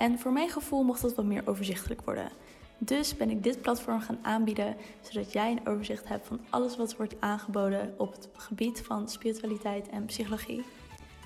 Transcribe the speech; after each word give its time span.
En 0.00 0.18
voor 0.18 0.32
mijn 0.32 0.48
gevoel 0.48 0.82
mocht 0.82 1.02
dat 1.02 1.14
wat 1.14 1.24
meer 1.24 1.42
overzichtelijk 1.44 2.00
worden. 2.04 2.30
Dus 2.78 3.16
ben 3.16 3.30
ik 3.30 3.42
dit 3.42 3.60
platform 3.60 4.00
gaan 4.00 4.18
aanbieden, 4.22 4.76
zodat 5.00 5.32
jij 5.32 5.50
een 5.50 5.66
overzicht 5.66 6.08
hebt 6.08 6.26
van 6.26 6.40
alles 6.50 6.76
wat 6.76 6.96
wordt 6.96 7.14
aangeboden 7.18 7.94
op 7.98 8.12
het 8.12 8.28
gebied 8.32 8.80
van 8.80 9.08
spiritualiteit 9.08 9.88
en 9.88 10.04
psychologie. 10.04 10.64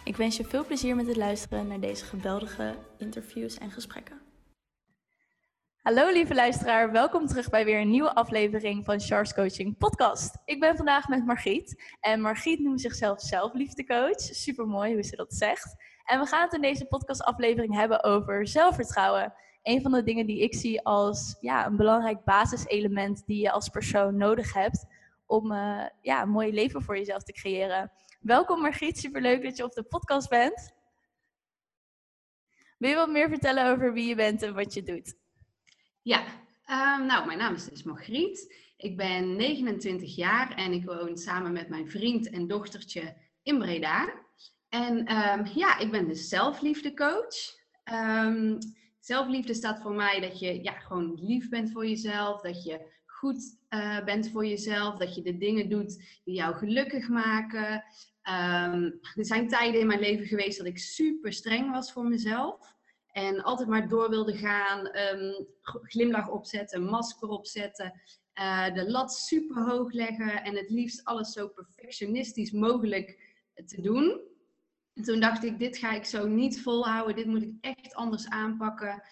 Ik 0.04 0.16
wens 0.16 0.36
je 0.36 0.44
veel 0.44 0.64
plezier 0.64 0.96
met 0.96 1.06
het 1.06 1.16
luisteren 1.16 1.66
naar 1.66 1.80
deze 1.80 2.04
geweldige 2.04 2.74
interviews 2.98 3.58
en 3.58 3.70
gesprekken. 3.70 4.23
Hallo 5.84 6.12
lieve 6.12 6.34
luisteraar, 6.34 6.92
welkom 6.92 7.26
terug 7.26 7.50
bij 7.50 7.64
weer 7.64 7.80
een 7.80 7.90
nieuwe 7.90 8.14
aflevering 8.14 8.84
van 8.84 9.00
Charles 9.00 9.34
Coaching 9.34 9.78
Podcast. 9.78 10.38
Ik 10.44 10.60
ben 10.60 10.76
vandaag 10.76 11.08
met 11.08 11.26
Margriet 11.26 11.94
en 12.00 12.20
Margriet 12.20 12.60
noemt 12.60 12.80
zichzelf 12.80 13.20
zelfliefdecoach. 13.20 14.20
Super 14.20 14.66
mooi 14.66 14.92
hoe 14.92 15.02
ze 15.02 15.16
dat 15.16 15.34
zegt. 15.34 15.76
En 16.04 16.20
we 16.20 16.26
gaan 16.26 16.42
het 16.42 16.52
in 16.52 16.60
deze 16.60 16.84
podcastaflevering 16.84 17.74
hebben 17.74 18.04
over 18.04 18.48
zelfvertrouwen. 18.48 19.34
Een 19.62 19.82
van 19.82 19.92
de 19.92 20.02
dingen 20.02 20.26
die 20.26 20.40
ik 20.40 20.54
zie 20.54 20.82
als 20.82 21.36
ja, 21.40 21.66
een 21.66 21.76
belangrijk 21.76 22.24
basiselement 22.24 23.26
die 23.26 23.40
je 23.40 23.50
als 23.50 23.68
persoon 23.68 24.16
nodig 24.16 24.52
hebt 24.52 24.86
om 25.26 25.52
uh, 25.52 25.84
ja, 26.00 26.22
een 26.22 26.30
mooi 26.30 26.52
leven 26.52 26.82
voor 26.82 26.96
jezelf 26.96 27.22
te 27.22 27.32
creëren. 27.32 27.92
Welkom 28.20 28.60
Margriet, 28.60 28.98
superleuk 28.98 29.42
dat 29.42 29.56
je 29.56 29.64
op 29.64 29.72
de 29.72 29.82
podcast 29.82 30.28
bent. 30.28 30.74
Wil 32.78 32.90
je 32.90 32.96
wat 32.96 33.10
meer 33.10 33.28
vertellen 33.28 33.66
over 33.72 33.92
wie 33.92 34.08
je 34.08 34.14
bent 34.14 34.42
en 34.42 34.54
wat 34.54 34.74
je 34.74 34.82
doet? 34.82 35.22
Ja, 36.04 36.24
um, 36.70 37.06
nou, 37.06 37.26
mijn 37.26 37.38
naam 37.38 37.54
is 37.54 37.64
dus 37.64 37.82
Margriet. 37.82 38.54
Ik 38.76 38.96
ben 38.96 39.36
29 39.36 40.16
jaar 40.16 40.54
en 40.54 40.72
ik 40.72 40.84
woon 40.84 41.18
samen 41.18 41.52
met 41.52 41.68
mijn 41.68 41.90
vriend 41.90 42.30
en 42.30 42.46
dochtertje 42.46 43.16
in 43.42 43.58
Breda. 43.58 44.12
En 44.68 44.98
um, 44.98 45.46
ja, 45.54 45.78
ik 45.78 45.90
ben 45.90 46.08
dus 46.08 46.28
zelfliefdecoach. 46.28 47.34
Um, 47.92 48.58
zelfliefde 49.00 49.54
staat 49.54 49.80
voor 49.80 49.94
mij 49.94 50.20
dat 50.20 50.38
je 50.38 50.62
ja, 50.62 50.72
gewoon 50.72 51.18
lief 51.20 51.48
bent 51.48 51.70
voor 51.70 51.86
jezelf, 51.86 52.40
dat 52.40 52.64
je 52.64 52.92
goed 53.06 53.58
uh, 53.70 54.04
bent 54.04 54.30
voor 54.30 54.46
jezelf, 54.46 54.96
dat 54.96 55.14
je 55.14 55.22
de 55.22 55.36
dingen 55.36 55.68
doet 55.68 56.20
die 56.24 56.34
jou 56.34 56.54
gelukkig 56.54 57.08
maken. 57.08 57.84
Er 58.22 59.24
zijn 59.24 59.48
tijden 59.48 59.80
in 59.80 59.86
mijn 59.86 60.00
leven 60.00 60.26
geweest 60.26 60.58
dat 60.58 60.66
ik 60.66 60.78
super 60.78 61.32
streng 61.32 61.70
was 61.70 61.92
voor 61.92 62.04
mezelf. 62.04 62.73
En 63.14 63.42
altijd 63.42 63.68
maar 63.68 63.88
door 63.88 64.10
wilde 64.10 64.36
gaan, 64.36 64.98
um, 64.98 65.46
glimlach 65.62 66.28
opzetten, 66.28 66.84
masker 66.84 67.28
opzetten, 67.28 68.00
uh, 68.40 68.74
de 68.74 68.90
lat 68.90 69.12
super 69.12 69.68
hoog 69.68 69.92
leggen 69.92 70.44
en 70.44 70.56
het 70.56 70.70
liefst 70.70 71.04
alles 71.04 71.32
zo 71.32 71.48
perfectionistisch 71.48 72.50
mogelijk 72.50 73.18
te 73.66 73.80
doen. 73.80 74.20
En 74.94 75.02
toen 75.02 75.20
dacht 75.20 75.44
ik, 75.44 75.58
dit 75.58 75.76
ga 75.76 75.92
ik 75.92 76.04
zo 76.04 76.26
niet 76.26 76.62
volhouden, 76.62 77.16
dit 77.16 77.26
moet 77.26 77.42
ik 77.42 77.54
echt 77.60 77.94
anders 77.94 78.28
aanpakken. 78.28 79.02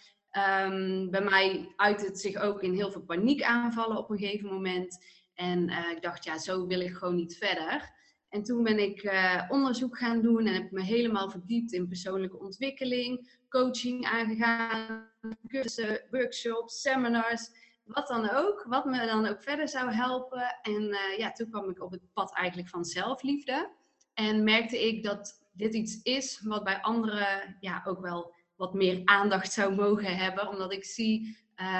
Um, 0.67 1.11
bij 1.11 1.23
mij 1.23 1.73
uit 1.77 2.07
het 2.07 2.21
zich 2.21 2.37
ook 2.37 2.63
in 2.63 2.75
heel 2.75 2.91
veel 2.91 3.05
paniekaanvallen 3.05 3.97
op 3.97 4.11
een 4.11 4.19
gegeven 4.19 4.49
moment. 4.49 5.05
En 5.35 5.69
uh, 5.69 5.91
ik 5.91 6.03
dacht, 6.03 6.25
ja, 6.25 6.39
zo 6.39 6.67
wil 6.67 6.81
ik 6.81 6.95
gewoon 6.95 7.15
niet 7.15 7.37
verder. 7.37 8.01
En 8.33 8.43
toen 8.43 8.63
ben 8.63 8.79
ik 8.79 9.03
uh, 9.03 9.43
onderzoek 9.49 9.99
gaan 9.99 10.23
doen 10.23 10.47
en 10.47 10.55
heb 10.55 10.71
me 10.71 10.83
helemaal 10.83 11.31
verdiept 11.31 11.73
in 11.73 11.89
persoonlijke 11.89 12.39
ontwikkeling, 12.39 13.39
coaching 13.49 14.05
aangegaan, 14.07 15.09
cursussen, 15.47 16.01
workshops, 16.11 16.81
seminars, 16.81 17.51
wat 17.85 18.09
dan 18.09 18.31
ook, 18.31 18.65
wat 18.69 18.85
me 18.85 19.07
dan 19.07 19.27
ook 19.27 19.43
verder 19.43 19.69
zou 19.69 19.91
helpen. 19.91 20.57
En 20.63 20.83
uh, 20.83 21.19
ja, 21.19 21.33
toen 21.33 21.51
kwam 21.51 21.71
ik 21.71 21.83
op 21.83 21.91
het 21.91 22.13
pad 22.13 22.35
eigenlijk 22.35 22.69
van 22.69 22.85
zelfliefde. 22.85 23.71
En 24.15 24.45
merkte 24.45 24.87
ik 24.87 25.03
dat 25.03 25.45
dit 25.53 25.75
iets 25.75 26.03
is 26.03 26.41
wat 26.45 26.65
bij 26.65 26.81
anderen 26.81 27.57
ja, 27.61 27.83
ook 27.85 28.01
wel 28.01 28.35
wat 28.57 28.75
meer 28.75 29.01
aandacht 29.05 29.53
zou 29.53 29.75
mogen 29.75 30.17
hebben. 30.17 30.49
Omdat 30.49 30.73
ik 30.73 30.85
zie 30.85 31.37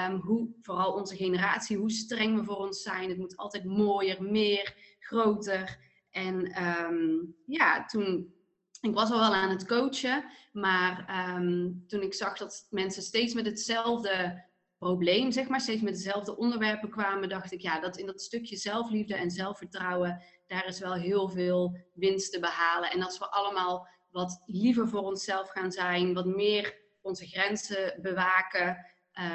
um, 0.07 0.19
hoe, 0.19 0.49
vooral 0.61 0.93
onze 0.93 1.15
generatie, 1.15 1.77
hoe 1.77 1.91
streng 1.91 2.39
we 2.39 2.43
voor 2.43 2.57
ons 2.57 2.81
zijn. 2.81 3.09
Het 3.09 3.17
moet 3.17 3.37
altijd 3.37 3.63
mooier, 3.63 4.23
meer, 4.23 4.75
groter. 4.99 5.91
En 6.13 6.63
um, 6.63 7.35
ja, 7.45 7.85
toen, 7.85 8.33
ik 8.81 8.93
was 8.93 9.11
al 9.11 9.19
wel 9.19 9.33
aan 9.33 9.49
het 9.49 9.65
coachen, 9.65 10.25
maar 10.51 11.25
um, 11.35 11.83
toen 11.87 12.01
ik 12.01 12.13
zag 12.13 12.37
dat 12.37 12.67
mensen 12.69 13.03
steeds 13.03 13.33
met 13.33 13.45
hetzelfde 13.45 14.43
probleem, 14.77 15.31
zeg 15.31 15.47
maar, 15.47 15.61
steeds 15.61 15.81
met 15.81 15.93
dezelfde 15.93 16.37
onderwerpen 16.37 16.89
kwamen, 16.89 17.29
dacht 17.29 17.51
ik, 17.51 17.61
ja, 17.61 17.79
dat 17.79 17.97
in 17.97 18.05
dat 18.05 18.21
stukje 18.21 18.55
zelfliefde 18.55 19.15
en 19.15 19.31
zelfvertrouwen, 19.31 20.23
daar 20.47 20.67
is 20.67 20.79
wel 20.79 20.93
heel 20.93 21.29
veel 21.29 21.77
winst 21.93 22.31
te 22.31 22.39
behalen. 22.39 22.91
En 22.91 23.01
als 23.01 23.17
we 23.17 23.29
allemaal 23.29 23.87
wat 24.09 24.43
liever 24.45 24.89
voor 24.89 25.01
onszelf 25.01 25.49
gaan 25.49 25.71
zijn, 25.71 26.13
wat 26.13 26.25
meer 26.25 26.81
onze 27.01 27.27
grenzen 27.27 27.99
bewaken, 28.01 28.85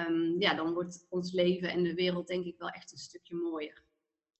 um, 0.09 0.41
ja, 0.41 0.55
dan 0.55 0.73
wordt 0.73 1.07
ons 1.09 1.33
leven 1.33 1.71
en 1.71 1.83
de 1.83 1.95
wereld 1.95 2.27
denk 2.27 2.45
ik 2.45 2.59
wel 2.59 2.69
echt 2.69 2.93
een 2.93 2.99
stukje 2.99 3.35
mooier. 3.35 3.87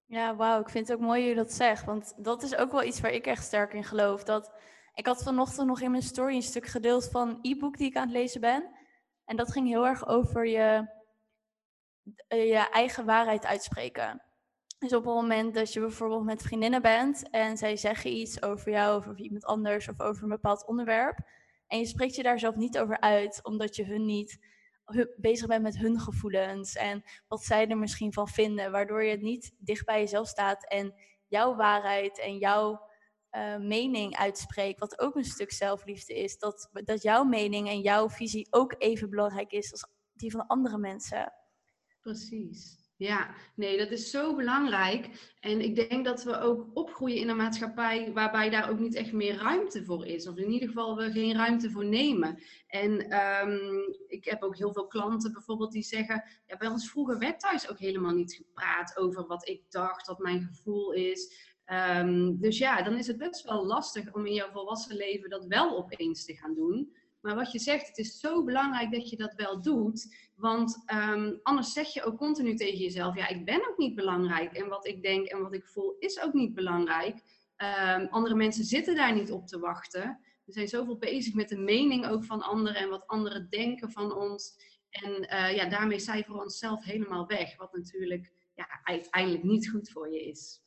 Ja, 0.09 0.35
wauw, 0.35 0.59
ik 0.59 0.69
vind 0.69 0.87
het 0.87 0.97
ook 0.97 1.03
mooi 1.03 1.19
hoe 1.19 1.29
je 1.29 1.35
dat 1.35 1.51
zegt, 1.51 1.85
want 1.85 2.13
dat 2.17 2.43
is 2.43 2.55
ook 2.55 2.71
wel 2.71 2.83
iets 2.83 3.01
waar 3.01 3.11
ik 3.11 3.27
echt 3.27 3.43
sterk 3.43 3.73
in 3.73 3.83
geloof. 3.83 4.23
Dat, 4.23 4.51
ik 4.93 5.05
had 5.05 5.23
vanochtend 5.23 5.67
nog 5.67 5.81
in 5.81 5.91
mijn 5.91 6.03
story 6.03 6.35
een 6.35 6.41
stuk 6.41 6.65
gedeeld 6.65 7.09
van 7.09 7.29
een 7.29 7.39
e-book 7.41 7.77
die 7.77 7.87
ik 7.87 7.95
aan 7.95 8.07
het 8.07 8.17
lezen 8.17 8.41
ben. 8.41 8.69
En 9.25 9.35
dat 9.35 9.51
ging 9.51 9.67
heel 9.67 9.87
erg 9.87 10.07
over 10.07 10.47
je, 10.47 10.87
je 12.27 12.67
eigen 12.71 13.05
waarheid 13.05 13.45
uitspreken. 13.45 14.21
Dus 14.79 14.93
op 14.93 15.05
het 15.05 15.13
moment 15.13 15.53
dat 15.53 15.73
je 15.73 15.79
bijvoorbeeld 15.79 16.23
met 16.23 16.41
vriendinnen 16.41 16.81
bent 16.81 17.29
en 17.29 17.57
zij 17.57 17.75
zeggen 17.75 18.11
iets 18.11 18.41
over 18.41 18.71
jou 18.71 18.97
of 18.97 19.07
over 19.07 19.21
iemand 19.21 19.45
anders 19.45 19.89
of 19.89 19.99
over 19.99 20.23
een 20.23 20.29
bepaald 20.29 20.67
onderwerp. 20.67 21.19
En 21.67 21.79
je 21.79 21.85
spreekt 21.85 22.15
je 22.15 22.23
daar 22.23 22.39
zelf 22.39 22.55
niet 22.55 22.79
over 22.79 22.99
uit, 22.99 23.39
omdat 23.43 23.75
je 23.75 23.85
hun 23.85 24.05
niet 24.05 24.39
bezig 25.17 25.47
bent 25.47 25.63
met 25.63 25.77
hun 25.77 25.99
gevoelens 25.99 26.75
en 26.75 27.03
wat 27.27 27.43
zij 27.43 27.67
er 27.67 27.77
misschien 27.77 28.13
van 28.13 28.27
vinden, 28.27 28.71
waardoor 28.71 29.03
je 29.03 29.11
het 29.11 29.21
niet 29.21 29.55
dicht 29.57 29.85
bij 29.85 29.99
jezelf 29.99 30.27
staat 30.27 30.67
en 30.67 30.93
jouw 31.27 31.55
waarheid 31.55 32.19
en 32.19 32.37
jouw 32.37 32.87
uh, 33.31 33.57
mening 33.57 34.15
uitspreekt, 34.15 34.79
wat 34.79 34.99
ook 34.99 35.15
een 35.15 35.23
stuk 35.23 35.51
zelfliefde 35.51 36.13
is. 36.13 36.37
Dat, 36.37 36.69
dat 36.71 37.01
jouw 37.01 37.23
mening 37.23 37.67
en 37.67 37.81
jouw 37.81 38.09
visie 38.09 38.47
ook 38.49 38.75
even 38.77 39.09
belangrijk 39.09 39.51
is 39.51 39.71
als 39.71 39.87
die 40.13 40.31
van 40.31 40.47
andere 40.47 40.77
mensen. 40.77 41.33
Precies. 42.01 42.78
Ja, 42.99 43.35
nee, 43.55 43.77
dat 43.77 43.91
is 43.91 44.09
zo 44.09 44.35
belangrijk. 44.35 45.33
En 45.39 45.61
ik 45.61 45.75
denk 45.75 46.05
dat 46.05 46.23
we 46.23 46.39
ook 46.39 46.67
opgroeien 46.73 47.17
in 47.17 47.29
een 47.29 47.37
maatschappij 47.37 48.13
waarbij 48.13 48.49
daar 48.49 48.69
ook 48.69 48.79
niet 48.79 48.95
echt 48.95 49.11
meer 49.11 49.35
ruimte 49.35 49.85
voor 49.85 50.05
is. 50.05 50.27
Of 50.27 50.37
in 50.37 50.51
ieder 50.51 50.67
geval 50.67 50.95
we 50.95 51.11
geen 51.11 51.35
ruimte 51.35 51.71
voor 51.71 51.85
nemen. 51.85 52.43
En 52.67 53.19
um, 53.19 53.95
ik 54.07 54.25
heb 54.25 54.43
ook 54.43 54.57
heel 54.57 54.73
veel 54.73 54.87
klanten 54.87 55.33
bijvoorbeeld 55.33 55.71
die 55.71 55.83
zeggen, 55.83 56.23
ja, 56.45 56.57
bij 56.57 56.67
ons 56.67 56.89
vroeger 56.89 57.19
werd 57.19 57.39
thuis 57.39 57.69
ook 57.69 57.79
helemaal 57.79 58.13
niet 58.13 58.33
gepraat 58.33 58.97
over 58.97 59.27
wat 59.27 59.47
ik 59.47 59.63
dacht, 59.69 60.07
wat 60.07 60.19
mijn 60.19 60.41
gevoel 60.41 60.93
is. 60.93 61.47
Um, 61.65 62.39
dus 62.39 62.57
ja, 62.57 62.81
dan 62.81 62.97
is 62.97 63.07
het 63.07 63.17
best 63.17 63.43
wel 63.43 63.65
lastig 63.65 64.13
om 64.13 64.25
in 64.25 64.33
jouw 64.33 64.51
volwassen 64.51 64.95
leven 64.95 65.29
dat 65.29 65.45
wel 65.45 65.77
opeens 65.77 66.25
te 66.25 66.33
gaan 66.35 66.53
doen. 66.53 66.93
Maar 67.21 67.35
wat 67.35 67.51
je 67.51 67.59
zegt, 67.59 67.87
het 67.87 67.97
is 67.97 68.19
zo 68.19 68.43
belangrijk 68.43 68.91
dat 68.91 69.09
je 69.09 69.17
dat 69.17 69.33
wel 69.33 69.61
doet. 69.61 70.15
Want 70.35 70.83
um, 70.93 71.39
anders 71.43 71.73
zeg 71.73 71.93
je 71.93 72.03
ook 72.03 72.17
continu 72.17 72.55
tegen 72.55 72.79
jezelf: 72.79 73.15
ja, 73.15 73.27
ik 73.27 73.45
ben 73.45 73.69
ook 73.69 73.77
niet 73.77 73.95
belangrijk. 73.95 74.53
En 74.53 74.67
wat 74.67 74.87
ik 74.87 75.01
denk 75.01 75.27
en 75.27 75.41
wat 75.41 75.53
ik 75.53 75.67
voel 75.67 75.95
is 75.99 76.21
ook 76.21 76.33
niet 76.33 76.53
belangrijk. 76.53 77.21
Um, 77.57 78.07
andere 78.07 78.35
mensen 78.35 78.63
zitten 78.63 78.95
daar 78.95 79.13
niet 79.13 79.31
op 79.31 79.47
te 79.47 79.59
wachten. 79.59 80.19
We 80.45 80.51
zijn 80.51 80.67
zoveel 80.67 80.97
bezig 80.97 81.33
met 81.33 81.49
de 81.49 81.57
mening 81.57 82.07
ook 82.07 82.23
van 82.23 82.41
anderen 82.41 82.75
en 82.75 82.89
wat 82.89 83.07
anderen 83.07 83.49
denken 83.49 83.91
van 83.91 84.15
ons. 84.15 84.55
En 84.89 85.11
uh, 85.11 85.55
ja, 85.55 85.65
daarmee 85.65 85.99
cijferen 85.99 86.35
we 86.35 86.43
onszelf 86.43 86.83
helemaal 86.83 87.27
weg. 87.27 87.57
Wat 87.57 87.73
natuurlijk 87.73 88.31
ja, 88.55 88.81
uiteindelijk 88.83 89.43
niet 89.43 89.69
goed 89.69 89.89
voor 89.89 90.13
je 90.13 90.27
is. 90.27 90.61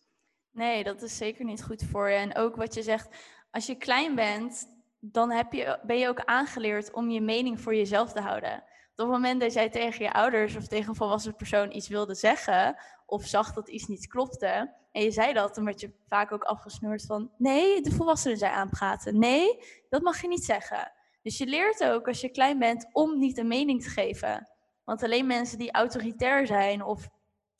Nee, 0.51 0.85
dat 0.85 1.03
is 1.03 1.17
zeker 1.17 1.45
niet 1.45 1.63
goed 1.63 1.83
voor 1.83 2.09
je. 2.09 2.17
En 2.17 2.37
ook 2.37 2.57
wat 2.57 2.75
je 2.75 2.83
zegt, 2.83 3.09
als 3.51 3.67
je 3.67 3.75
klein 3.75 4.15
bent, 4.15 4.67
dan 5.05 5.31
heb 5.31 5.53
je, 5.53 5.79
ben 5.83 5.99
je 5.99 6.09
ook 6.09 6.25
aangeleerd 6.25 6.93
om 6.93 7.11
je 7.11 7.21
mening 7.21 7.61
voor 7.61 7.75
jezelf 7.75 8.13
te 8.13 8.21
houden. 8.21 8.65
Op 8.93 9.09
het 9.09 9.17
moment 9.17 9.41
dat 9.41 9.53
jij 9.53 9.71
tegen 9.71 10.05
je 10.05 10.13
ouders 10.13 10.57
of 10.57 10.67
tegen 10.67 10.89
een 10.89 10.95
volwassen 10.95 11.37
persoon 11.37 11.73
iets 11.73 11.89
wilde 11.89 12.15
zeggen, 12.15 12.77
of 13.07 13.25
zag 13.25 13.53
dat 13.53 13.69
iets 13.69 13.87
niet 13.87 14.07
klopte, 14.07 14.81
en 14.93 15.03
je 15.03 15.11
zei 15.11 15.33
dat, 15.33 15.55
dan 15.55 15.65
werd 15.65 15.81
je 15.81 15.93
vaak 16.09 16.33
ook 16.33 16.43
afgesnoerd 16.43 17.07
van: 17.07 17.31
nee, 17.39 17.81
de 17.81 17.91
volwassenen 17.91 18.39
zijn 18.39 18.53
aanpraten. 18.53 19.19
Nee, 19.19 19.63
dat 19.89 20.03
mag 20.03 20.21
je 20.21 20.29
niet 20.29 20.45
zeggen. 20.45 20.93
Dus 21.23 21.39
je 21.39 21.47
leert 21.47 21.85
ook 21.85 22.09
als 22.09 22.21
je 22.21 22.29
klein 22.29 22.59
bent 22.59 22.89
om 22.93 23.19
niet 23.19 23.39
een 23.39 23.49
mening 23.49 23.83
te 23.83 23.89
geven. 23.89 24.49
Want 24.85 25.03
alleen 25.03 25.27
mensen 25.27 25.59
die 25.59 25.73
autoritair 25.73 26.47
zijn 26.47 26.83
of 26.83 27.09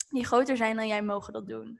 die 0.09 0.25
groter 0.25 0.57
zijn 0.57 0.75
dan 0.75 0.87
jij 0.87 1.01
mogen 1.01 1.33
dat 1.33 1.47
doen. 1.47 1.79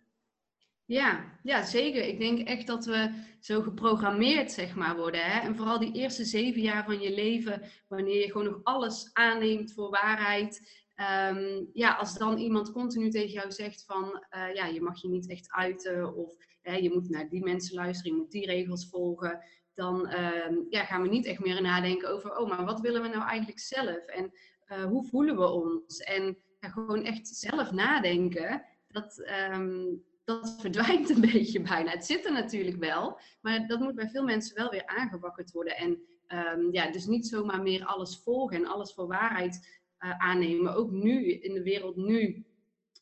Ja, 0.86 1.40
ja, 1.44 1.64
zeker. 1.64 2.08
Ik 2.08 2.20
denk 2.20 2.48
echt 2.48 2.68
dat 2.68 2.86
we 2.86 3.24
zo 3.40 3.62
geprogrammeerd 3.62 4.52
zeg 4.52 4.76
maar, 4.76 4.96
worden. 4.96 5.22
Hè? 5.22 5.40
En 5.40 5.56
vooral 5.56 5.80
die 5.80 5.94
eerste 5.94 6.26
zeven 6.26 6.62
jaar 6.62 6.86
van 6.86 7.02
je 7.02 7.14
leven, 7.14 7.62
wanneer 7.88 8.20
je 8.20 8.32
gewoon 8.32 8.48
nog 8.48 8.60
alles 8.64 9.10
aanneemt 9.14 9.74
voor 9.74 9.90
waarheid. 9.90 10.82
Ehm, 10.96 11.64
ja, 11.74 11.94
als 11.96 12.18
dan 12.18 12.38
iemand 12.38 12.72
continu 12.72 13.10
tegen 13.10 13.32
jou 13.32 13.52
zegt 13.52 13.86
van, 13.86 14.24
uh, 14.36 14.54
ja, 14.54 14.66
je 14.66 14.82
mag 14.82 15.02
je 15.02 15.10
niet 15.10 15.30
echt 15.30 15.52
uiten 15.52 16.16
of 16.16 16.36
je 16.64 16.92
moet 16.94 17.10
naar 17.10 17.30
die 17.30 17.44
mensen 17.44 17.76
luisteren, 17.76 18.12
je 18.12 18.18
moet 18.18 18.32
die 18.32 18.46
regels 18.46 18.90
volgen, 18.90 19.44
dan 19.74 20.08
ehm, 20.08 20.56
ja, 20.70 20.84
gaan 20.84 21.02
we 21.02 21.08
niet 21.08 21.26
echt 21.26 21.40
meer 21.40 21.62
nadenken 21.62 22.10
over, 22.10 22.38
oh, 22.38 22.50
maar 22.50 22.66
wat 22.66 22.80
willen 22.80 23.02
we 23.02 23.08
nou 23.08 23.28
eigenlijk 23.28 23.60
zelf 23.60 24.06
en 24.06 24.32
uh, 24.68 24.84
hoe 24.84 25.06
voelen 25.06 25.36
we 25.36 25.50
ons? 25.50 25.98
En 25.98 26.38
gewoon 26.60 27.04
echt 27.04 27.28
zelf 27.28 27.72
nadenken, 27.72 28.66
dat, 28.88 29.24
um, 29.52 30.04
dat 30.24 30.56
verdwijnt 30.60 31.10
een 31.10 31.22
beetje 31.34 31.62
bijna. 31.62 31.92
Het 31.92 32.06
zit 32.06 32.26
er 32.26 32.32
natuurlijk 32.32 32.78
wel, 32.78 33.20
maar 33.42 33.68
dat 33.68 33.80
moet 33.80 33.96
bij 33.96 34.10
veel 34.10 34.24
mensen 34.24 34.56
wel 34.56 34.70
weer 34.70 34.86
aangewakkerd 34.86 35.52
worden. 35.52 35.78
En 35.78 36.02
ja, 36.72 36.92
dus 36.92 37.06
niet 37.06 37.28
zomaar 37.28 37.62
meer 37.62 37.86
alles 37.86 38.22
volgen 38.24 38.58
en 38.58 38.66
alles 38.66 38.94
voor 38.94 39.08
waarheid 39.08 39.82
uh, 40.00 40.20
aannemen. 40.20 40.76
Ook 40.76 40.92
nu, 40.92 41.32
in 41.32 41.54
de 41.54 41.64
wereld 41.64 41.96
nu, 41.96 42.46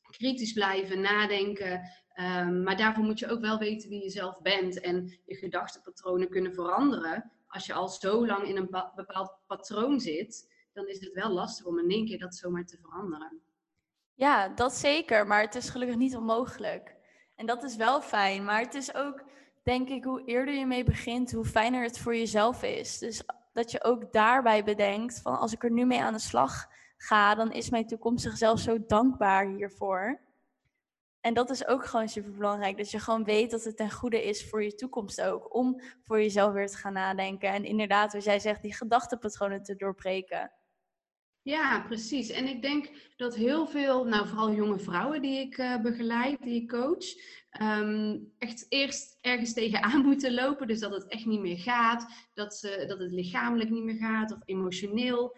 kritisch 0.09 0.53
blijven, 0.53 1.01
nadenken. 1.01 1.81
Um, 2.19 2.63
maar 2.63 2.77
daarvoor 2.77 3.03
moet 3.03 3.19
je 3.19 3.29
ook 3.29 3.41
wel 3.41 3.57
weten 3.57 3.89
wie 3.89 4.03
je 4.03 4.09
zelf 4.09 4.41
bent 4.41 4.79
en 4.79 5.19
je 5.25 5.35
gedachtenpatronen 5.35 6.29
kunnen 6.29 6.53
veranderen. 6.53 7.31
Als 7.47 7.65
je 7.65 7.73
al 7.73 7.88
zo 7.88 8.25
lang 8.25 8.47
in 8.47 8.57
een 8.57 8.69
bepaald 8.95 9.38
patroon 9.47 10.00
zit, 10.00 10.53
dan 10.73 10.88
is 10.88 11.00
het 11.00 11.13
wel 11.13 11.29
lastig 11.29 11.65
om 11.65 11.79
in 11.79 11.89
één 11.89 12.06
keer 12.06 12.19
dat 12.19 12.35
zomaar 12.35 12.65
te 12.65 12.77
veranderen. 12.81 13.41
Ja, 14.13 14.50
dat 14.50 14.73
zeker, 14.73 15.27
maar 15.27 15.41
het 15.41 15.56
is 15.56 15.69
gelukkig 15.69 15.97
niet 15.97 16.15
onmogelijk. 16.15 16.95
En 17.42 17.48
dat 17.48 17.64
is 17.64 17.76
wel 17.76 18.02
fijn, 18.02 18.44
maar 18.44 18.60
het 18.60 18.74
is 18.74 18.96
ook, 18.96 19.24
denk 19.64 19.90
ik, 19.90 20.04
hoe 20.04 20.26
eerder 20.26 20.54
je 20.54 20.66
mee 20.66 20.84
begint, 20.84 21.32
hoe 21.32 21.46
fijner 21.46 21.84
het 21.84 22.00
voor 22.00 22.16
jezelf 22.16 22.64
is. 22.64 22.98
Dus 22.98 23.24
dat 23.54 23.72
je 23.72 23.84
ook 23.84 24.12
daarbij 24.14 24.64
bedenkt 24.64 25.22
van 25.22 25.40
als 25.40 25.54
ik 25.54 25.64
er 25.64 25.72
nu 25.72 25.86
mee 25.86 26.02
aan 26.02 26.14
de 26.14 26.20
slag 26.20 26.68
ga, 26.98 27.36
dan 27.36 27.52
is 27.52 27.70
mijn 27.70 27.88
toekomstige 27.88 28.38
zelf 28.38 28.60
zo 28.60 28.86
dankbaar 28.88 29.48
hiervoor. 29.48 30.20
En 31.22 31.34
dat 31.34 31.50
is 31.50 31.68
ook 31.68 31.86
gewoon 31.86 32.10
super 32.10 32.32
belangrijk. 32.32 32.78
Dat 32.78 32.92
je 32.92 33.00
gewoon 33.00 33.24
weet 33.24 33.52
dat 33.52 33.64
het 33.64 33.78
ten 33.78 33.92
goede 33.92 34.24
is 34.24 34.50
voor 34.50 34.64
je 34.64 34.76
toekomst 34.76 35.22
ook. 35.22 35.56
Om 35.56 35.82
voor 36.02 36.18
jezelf 36.18 36.54
weer 36.54 36.68
te 36.68 36.78
gaan 36.78 36.94
nadenken. 36.94 37.50
En 37.50 37.66
inderdaad, 37.66 38.10
zoals 38.10 38.26
jij 38.26 38.40
zegt, 38.40 38.62
die 38.62 38.74
gedachtenpatronen 38.74 39.64
te 39.64 39.76
doorbreken. 39.76 40.52
Ja, 41.44 41.82
precies. 41.82 42.30
En 42.30 42.48
ik 42.48 42.62
denk 42.62 42.90
dat 43.18 43.36
heel 43.36 43.68
veel, 43.68 44.06
nou 44.06 44.28
vooral 44.28 44.54
jonge 44.54 44.80
vrouwen 44.80 45.22
die 45.22 45.40
ik 45.40 45.58
uh, 45.58 45.82
begeleid, 45.82 46.44
die 46.44 46.62
ik 46.62 46.70
coach, 46.70 47.06
um, 47.62 48.32
echt 48.38 48.66
eerst 48.70 49.18
ergens 49.22 49.54
tegenaan 49.54 50.02
moeten 50.10 50.34
lopen. 50.34 50.68
Dus 50.68 50.80
dat 50.80 50.92
het 50.92 51.08
echt 51.08 51.26
niet 51.26 51.40
meer 51.40 51.58
gaat, 51.58 52.08
dat, 52.34 52.56
ze, 52.56 52.86
dat 52.88 53.00
het 53.00 53.12
lichamelijk 53.12 53.70
niet 53.70 53.84
meer 53.84 53.96
gaat 53.96 54.32
of 54.32 54.40
emotioneel. 54.46 55.38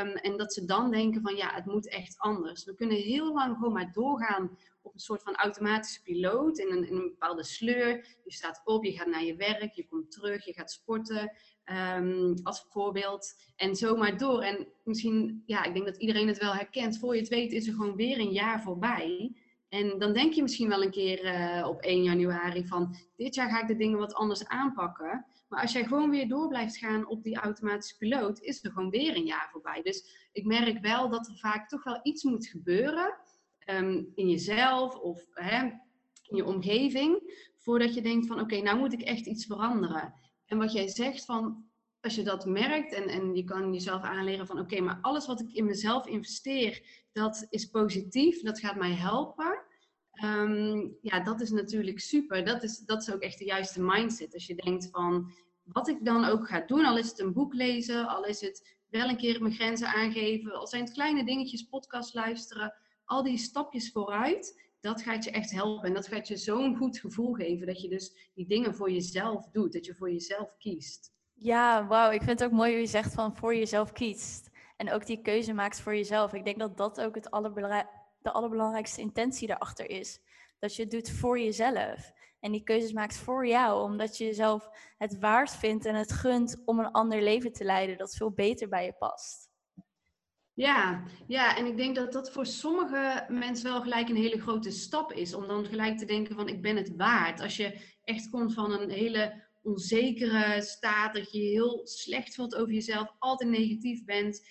Um, 0.00 0.08
en 0.08 0.36
dat 0.36 0.52
ze 0.52 0.64
dan 0.64 0.90
denken 0.90 1.22
van 1.22 1.36
ja, 1.36 1.54
het 1.54 1.64
moet 1.64 1.88
echt 1.88 2.18
anders. 2.18 2.64
We 2.64 2.74
kunnen 2.74 2.96
heel 2.96 3.32
lang 3.32 3.56
gewoon 3.56 3.72
maar 3.72 3.92
doorgaan 3.92 4.58
op 4.82 4.94
een 4.94 5.00
soort 5.00 5.22
van 5.22 5.34
automatische 5.36 6.02
piloot 6.02 6.58
in 6.58 6.72
een, 6.72 6.88
in 6.88 6.96
een 6.96 7.08
bepaalde 7.08 7.44
sleur. 7.44 8.06
Je 8.24 8.32
staat 8.32 8.60
op, 8.64 8.84
je 8.84 8.92
gaat 8.92 9.06
naar 9.06 9.24
je 9.24 9.36
werk, 9.36 9.72
je 9.72 9.86
komt 9.88 10.10
terug, 10.10 10.44
je 10.44 10.52
gaat 10.52 10.70
sporten. 10.70 11.32
Um, 11.70 12.34
als 12.42 12.66
voorbeeld. 12.70 13.34
En 13.56 13.76
zomaar 13.76 14.18
door. 14.18 14.42
En 14.42 14.66
misschien, 14.84 15.42
ja, 15.46 15.64
ik 15.64 15.72
denk 15.72 15.86
dat 15.86 15.96
iedereen 15.96 16.28
het 16.28 16.38
wel 16.38 16.54
herkent. 16.54 16.98
Voor 16.98 17.14
je 17.14 17.20
het 17.20 17.28
weet 17.30 17.52
is 17.52 17.66
er 17.66 17.72
gewoon 17.72 17.96
weer 17.96 18.18
een 18.18 18.32
jaar 18.32 18.62
voorbij. 18.62 19.32
En 19.68 19.98
dan 19.98 20.12
denk 20.12 20.32
je 20.32 20.42
misschien 20.42 20.68
wel 20.68 20.82
een 20.82 20.90
keer 20.90 21.24
uh, 21.24 21.66
op 21.68 21.80
1 21.80 22.02
januari 22.02 22.66
van 22.66 22.96
dit 23.16 23.34
jaar 23.34 23.50
ga 23.50 23.60
ik 23.60 23.68
de 23.68 23.76
dingen 23.76 23.98
wat 23.98 24.14
anders 24.14 24.46
aanpakken. 24.46 25.26
Maar 25.48 25.60
als 25.60 25.72
jij 25.72 25.84
gewoon 25.84 26.10
weer 26.10 26.28
door 26.28 26.48
blijft 26.48 26.76
gaan 26.76 27.06
op 27.06 27.22
die 27.22 27.36
automatische 27.36 27.96
piloot, 27.96 28.40
is 28.40 28.64
er 28.64 28.72
gewoon 28.72 28.90
weer 28.90 29.16
een 29.16 29.26
jaar 29.26 29.48
voorbij. 29.52 29.82
Dus 29.82 30.28
ik 30.32 30.44
merk 30.44 30.78
wel 30.80 31.08
dat 31.08 31.26
er 31.26 31.38
vaak 31.38 31.68
toch 31.68 31.84
wel 31.84 32.00
iets 32.02 32.22
moet 32.22 32.46
gebeuren 32.46 33.14
um, 33.70 34.12
in 34.14 34.28
jezelf 34.28 34.96
of 34.96 35.26
hè, 35.32 35.62
in 36.22 36.36
je 36.36 36.44
omgeving, 36.44 37.42
voordat 37.56 37.94
je 37.94 38.02
denkt 38.02 38.26
van 38.26 38.40
oké, 38.40 38.60
nou 38.60 38.78
moet 38.78 38.92
ik 38.92 39.02
echt 39.02 39.26
iets 39.26 39.46
veranderen. 39.46 40.14
En 40.48 40.58
wat 40.58 40.72
jij 40.72 40.88
zegt 40.88 41.24
van, 41.24 41.64
als 42.00 42.14
je 42.14 42.22
dat 42.22 42.46
merkt 42.46 42.92
en, 42.92 43.08
en 43.08 43.34
je 43.34 43.44
kan 43.44 43.72
jezelf 43.72 44.02
aanleren 44.02 44.46
van 44.46 44.58
oké, 44.58 44.80
maar 44.80 44.98
alles 45.00 45.26
wat 45.26 45.40
ik 45.40 45.52
in 45.52 45.64
mezelf 45.64 46.06
investeer, 46.06 46.82
dat 47.12 47.46
is 47.48 47.64
positief, 47.64 48.42
dat 48.42 48.60
gaat 48.60 48.76
mij 48.76 48.94
helpen. 48.94 49.66
Um, 50.24 50.96
ja, 51.00 51.20
dat 51.20 51.40
is 51.40 51.50
natuurlijk 51.50 52.00
super. 52.00 52.44
Dat 52.44 52.62
is, 52.62 52.78
dat 52.78 53.02
is 53.02 53.12
ook 53.12 53.20
echt 53.20 53.38
de 53.38 53.44
juiste 53.44 53.82
mindset. 53.82 54.34
Als 54.34 54.46
je 54.46 54.54
denkt 54.54 54.88
van 54.90 55.32
wat 55.62 55.88
ik 55.88 56.04
dan 56.04 56.24
ook 56.24 56.48
ga 56.48 56.60
doen, 56.60 56.84
al 56.84 56.98
is 56.98 57.08
het 57.08 57.18
een 57.18 57.32
boek 57.32 57.54
lezen, 57.54 58.08
al 58.08 58.24
is 58.24 58.40
het 58.40 58.76
wel 58.88 59.08
een 59.08 59.16
keer 59.16 59.42
mijn 59.42 59.54
grenzen 59.54 59.88
aangeven, 59.88 60.52
al 60.52 60.66
zijn 60.66 60.84
het 60.84 60.92
kleine 60.92 61.24
dingetjes, 61.24 61.62
podcast 61.62 62.14
luisteren, 62.14 62.74
al 63.04 63.22
die 63.22 63.38
stapjes 63.38 63.90
vooruit, 63.92 64.67
dat 64.80 65.02
gaat 65.02 65.24
je 65.24 65.30
echt 65.30 65.50
helpen. 65.50 65.88
En 65.88 65.94
dat 65.94 66.06
gaat 66.06 66.28
je 66.28 66.36
zo'n 66.36 66.76
goed 66.76 66.98
gevoel 66.98 67.32
geven 67.32 67.66
dat 67.66 67.80
je 67.80 67.88
dus 67.88 68.30
die 68.34 68.46
dingen 68.46 68.74
voor 68.74 68.90
jezelf 68.90 69.48
doet, 69.50 69.72
dat 69.72 69.86
je 69.86 69.94
voor 69.94 70.10
jezelf 70.12 70.56
kiest. 70.56 71.12
Ja, 71.34 71.86
wauw. 71.86 72.10
Ik 72.10 72.22
vind 72.22 72.40
het 72.40 72.48
ook 72.48 72.56
mooi 72.56 72.70
hoe 72.70 72.80
je 72.80 72.86
zegt 72.86 73.14
van 73.14 73.36
voor 73.36 73.54
jezelf 73.54 73.92
kiest. 73.92 74.50
En 74.76 74.92
ook 74.92 75.06
die 75.06 75.22
keuze 75.22 75.52
maakt 75.52 75.80
voor 75.80 75.94
jezelf. 75.94 76.32
Ik 76.32 76.44
denk 76.44 76.58
dat 76.58 76.76
dat 76.76 77.00
ook 77.00 77.14
het 77.14 77.28
de 78.18 78.32
allerbelangrijkste 78.32 79.00
intentie 79.00 79.46
daarachter 79.46 79.90
is. 79.90 80.20
Dat 80.58 80.76
je 80.76 80.82
het 80.82 80.90
doet 80.90 81.10
voor 81.10 81.38
jezelf. 81.38 82.12
En 82.40 82.52
die 82.52 82.62
keuzes 82.62 82.92
maakt 82.92 83.16
voor 83.16 83.46
jou, 83.46 83.82
omdat 83.82 84.18
je 84.18 84.24
jezelf 84.24 84.68
het 84.98 85.18
waard 85.18 85.50
vindt 85.50 85.84
en 85.84 85.94
het 85.94 86.12
gunt 86.12 86.62
om 86.64 86.78
een 86.78 86.90
ander 86.90 87.22
leven 87.22 87.52
te 87.52 87.64
leiden 87.64 87.98
dat 87.98 88.16
veel 88.16 88.30
beter 88.30 88.68
bij 88.68 88.84
je 88.84 88.92
past. 88.92 89.47
Ja, 90.58 91.02
ja, 91.26 91.56
en 91.56 91.66
ik 91.66 91.76
denk 91.76 91.94
dat 91.94 92.12
dat 92.12 92.32
voor 92.32 92.46
sommige 92.46 93.26
mensen 93.28 93.70
wel 93.70 93.80
gelijk 93.80 94.08
een 94.08 94.16
hele 94.16 94.40
grote 94.40 94.70
stap 94.70 95.12
is. 95.12 95.34
Om 95.34 95.46
dan 95.46 95.64
gelijk 95.64 95.98
te 95.98 96.04
denken 96.04 96.34
van 96.34 96.48
ik 96.48 96.62
ben 96.62 96.76
het 96.76 96.96
waard. 96.96 97.40
Als 97.40 97.56
je 97.56 97.80
echt 98.04 98.30
komt 98.30 98.54
van 98.54 98.72
een 98.72 98.90
hele 98.90 99.44
onzekere 99.62 100.62
staat, 100.62 101.14
dat 101.14 101.32
je 101.32 101.38
heel 101.38 101.80
slecht 101.84 102.34
voelt 102.34 102.54
over 102.54 102.72
jezelf, 102.72 103.14
altijd 103.18 103.50
negatief 103.50 104.04
bent, 104.04 104.48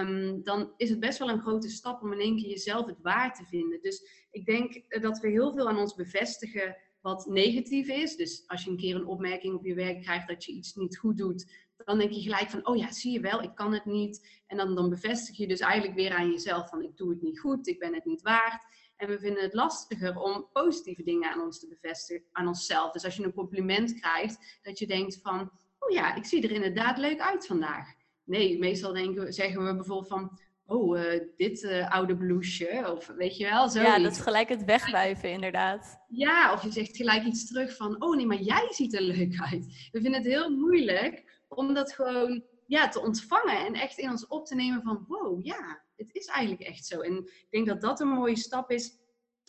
um, 0.00 0.42
dan 0.42 0.72
is 0.76 0.90
het 0.90 1.00
best 1.00 1.18
wel 1.18 1.30
een 1.30 1.40
grote 1.40 1.68
stap 1.68 2.02
om 2.02 2.12
in 2.12 2.20
één 2.20 2.36
keer 2.36 2.48
jezelf 2.48 2.86
het 2.86 3.00
waard 3.02 3.36
te 3.36 3.44
vinden. 3.44 3.80
Dus 3.80 4.26
ik 4.30 4.46
denk 4.46 5.00
dat 5.02 5.18
we 5.18 5.28
heel 5.28 5.52
veel 5.52 5.68
aan 5.68 5.78
ons 5.78 5.94
bevestigen 5.94 6.76
wat 7.00 7.26
negatief 7.26 7.88
is. 7.88 8.16
Dus 8.16 8.44
als 8.46 8.64
je 8.64 8.70
een 8.70 8.76
keer 8.76 8.94
een 8.94 9.06
opmerking 9.06 9.54
op 9.54 9.64
je 9.64 9.74
werk 9.74 10.02
krijgt 10.02 10.28
dat 10.28 10.44
je 10.44 10.52
iets 10.52 10.74
niet 10.74 10.98
goed 10.98 11.16
doet, 11.16 11.65
dan 11.84 11.98
denk 11.98 12.12
je 12.12 12.20
gelijk 12.20 12.50
van, 12.50 12.66
oh 12.66 12.76
ja, 12.76 12.92
zie 12.92 13.12
je 13.12 13.20
wel, 13.20 13.42
ik 13.42 13.54
kan 13.54 13.72
het 13.72 13.84
niet. 13.84 14.42
En 14.46 14.56
dan, 14.56 14.74
dan 14.74 14.90
bevestig 14.90 15.36
je 15.36 15.46
dus 15.46 15.60
eigenlijk 15.60 15.94
weer 15.94 16.14
aan 16.14 16.30
jezelf 16.30 16.68
van, 16.68 16.82
ik 16.82 16.96
doe 16.96 17.10
het 17.10 17.22
niet 17.22 17.40
goed, 17.40 17.66
ik 17.66 17.78
ben 17.78 17.94
het 17.94 18.04
niet 18.04 18.22
waard. 18.22 18.64
En 18.96 19.08
we 19.08 19.18
vinden 19.18 19.42
het 19.42 19.54
lastiger 19.54 20.18
om 20.18 20.48
positieve 20.52 21.02
dingen 21.02 21.32
aan 21.32 21.40
ons 21.40 21.60
te 21.60 21.68
bevestigen, 21.68 22.24
aan 22.32 22.46
onszelf. 22.46 22.92
Dus 22.92 23.04
als 23.04 23.16
je 23.16 23.24
een 23.24 23.32
compliment 23.32 24.00
krijgt, 24.00 24.58
dat 24.62 24.78
je 24.78 24.86
denkt 24.86 25.18
van, 25.22 25.50
oh 25.78 25.90
ja, 25.90 26.14
ik 26.14 26.24
zie 26.24 26.42
er 26.42 26.50
inderdaad 26.50 26.98
leuk 26.98 27.20
uit 27.20 27.46
vandaag. 27.46 27.94
Nee, 28.24 28.58
meestal 28.58 28.92
denken, 28.92 29.32
zeggen 29.32 29.64
we 29.64 29.74
bijvoorbeeld 29.74 30.08
van, 30.08 30.38
oh, 30.66 30.98
uh, 30.98 31.20
dit 31.36 31.62
uh, 31.62 31.90
oude 31.90 32.16
blouseje, 32.16 32.92
of 32.92 33.06
weet 33.06 33.36
je 33.36 33.44
wel, 33.44 33.68
zo. 33.68 33.80
Ja, 33.80 33.98
dat 33.98 34.12
is 34.12 34.20
gelijk 34.20 34.48
het 34.48 34.64
wegwijven, 34.64 35.30
inderdaad. 35.30 35.98
Ja, 36.08 36.52
of 36.52 36.62
je 36.62 36.72
zegt 36.72 36.96
gelijk 36.96 37.24
iets 37.24 37.46
terug 37.46 37.76
van, 37.76 38.02
oh 38.02 38.16
nee, 38.16 38.26
maar 38.26 38.40
jij 38.40 38.66
ziet 38.70 38.94
er 38.94 39.02
leuk 39.02 39.40
uit. 39.50 39.88
We 39.92 40.00
vinden 40.00 40.22
het 40.22 40.24
heel 40.24 40.50
moeilijk 40.50 41.25
om 41.48 41.74
dat 41.74 41.92
gewoon 41.92 42.44
ja, 42.66 42.88
te 42.88 43.00
ontvangen 43.00 43.66
en 43.66 43.74
echt 43.74 43.98
in 43.98 44.10
ons 44.10 44.26
op 44.26 44.46
te 44.46 44.54
nemen 44.54 44.82
van, 44.82 45.04
wow, 45.08 45.44
ja, 45.44 45.82
het 45.96 46.14
is 46.14 46.26
eigenlijk 46.26 46.68
echt 46.68 46.86
zo. 46.86 47.00
En 47.00 47.16
ik 47.16 47.46
denk 47.50 47.66
dat 47.66 47.80
dat 47.80 48.00
een 48.00 48.08
mooie 48.08 48.36
stap 48.36 48.70
is. 48.70 48.98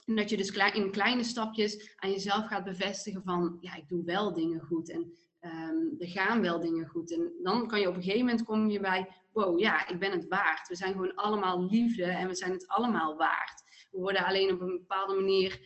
En 0.06 0.16
dat 0.16 0.30
je 0.30 0.38
dus 0.38 0.51
in 0.51 0.92
kleine 0.92 1.24
stapjes 1.24 1.96
aan 1.96 2.12
jezelf 2.12 2.46
gaat 2.46 2.63
bevestigen 2.63 3.22
van, 3.24 3.58
ja, 3.62 3.75
ik 3.75 3.88
doe 3.88 4.04
wel 4.04 4.34
dingen 4.34 4.62
goed. 4.62 4.89
En 4.89 5.18
um, 5.42 5.96
er 6.00 6.08
gaan 6.08 6.42
wel 6.42 6.60
dingen 6.60 6.88
goed. 6.88 7.13
En 7.13 7.32
dan 7.44 7.68
kan 7.68 7.80
je 7.80 7.88
op 7.88 7.96
een 7.96 8.04
gegeven 8.04 8.25
moment 8.25 8.46
kom 8.46 8.70
je 8.70 8.80
bij, 8.80 9.10
wow, 9.32 9.60
ja, 9.60 9.88
ik 9.88 10.00
ben 10.00 10.12
het 10.12 10.27
waard. 10.27 10.68
We 10.68 10.75
zijn 10.75 10.92
gewoon 10.92 11.16
allemaal 11.16 11.66
liefde 11.70 12.04
en 12.04 12.27
we 12.27 12.36
zijn 12.36 12.51
het 12.51 12.68
allemaal 12.68 13.18
waard. 13.18 13.63
We 13.92 13.98
worden 13.98 14.25
alleen 14.25 14.54
op 14.54 14.62
een 14.62 14.77
bepaalde 14.77 15.16
manier, 15.16 15.60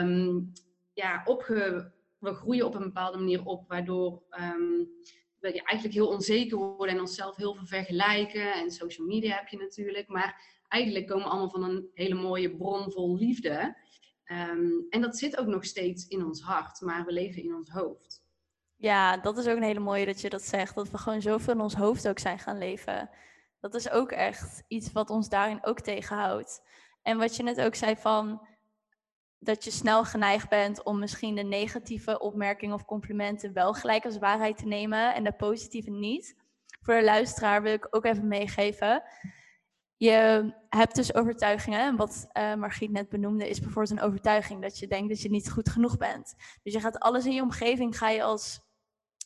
um, 0.00 0.52
ja, 0.92 1.22
opge... 1.24 1.96
We 2.18 2.34
groeien 2.34 2.66
op 2.66 2.74
een 2.74 2.82
bepaalde 2.82 3.18
manier 3.18 3.44
op, 3.44 3.68
waardoor 3.68 4.22
um, 4.40 4.88
we 5.40 5.52
eigenlijk 5.52 5.94
heel 5.94 6.08
onzeker 6.08 6.58
worden 6.58 6.94
en 6.94 7.00
onszelf 7.00 7.36
heel 7.36 7.54
veel 7.54 7.66
vergelijken. 7.66 8.52
En 8.52 8.70
social 8.70 9.06
media 9.06 9.36
heb 9.36 9.48
je 9.48 9.56
natuurlijk. 9.56 10.08
Maar 10.08 10.56
eigenlijk 10.68 11.06
komen 11.06 11.24
we 11.24 11.30
allemaal 11.30 11.50
van 11.50 11.62
een 11.62 11.90
hele 11.94 12.14
mooie 12.14 12.56
bron 12.56 12.92
vol 12.92 13.16
liefde. 13.16 13.76
en 14.90 15.00
dat 15.00 15.18
zit 15.18 15.36
ook 15.36 15.46
nog 15.46 15.64
steeds 15.64 16.06
in 16.06 16.24
ons 16.24 16.42
hart, 16.42 16.80
maar 16.80 17.04
we 17.04 17.12
leven 17.12 17.42
in 17.42 17.54
ons 17.54 17.70
hoofd. 17.70 18.26
Ja, 18.76 19.16
dat 19.16 19.38
is 19.38 19.46
ook 19.46 19.56
een 19.56 19.62
hele 19.62 19.80
mooie 19.80 20.06
dat 20.06 20.20
je 20.20 20.30
dat 20.30 20.42
zegt. 20.42 20.74
Dat 20.74 20.90
we 20.90 20.98
gewoon 20.98 21.22
zoveel 21.22 21.54
in 21.54 21.60
ons 21.60 21.74
hoofd 21.74 22.08
ook 22.08 22.18
zijn 22.18 22.38
gaan 22.38 22.58
leven. 22.58 23.10
Dat 23.60 23.74
is 23.74 23.90
ook 23.90 24.12
echt 24.12 24.64
iets 24.68 24.92
wat 24.92 25.10
ons 25.10 25.28
daarin 25.28 25.64
ook 25.64 25.80
tegenhoudt. 25.80 26.62
En 27.02 27.18
wat 27.18 27.36
je 27.36 27.42
net 27.42 27.60
ook 27.60 27.74
zei 27.74 27.96
van 27.96 28.47
dat 29.38 29.64
je 29.64 29.70
snel 29.70 30.04
geneigd 30.04 30.48
bent 30.48 30.82
om 30.82 30.98
misschien 30.98 31.34
de 31.34 31.42
negatieve 31.42 32.20
opmerkingen 32.20 32.74
of 32.74 32.84
complimenten 32.84 33.52
wel 33.52 33.74
gelijk 33.74 34.04
als 34.04 34.18
waarheid 34.18 34.56
te 34.56 34.66
nemen 34.66 35.14
en 35.14 35.24
de 35.24 35.32
positieve 35.32 35.90
niet. 35.90 36.36
Voor 36.80 36.94
de 36.94 37.04
luisteraar 37.04 37.62
wil 37.62 37.72
ik 37.72 37.86
ook 37.90 38.04
even 38.04 38.28
meegeven. 38.28 39.02
Je 39.96 40.52
hebt 40.68 40.94
dus 40.94 41.14
overtuigingen. 41.14 41.80
En 41.80 41.96
wat 41.96 42.26
uh, 42.32 42.54
Margriet 42.54 42.90
net 42.90 43.08
benoemde, 43.08 43.48
is 43.48 43.60
bijvoorbeeld 43.60 43.98
een 43.98 44.06
overtuiging 44.06 44.62
dat 44.62 44.78
je 44.78 44.86
denkt 44.86 45.08
dat 45.08 45.22
je 45.22 45.30
niet 45.30 45.50
goed 45.50 45.68
genoeg 45.68 45.96
bent. 45.96 46.34
Dus 46.62 46.72
je 46.72 46.80
gaat 46.80 46.98
alles 46.98 47.26
in 47.26 47.32
je 47.32 47.42
omgeving 47.42 47.98
ga 47.98 48.08
je 48.08 48.22
als 48.22 48.60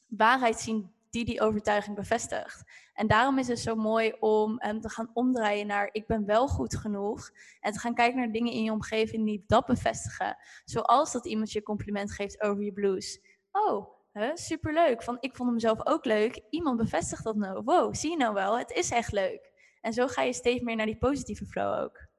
waarheid 0.07 0.61
zien 0.61 0.93
die 1.13 1.25
die 1.25 1.41
overtuiging 1.41 1.97
bevestigt. 1.97 2.63
En 2.95 3.07
daarom 3.07 3.39
is 3.39 3.49
het 3.49 3.59
zo 3.59 3.75
mooi 3.75 4.13
om 4.21 4.63
um, 4.67 4.81
te 4.81 4.89
gaan 4.89 5.11
omdraaien 5.13 5.67
naar 5.67 5.89
ik 5.93 6.07
ben 6.07 6.27
wel 6.27 6.49
goed 6.49 6.77
genoeg. 6.77 7.31
En 7.61 7.73
te 7.73 7.79
gaan 7.79 7.95
kijken 7.95 8.19
naar 8.19 8.33
dingen 8.33 8.53
in 8.53 8.63
je 8.63 8.73
omgeving 8.73 9.27
die 9.27 9.45
dat 9.47 9.67
bevestigen. 9.67 10.37
Zoals 10.65 11.13
dat 11.13 11.27
iemand 11.27 11.53
je 11.53 11.63
compliment 11.63 12.13
geeft 12.13 12.43
over 12.43 12.65
je 12.65 12.73
blues. 12.73 13.21
Oh, 13.51 13.87
huh, 14.13 14.35
superleuk. 14.35 15.03
Van 15.03 15.17
ik 15.21 15.37
vond 15.37 15.49
hem 15.49 15.59
zelf 15.59 15.87
ook 15.87 16.05
leuk. 16.05 16.41
Iemand 16.51 16.77
bevestigt 16.77 17.25
dat 17.25 17.37
nou. 17.37 17.63
Wow, 17.65 17.95
zie 17.95 18.11
je 18.11 18.17
nou 18.17 18.35
wel, 18.35 18.59
het 18.59 18.71
is 18.71 18.91
echt 18.91 19.13
leuk. 19.13 19.53
En 19.81 19.93
zo 19.93 20.07
ga 20.07 20.23
je 20.23 20.33
steeds 20.33 20.63
meer 20.63 20.77
naar 20.77 20.87
die 20.87 20.99
positieve 20.99 21.47
flow 21.47 21.83
ook. 21.85 22.11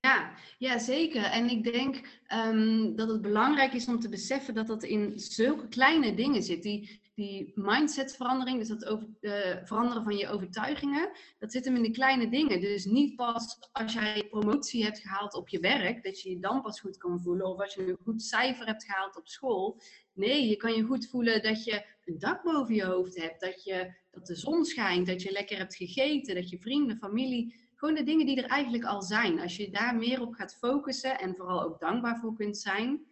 Ja, 0.00 0.32
ja, 0.58 0.78
zeker. 0.78 1.22
En 1.24 1.50
ik 1.50 1.72
denk 1.72 2.22
um, 2.32 2.96
dat 2.96 3.08
het 3.08 3.22
belangrijk 3.22 3.72
is 3.72 3.88
om 3.88 4.00
te 4.00 4.08
beseffen 4.08 4.54
dat 4.54 4.66
dat 4.66 4.82
in 4.82 5.18
zulke 5.18 5.68
kleine 5.68 6.14
dingen 6.14 6.42
zit. 6.42 6.62
Die, 6.62 7.00
die 7.18 7.52
mindsetverandering, 7.54 8.58
dus 8.58 8.68
dat 8.68 8.84
over, 8.84 9.08
uh, 9.20 9.32
veranderen 9.64 10.02
van 10.02 10.16
je 10.16 10.28
overtuigingen, 10.28 11.10
dat 11.38 11.52
zit 11.52 11.64
hem 11.64 11.76
in 11.76 11.82
de 11.82 11.90
kleine 11.90 12.28
dingen. 12.28 12.60
Dus 12.60 12.84
niet 12.84 13.16
pas 13.16 13.68
als 13.72 13.92
jij 13.92 14.26
promotie 14.30 14.84
hebt 14.84 14.98
gehaald 14.98 15.34
op 15.34 15.48
je 15.48 15.60
werk, 15.60 16.02
dat 16.02 16.20
je 16.20 16.30
je 16.30 16.38
dan 16.38 16.62
pas 16.62 16.80
goed 16.80 16.96
kan 16.96 17.20
voelen. 17.20 17.46
Of 17.46 17.60
als 17.60 17.74
je 17.74 17.88
een 17.88 17.98
goed 18.04 18.22
cijfer 18.22 18.66
hebt 18.66 18.84
gehaald 18.84 19.16
op 19.16 19.28
school. 19.28 19.80
Nee, 20.12 20.48
je 20.48 20.56
kan 20.56 20.72
je 20.72 20.82
goed 20.82 21.08
voelen 21.08 21.42
dat 21.42 21.64
je 21.64 21.84
een 22.04 22.18
dak 22.18 22.42
boven 22.42 22.74
je 22.74 22.84
hoofd 22.84 23.16
hebt, 23.16 23.40
dat, 23.40 23.64
je, 23.64 23.94
dat 24.10 24.26
de 24.26 24.36
zon 24.36 24.64
schijnt, 24.64 25.06
dat 25.06 25.22
je 25.22 25.32
lekker 25.32 25.58
hebt 25.58 25.76
gegeten, 25.76 26.34
dat 26.34 26.50
je 26.50 26.58
vrienden, 26.58 26.96
familie 26.96 27.54
gewoon 27.74 27.94
de 27.94 28.02
dingen 28.02 28.26
die 28.26 28.42
er 28.42 28.50
eigenlijk 28.50 28.84
al 28.84 29.02
zijn. 29.02 29.40
Als 29.40 29.56
je 29.56 29.70
daar 29.70 29.96
meer 29.96 30.20
op 30.20 30.34
gaat 30.34 30.56
focussen 30.56 31.18
en 31.18 31.34
vooral 31.36 31.62
ook 31.62 31.80
dankbaar 31.80 32.18
voor 32.18 32.34
kunt 32.34 32.58
zijn, 32.58 33.06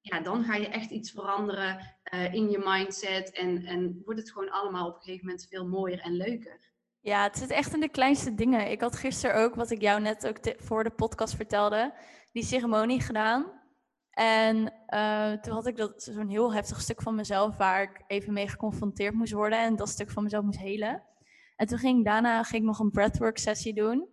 ja, 0.00 0.20
dan 0.20 0.44
ga 0.44 0.54
je 0.54 0.68
echt 0.68 0.90
iets 0.90 1.10
veranderen 1.10 1.96
uh, 2.14 2.34
in 2.34 2.50
je 2.50 2.58
mindset 2.64 3.32
en, 3.32 3.64
en 3.64 4.02
wordt 4.04 4.20
het 4.20 4.32
gewoon 4.32 4.50
allemaal 4.50 4.88
op 4.88 4.94
een 4.94 5.02
gegeven 5.02 5.26
moment 5.26 5.46
veel 5.50 5.68
mooier 5.68 6.00
en 6.00 6.12
leuker. 6.12 6.68
Ja, 7.00 7.22
het 7.22 7.38
zit 7.38 7.50
echt 7.50 7.74
in 7.74 7.80
de 7.80 7.88
kleinste 7.88 8.34
dingen. 8.34 8.70
Ik 8.70 8.80
had 8.80 8.96
gisteren 8.96 9.36
ook, 9.36 9.54
wat 9.54 9.70
ik 9.70 9.80
jou 9.80 10.00
net 10.00 10.26
ook 10.26 10.38
voor 10.56 10.84
de 10.84 10.90
podcast 10.90 11.34
vertelde, 11.34 11.94
die 12.32 12.44
ceremonie 12.44 13.00
gedaan. 13.00 13.58
En 14.10 14.72
uh, 14.88 15.32
toen 15.32 15.52
had 15.52 15.66
ik 15.66 15.76
dat 15.76 16.02
zo'n 16.02 16.28
heel 16.28 16.54
heftig 16.54 16.80
stuk 16.80 17.02
van 17.02 17.14
mezelf 17.14 17.56
waar 17.56 17.82
ik 17.82 18.02
even 18.06 18.32
mee 18.32 18.48
geconfronteerd 18.48 19.14
moest 19.14 19.32
worden 19.32 19.58
en 19.58 19.76
dat 19.76 19.88
stuk 19.88 20.10
van 20.10 20.22
mezelf 20.22 20.44
moest 20.44 20.58
helen. 20.58 21.02
En 21.56 21.66
toen 21.66 21.78
ging 21.78 21.98
ik 21.98 22.04
daarna 22.04 22.42
ging 22.42 22.62
ik 22.62 22.68
nog 22.68 22.78
een 22.78 22.90
breathwork 22.90 23.38
sessie 23.38 23.74
doen. 23.74 24.08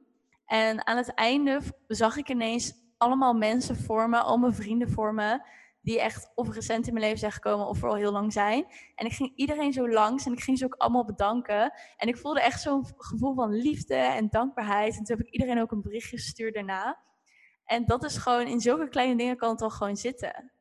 En 0.45 0.87
aan 0.87 0.97
het 0.97 1.13
einde 1.13 1.61
zag 1.87 2.17
ik 2.17 2.29
ineens 2.29 2.73
allemaal 2.97 3.33
mensen 3.33 3.75
voor 3.75 4.09
me, 4.09 4.17
al 4.17 4.37
mijn 4.37 4.53
vrienden 4.53 4.89
voor 4.89 5.13
me, 5.13 5.41
die 5.87 6.01
echt 6.01 6.31
of 6.35 6.53
recent 6.53 6.87
in 6.87 6.93
mijn 6.93 7.05
leven 7.05 7.19
zijn 7.19 7.31
gekomen 7.31 7.67
of 7.67 7.77
voor 7.77 7.89
al 7.89 7.95
heel 7.95 8.11
lang 8.11 8.33
zijn. 8.33 8.65
En 8.95 9.05
ik 9.05 9.11
ging 9.11 9.31
iedereen 9.35 9.73
zo 9.73 9.89
langs 9.89 10.25
en 10.25 10.31
ik 10.31 10.39
ging 10.39 10.57
ze 10.57 10.65
ook 10.65 10.75
allemaal 10.75 11.05
bedanken. 11.05 11.73
En 11.97 12.07
ik 12.07 12.17
voelde 12.17 12.41
echt 12.41 12.61
zo'n 12.61 12.85
gevoel 12.97 13.33
van 13.33 13.53
liefde 13.53 13.95
en 13.95 14.27
dankbaarheid. 14.29 14.97
En 14.97 15.03
toen 15.03 15.17
heb 15.17 15.27
ik 15.27 15.33
iedereen 15.33 15.61
ook 15.61 15.71
een 15.71 15.81
berichtje 15.81 16.17
gestuurd 16.17 16.53
daarna. 16.53 16.97
En 17.65 17.85
dat 17.85 18.03
is 18.03 18.17
gewoon, 18.17 18.47
in 18.47 18.59
zulke 18.59 18.89
kleine 18.89 19.17
dingen 19.17 19.37
kan 19.37 19.49
het 19.49 19.61
al 19.61 19.69
gewoon 19.69 19.97
zitten. 19.97 20.51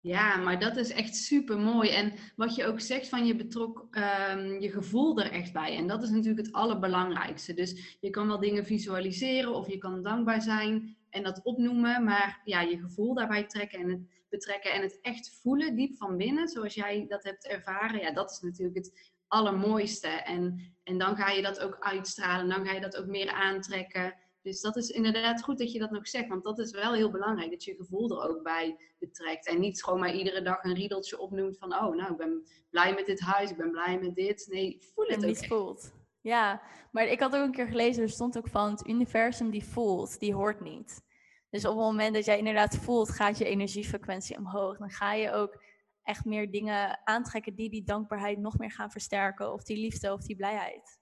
Ja, 0.00 0.36
maar 0.36 0.60
dat 0.60 0.76
is 0.76 0.90
echt 0.90 1.16
super 1.16 1.58
mooi. 1.58 1.90
En 1.90 2.12
wat 2.36 2.54
je 2.54 2.66
ook 2.66 2.80
zegt 2.80 3.08
van 3.08 3.26
je 3.26 3.36
betrok 3.36 3.88
um, 3.90 4.60
je 4.60 4.70
gevoel 4.70 5.20
er 5.20 5.30
echt 5.30 5.52
bij. 5.52 5.76
En 5.76 5.86
dat 5.86 6.02
is 6.02 6.10
natuurlijk 6.10 6.46
het 6.46 6.54
allerbelangrijkste. 6.54 7.54
Dus 7.54 7.96
je 8.00 8.10
kan 8.10 8.26
wel 8.26 8.38
dingen 8.38 8.66
visualiseren 8.66 9.54
of 9.54 9.68
je 9.68 9.78
kan 9.78 10.02
dankbaar 10.02 10.42
zijn 10.42 10.96
en 11.10 11.22
dat 11.22 11.40
opnoemen. 11.42 12.04
Maar 12.04 12.40
ja, 12.44 12.60
je 12.60 12.78
gevoel 12.78 13.14
daarbij 13.14 13.44
trekken 13.44 13.78
en 13.78 13.88
het 13.88 14.17
betrekken 14.28 14.72
en 14.72 14.82
het 14.82 14.98
echt 15.00 15.38
voelen 15.42 15.76
diep 15.76 15.96
van 15.96 16.16
binnen, 16.16 16.48
zoals 16.48 16.74
jij 16.74 17.06
dat 17.08 17.22
hebt 17.22 17.46
ervaren. 17.46 18.00
Ja, 18.00 18.12
dat 18.12 18.30
is 18.30 18.40
natuurlijk 18.40 18.76
het 18.76 19.10
allermooiste. 19.26 20.08
En, 20.08 20.74
en 20.84 20.98
dan 20.98 21.16
ga 21.16 21.30
je 21.30 21.42
dat 21.42 21.60
ook 21.60 21.76
uitstralen. 21.80 22.48
Dan 22.48 22.66
ga 22.66 22.72
je 22.72 22.80
dat 22.80 22.96
ook 22.96 23.06
meer 23.06 23.30
aantrekken. 23.30 24.14
Dus 24.42 24.60
dat 24.60 24.76
is 24.76 24.88
inderdaad 24.88 25.42
goed 25.42 25.58
dat 25.58 25.72
je 25.72 25.78
dat 25.78 25.90
nog 25.90 26.08
zegt, 26.08 26.28
want 26.28 26.44
dat 26.44 26.58
is 26.58 26.70
wel 26.70 26.92
heel 26.92 27.10
belangrijk, 27.10 27.50
dat 27.50 27.64
je 27.64 27.74
gevoel 27.74 28.10
er 28.10 28.28
ook 28.28 28.42
bij 28.42 28.76
betrekt. 28.98 29.46
En 29.46 29.60
niet 29.60 29.84
gewoon 29.84 30.00
maar 30.00 30.14
iedere 30.14 30.42
dag 30.42 30.64
een 30.64 30.74
riedeltje 30.74 31.18
opnoemt 31.18 31.58
van, 31.58 31.74
oh, 31.74 31.94
nou, 31.96 32.10
ik 32.10 32.16
ben 32.16 32.46
blij 32.70 32.94
met 32.94 33.06
dit 33.06 33.20
huis, 33.20 33.50
ik 33.50 33.56
ben 33.56 33.70
blij 33.70 33.98
met 33.98 34.14
dit. 34.14 34.46
Nee, 34.50 34.78
voel 34.94 35.06
het 35.06 35.16
ook 35.16 35.24
niet 35.24 35.46
voelt. 35.46 35.92
Ja, 36.20 36.62
maar 36.92 37.06
ik 37.06 37.20
had 37.20 37.36
ook 37.36 37.44
een 37.44 37.52
keer 37.52 37.66
gelezen, 37.66 38.02
er 38.02 38.08
stond 38.08 38.38
ook 38.38 38.48
van, 38.48 38.70
het 38.70 38.86
universum 38.86 39.50
die 39.50 39.64
voelt, 39.64 40.20
die 40.20 40.34
hoort 40.34 40.60
niet. 40.60 41.06
Dus 41.50 41.64
op 41.64 41.76
het 41.76 41.84
moment 41.84 42.14
dat 42.14 42.24
jij 42.24 42.38
inderdaad 42.38 42.76
voelt, 42.76 43.10
gaat 43.10 43.38
je 43.38 43.44
energiefrequentie 43.44 44.36
omhoog. 44.36 44.78
Dan 44.78 44.90
ga 44.90 45.12
je 45.12 45.32
ook 45.32 45.62
echt 46.02 46.24
meer 46.24 46.50
dingen 46.50 47.00
aantrekken 47.04 47.54
die 47.54 47.70
die 47.70 47.84
dankbaarheid 47.84 48.38
nog 48.38 48.58
meer 48.58 48.72
gaan 48.72 48.90
versterken. 48.90 49.52
Of 49.52 49.62
die 49.62 49.76
liefde 49.76 50.12
of 50.12 50.20
die 50.20 50.36
blijheid. 50.36 50.98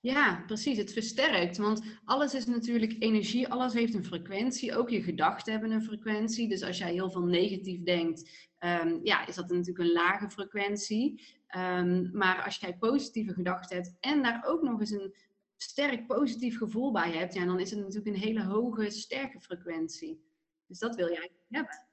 Ja, 0.00 0.42
precies. 0.46 0.78
Het 0.78 0.92
versterkt. 0.92 1.56
Want 1.56 1.82
alles 2.04 2.34
is 2.34 2.46
natuurlijk 2.46 2.96
energie, 2.98 3.48
alles 3.48 3.72
heeft 3.72 3.94
een 3.94 4.04
frequentie. 4.04 4.76
Ook 4.76 4.90
je 4.90 5.02
gedachten 5.02 5.52
hebben 5.52 5.70
een 5.70 5.82
frequentie. 5.82 6.48
Dus 6.48 6.62
als 6.62 6.78
jij 6.78 6.92
heel 6.92 7.10
veel 7.10 7.24
negatief 7.24 7.82
denkt, 7.82 8.48
um, 8.58 9.00
ja, 9.02 9.26
is 9.26 9.34
dat 9.34 9.48
natuurlijk 9.48 9.78
een 9.78 9.92
lage 9.92 10.30
frequentie. 10.30 11.38
Um, 11.56 12.10
maar 12.12 12.44
als 12.44 12.56
jij 12.56 12.76
positieve 12.76 13.32
gedachten 13.32 13.76
hebt 13.76 13.96
en 14.00 14.22
daar 14.22 14.44
ook 14.46 14.62
nog 14.62 14.80
eens 14.80 14.90
een 14.90 15.14
sterk 15.62 16.06
positief 16.06 16.58
gevoel 16.58 16.92
bij 16.92 17.10
hebt, 17.10 17.34
ja, 17.34 17.44
dan 17.44 17.60
is 17.60 17.70
het 17.70 17.78
natuurlijk 17.78 18.06
een 18.06 18.22
hele 18.22 18.44
hoge, 18.44 18.90
sterke 18.90 19.40
frequentie. 19.40 20.28
Dus 20.66 20.78
dat 20.78 20.94
wil 20.94 21.10
jij 21.10 21.30
hebben. 21.48 21.86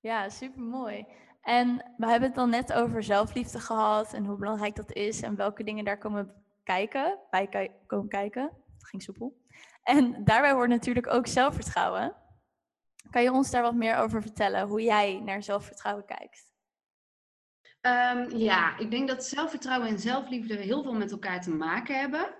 Ja, 0.00 0.28
super 0.28 0.62
mooi. 0.62 1.06
En 1.40 1.92
we 1.96 2.06
hebben 2.06 2.28
het 2.28 2.38
dan 2.38 2.50
net 2.50 2.72
over 2.72 3.02
zelfliefde 3.02 3.60
gehad 3.60 4.12
en 4.12 4.24
hoe 4.24 4.36
belangrijk 4.36 4.76
dat 4.76 4.92
is 4.92 5.22
en 5.22 5.36
welke 5.36 5.64
dingen 5.64 5.84
daar 5.84 5.98
komen 5.98 6.44
kijken, 6.64 7.18
bij 7.30 7.70
komen 7.86 8.08
kijken. 8.08 8.42
Het 8.72 8.86
ging 8.86 9.02
soepel. 9.02 9.40
En 9.82 10.24
daarbij 10.24 10.52
hoort 10.52 10.68
natuurlijk 10.68 11.12
ook 11.12 11.26
zelfvertrouwen. 11.26 12.16
Kan 13.10 13.22
je 13.22 13.32
ons 13.32 13.50
daar 13.50 13.62
wat 13.62 13.74
meer 13.74 13.96
over 13.96 14.22
vertellen, 14.22 14.68
hoe 14.68 14.82
jij 14.82 15.20
naar 15.20 15.42
zelfvertrouwen 15.42 16.04
kijkt? 16.04 16.48
Um, 17.80 18.38
ja, 18.38 18.78
ik 18.78 18.90
denk 18.90 19.08
dat 19.08 19.24
zelfvertrouwen 19.24 19.88
en 19.88 19.98
zelfliefde 19.98 20.54
heel 20.56 20.82
veel 20.82 20.94
met 20.94 21.10
elkaar 21.10 21.40
te 21.40 21.50
maken 21.50 21.98
hebben. 21.98 22.39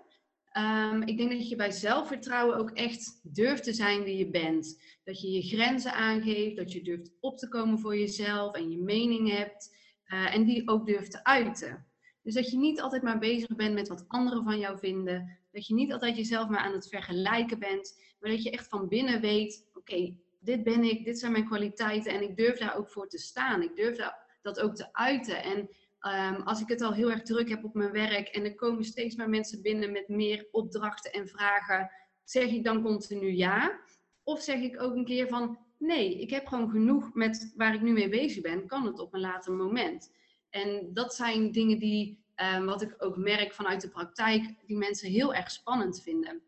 Um, 0.56 1.02
ik 1.02 1.16
denk 1.16 1.30
dat 1.30 1.48
je 1.48 1.56
bij 1.56 1.70
zelfvertrouwen 1.70 2.56
ook 2.56 2.70
echt 2.70 3.20
durft 3.22 3.64
te 3.64 3.72
zijn 3.72 4.02
wie 4.02 4.16
je 4.16 4.30
bent. 4.30 4.80
Dat 5.04 5.20
je 5.20 5.30
je 5.30 5.42
grenzen 5.42 5.92
aangeeft, 5.92 6.56
dat 6.56 6.72
je 6.72 6.82
durft 6.82 7.10
op 7.20 7.38
te 7.38 7.48
komen 7.48 7.78
voor 7.78 7.96
jezelf 7.96 8.54
en 8.54 8.70
je 8.70 8.78
mening 8.78 9.30
hebt. 9.30 9.76
Uh, 10.06 10.34
en 10.34 10.44
die 10.44 10.68
ook 10.68 10.86
durft 10.86 11.10
te 11.10 11.24
uiten. 11.24 11.86
Dus 12.22 12.34
dat 12.34 12.50
je 12.50 12.58
niet 12.58 12.80
altijd 12.80 13.02
maar 13.02 13.18
bezig 13.18 13.56
bent 13.56 13.74
met 13.74 13.88
wat 13.88 14.04
anderen 14.08 14.44
van 14.44 14.58
jou 14.58 14.78
vinden. 14.78 15.38
Dat 15.52 15.66
je 15.66 15.74
niet 15.74 15.92
altijd 15.92 16.16
jezelf 16.16 16.48
maar 16.48 16.60
aan 16.60 16.72
het 16.72 16.88
vergelijken 16.88 17.58
bent. 17.58 18.00
Maar 18.20 18.30
dat 18.30 18.42
je 18.42 18.50
echt 18.50 18.68
van 18.68 18.88
binnen 18.88 19.20
weet, 19.20 19.68
oké, 19.74 20.16
dit 20.40 20.62
ben 20.62 20.84
ik, 20.84 21.04
dit 21.04 21.18
zijn 21.18 21.32
mijn 21.32 21.46
kwaliteiten. 21.46 22.12
En 22.12 22.22
ik 22.22 22.36
durf 22.36 22.58
daar 22.58 22.76
ook 22.76 22.90
voor 22.90 23.08
te 23.08 23.18
staan. 23.18 23.62
Ik 23.62 23.76
durf 23.76 23.98
dat 24.42 24.60
ook 24.60 24.74
te 24.74 24.92
uiten. 24.92 25.42
En 25.42 25.68
um, 26.06 26.42
als 26.42 26.60
ik 26.60 26.68
het 26.68 26.80
al 26.80 26.92
heel 26.92 27.10
erg 27.10 27.22
druk 27.22 27.48
heb 27.48 27.64
op 27.64 27.74
mijn 27.74 27.92
werk 27.92 28.28
en 28.28 28.44
er 28.44 28.54
komen 28.54 28.84
steeds 28.84 29.16
meer 29.16 29.28
mensen 29.28 29.62
binnen 29.62 29.92
met 29.92 30.08
meer 30.08 30.48
opdrachten 30.50 31.12
en 31.12 31.28
vragen, 31.28 31.90
zeg 32.24 32.50
ik 32.50 32.64
dan 32.64 32.82
continu 32.82 33.32
ja? 33.32 33.80
Of 34.22 34.42
zeg 34.42 34.60
ik 34.60 34.82
ook 34.82 34.94
een 34.94 35.04
keer 35.04 35.28
van 35.28 35.58
nee, 35.78 36.20
ik 36.20 36.30
heb 36.30 36.46
gewoon 36.46 36.70
genoeg 36.70 37.14
met 37.14 37.52
waar 37.56 37.74
ik 37.74 37.80
nu 37.80 37.92
mee 37.92 38.08
bezig 38.08 38.42
ben, 38.42 38.66
kan 38.66 38.86
het 38.86 38.98
op 38.98 39.14
een 39.14 39.20
later 39.20 39.52
moment? 39.52 40.12
En 40.50 40.90
dat 40.92 41.14
zijn 41.14 41.52
dingen 41.52 41.78
die, 41.78 42.24
um, 42.56 42.66
wat 42.66 42.82
ik 42.82 42.94
ook 42.98 43.16
merk 43.16 43.52
vanuit 43.52 43.80
de 43.80 43.88
praktijk, 43.88 44.54
die 44.66 44.76
mensen 44.76 45.10
heel 45.10 45.34
erg 45.34 45.50
spannend 45.50 46.02
vinden. 46.02 46.42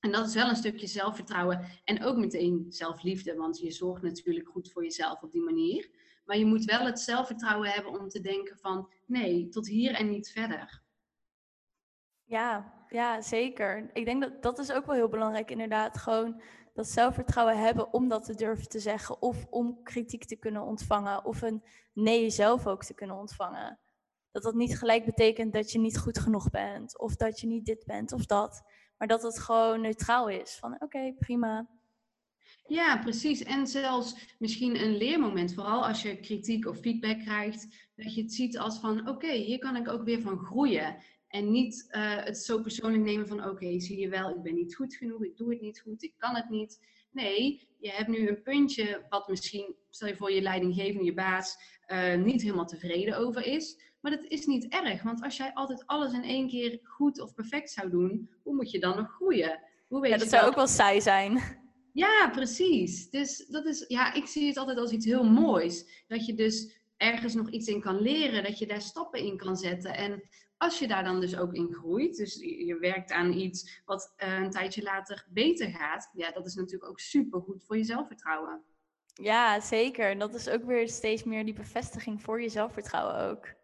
En 0.00 0.12
dat 0.12 0.26
is 0.26 0.34
wel 0.34 0.48
een 0.48 0.56
stukje 0.56 0.86
zelfvertrouwen 0.86 1.60
en 1.84 2.04
ook 2.04 2.16
meteen 2.16 2.66
zelfliefde, 2.68 3.34
want 3.34 3.58
je 3.58 3.70
zorgt 3.70 4.02
natuurlijk 4.02 4.48
goed 4.48 4.72
voor 4.72 4.82
jezelf 4.82 5.22
op 5.22 5.32
die 5.32 5.42
manier. 5.42 5.88
Maar 6.26 6.36
je 6.36 6.46
moet 6.46 6.64
wel 6.64 6.86
het 6.86 7.00
zelfvertrouwen 7.00 7.68
hebben 7.68 8.00
om 8.00 8.08
te 8.08 8.20
denken 8.20 8.58
van 8.58 8.92
nee, 9.06 9.48
tot 9.48 9.68
hier 9.68 9.94
en 9.94 10.08
niet 10.08 10.30
verder. 10.30 10.82
Ja, 12.24 12.74
ja, 12.88 13.20
zeker. 13.20 13.90
Ik 13.92 14.04
denk 14.04 14.22
dat 14.22 14.42
dat 14.42 14.58
is 14.58 14.72
ook 14.72 14.86
wel 14.86 14.94
heel 14.94 15.08
belangrijk 15.08 15.50
inderdaad. 15.50 15.98
Gewoon 15.98 16.42
dat 16.74 16.88
zelfvertrouwen 16.88 17.58
hebben 17.58 17.92
om 17.92 18.08
dat 18.08 18.24
te 18.24 18.34
durven 18.34 18.68
te 18.68 18.78
zeggen. 18.78 19.22
Of 19.22 19.46
om 19.50 19.82
kritiek 19.82 20.24
te 20.24 20.36
kunnen 20.36 20.62
ontvangen. 20.62 21.24
Of 21.24 21.42
een 21.42 21.64
nee 21.92 22.30
zelf 22.30 22.66
ook 22.66 22.84
te 22.84 22.94
kunnen 22.94 23.16
ontvangen. 23.16 23.78
dat 24.30 24.42
dat 24.42 24.54
niet 24.54 24.78
gelijk 24.78 25.04
betekent 25.04 25.52
dat 25.52 25.72
je 25.72 25.78
niet 25.78 25.98
goed 25.98 26.18
genoeg 26.18 26.50
bent. 26.50 26.98
Of 26.98 27.16
dat 27.16 27.40
je 27.40 27.46
niet 27.46 27.66
dit 27.66 27.84
bent 27.84 28.12
of 28.12 28.26
dat. 28.26 28.62
Maar 28.96 29.08
dat 29.08 29.22
het 29.22 29.38
gewoon 29.38 29.80
neutraal 29.80 30.28
is. 30.28 30.56
Van 30.58 30.76
oké, 30.82 31.14
prima. 31.18 31.66
Ja, 32.68 32.98
precies. 32.98 33.42
En 33.42 33.66
zelfs 33.66 34.34
misschien 34.38 34.82
een 34.82 34.96
leermoment, 34.96 35.54
vooral 35.54 35.86
als 35.86 36.02
je 36.02 36.20
kritiek 36.20 36.66
of 36.66 36.78
feedback 36.78 37.18
krijgt, 37.18 37.66
dat 37.96 38.14
je 38.14 38.22
het 38.22 38.32
ziet 38.32 38.58
als 38.58 38.78
van 38.78 39.08
oké, 39.08 39.32
hier 39.32 39.58
kan 39.58 39.76
ik 39.76 39.88
ook 39.88 40.04
weer 40.04 40.20
van 40.20 40.38
groeien. 40.38 40.96
En 41.28 41.50
niet 41.50 41.86
uh, 41.90 42.24
het 42.24 42.38
zo 42.38 42.60
persoonlijk 42.60 43.04
nemen 43.04 43.28
van 43.28 43.44
oké, 43.44 43.80
zie 43.80 44.00
je 44.00 44.08
wel, 44.08 44.30
ik 44.30 44.42
ben 44.42 44.54
niet 44.54 44.74
goed 44.74 44.94
genoeg, 44.94 45.24
ik 45.24 45.36
doe 45.36 45.50
het 45.50 45.60
niet 45.60 45.80
goed, 45.80 46.02
ik 46.02 46.14
kan 46.16 46.34
het 46.34 46.48
niet. 46.48 46.80
Nee, 47.10 47.68
je 47.78 47.90
hebt 47.90 48.08
nu 48.08 48.28
een 48.28 48.42
puntje 48.42 49.06
wat 49.08 49.28
misschien, 49.28 49.74
stel 49.90 50.08
je 50.08 50.16
voor 50.16 50.32
je 50.32 50.42
leidinggevende, 50.42 51.04
je 51.04 51.14
baas, 51.14 51.56
uh, 51.88 52.14
niet 52.14 52.42
helemaal 52.42 52.66
tevreden 52.66 53.18
over 53.18 53.46
is. 53.46 53.80
Maar 54.00 54.10
dat 54.10 54.24
is 54.24 54.46
niet 54.46 54.68
erg, 54.68 55.02
want 55.02 55.22
als 55.22 55.36
jij 55.36 55.50
altijd 55.54 55.86
alles 55.86 56.12
in 56.12 56.22
één 56.22 56.48
keer 56.48 56.80
goed 56.82 57.20
of 57.20 57.34
perfect 57.34 57.70
zou 57.70 57.90
doen, 57.90 58.30
hoe 58.42 58.54
moet 58.54 58.70
je 58.70 58.80
dan 58.80 58.96
nog 58.96 59.10
groeien? 59.10 59.60
Hoe 59.88 60.00
weet 60.00 60.10
ja, 60.10 60.18
dat 60.18 60.28
zou 60.28 60.46
ook 60.46 60.54
wel 60.54 60.66
saai 60.66 61.00
zijn. 61.00 61.40
Ja, 61.96 62.30
precies. 62.32 63.10
Dus 63.10 63.46
dat 63.46 63.66
is, 63.66 63.84
ja, 63.88 64.14
ik 64.14 64.26
zie 64.26 64.46
het 64.46 64.56
altijd 64.56 64.78
als 64.78 64.90
iets 64.90 65.06
heel 65.06 65.24
moois. 65.24 66.04
Dat 66.06 66.26
je 66.26 66.34
dus 66.34 66.80
ergens 66.96 67.34
nog 67.34 67.50
iets 67.50 67.66
in 67.68 67.80
kan 67.80 68.00
leren, 68.00 68.42
dat 68.42 68.58
je 68.58 68.66
daar 68.66 68.80
stappen 68.80 69.20
in 69.20 69.36
kan 69.36 69.56
zetten. 69.56 69.94
En 69.94 70.22
als 70.56 70.78
je 70.78 70.86
daar 70.86 71.04
dan 71.04 71.20
dus 71.20 71.36
ook 71.36 71.54
in 71.54 71.72
groeit, 71.72 72.16
dus 72.16 72.34
je 72.40 72.78
werkt 72.80 73.10
aan 73.12 73.32
iets 73.32 73.80
wat 73.84 74.14
uh, 74.18 74.38
een 74.38 74.50
tijdje 74.50 74.82
later 74.82 75.26
beter 75.28 75.70
gaat, 75.70 76.10
ja, 76.12 76.30
dat 76.30 76.46
is 76.46 76.54
natuurlijk 76.54 76.90
ook 76.90 77.00
super 77.00 77.40
goed 77.40 77.64
voor 77.64 77.76
je 77.76 77.84
zelfvertrouwen. 77.84 78.62
Ja, 79.14 79.60
zeker. 79.60 80.10
En 80.10 80.18
dat 80.18 80.34
is 80.34 80.48
ook 80.48 80.64
weer 80.64 80.88
steeds 80.88 81.24
meer 81.24 81.44
die 81.44 81.54
bevestiging 81.54 82.22
voor 82.22 82.42
je 82.42 82.48
zelfvertrouwen 82.48 83.18
ook. 83.20 83.54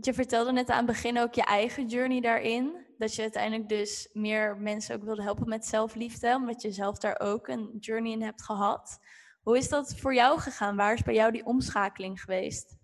Je 0.00 0.14
vertelde 0.14 0.52
net 0.52 0.68
aan 0.68 0.76
het 0.76 0.86
begin 0.86 1.18
ook 1.18 1.34
je 1.34 1.44
eigen 1.44 1.86
journey 1.86 2.20
daarin. 2.20 2.88
Dat 3.00 3.14
je 3.14 3.22
uiteindelijk 3.22 3.68
dus 3.68 4.08
meer 4.12 4.56
mensen 4.56 4.94
ook 4.94 5.02
wilde 5.02 5.22
helpen 5.22 5.48
met 5.48 5.66
zelfliefde. 5.66 6.34
Omdat 6.34 6.62
je 6.62 6.72
zelf 6.72 6.98
daar 6.98 7.20
ook 7.20 7.48
een 7.48 7.76
journey 7.78 8.12
in 8.12 8.22
hebt 8.22 8.42
gehad. 8.42 8.98
Hoe 9.42 9.58
is 9.58 9.68
dat 9.68 9.96
voor 9.96 10.14
jou 10.14 10.40
gegaan? 10.40 10.76
Waar 10.76 10.94
is 10.94 11.02
bij 11.02 11.14
jou 11.14 11.32
die 11.32 11.44
omschakeling 11.44 12.20
geweest? 12.20 12.78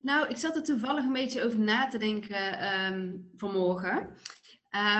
Nou, 0.00 0.28
ik 0.28 0.36
zat 0.36 0.56
er 0.56 0.62
toevallig 0.62 1.04
een 1.04 1.12
beetje 1.12 1.44
over 1.44 1.58
na 1.58 1.88
te 1.88 1.98
denken 1.98 2.74
um, 2.74 3.30
vanmorgen. 3.36 4.16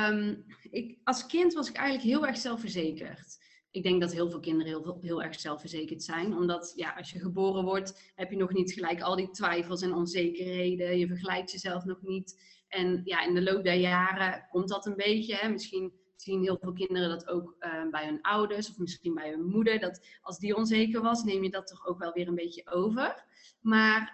Um, 0.09 0.45
ik, 0.71 0.99
als 1.05 1.27
kind 1.27 1.53
was 1.53 1.69
ik 1.69 1.77
eigenlijk 1.77 2.09
heel 2.09 2.27
erg 2.27 2.37
zelfverzekerd 2.37 3.39
ik 3.71 3.83
denk 3.83 4.01
dat 4.01 4.13
heel 4.13 4.31
veel 4.31 4.41
kinderen 4.41 4.73
heel, 4.73 4.99
heel 5.01 5.23
erg 5.23 5.41
zelfverzekerd 5.41 6.03
zijn. 6.03 6.37
Omdat 6.37 6.73
ja, 6.77 6.95
als 6.97 7.11
je 7.11 7.19
geboren 7.19 7.65
wordt, 7.65 8.13
heb 8.15 8.31
je 8.31 8.37
nog 8.37 8.53
niet 8.53 8.73
gelijk 8.73 9.01
al 9.01 9.17
die 9.17 9.31
twijfels 9.31 9.83
en 9.83 9.95
onzekerheden. 9.95 10.99
Je 10.99 11.07
vergelijkt 11.07 11.51
jezelf 11.51 11.85
nog 11.85 12.03
niet. 12.03 12.59
En 12.71 13.01
ja, 13.05 13.27
in 13.27 13.35
de 13.35 13.43
loop 13.43 13.65
der 13.65 13.75
jaren 13.75 14.47
komt 14.51 14.69
dat 14.69 14.87
een 14.87 14.97
beetje. 14.97 15.35
Hè. 15.35 15.49
Misschien 15.49 15.93
zien 16.17 16.43
heel 16.43 16.59
veel 16.61 16.73
kinderen 16.73 17.09
dat 17.09 17.29
ook 17.29 17.57
uh, 17.61 17.91
bij 17.91 18.05
hun 18.05 18.23
ouders 18.23 18.71
of 18.71 18.79
misschien 18.79 19.15
bij 19.15 19.31
hun 19.31 19.45
moeder. 19.45 19.81
Dat 19.81 20.07
als 20.23 20.39
die 20.39 20.57
onzeker 20.57 21.03
was, 21.03 21.25
neem 21.25 21.43
je 21.43 21.51
dat 21.51 21.67
toch 21.67 21.87
ook 21.87 21.99
wel 21.99 22.13
weer 22.13 22.29
een 22.29 22.35
beetje 22.35 22.71
over. 22.71 23.25
Maar 23.61 24.13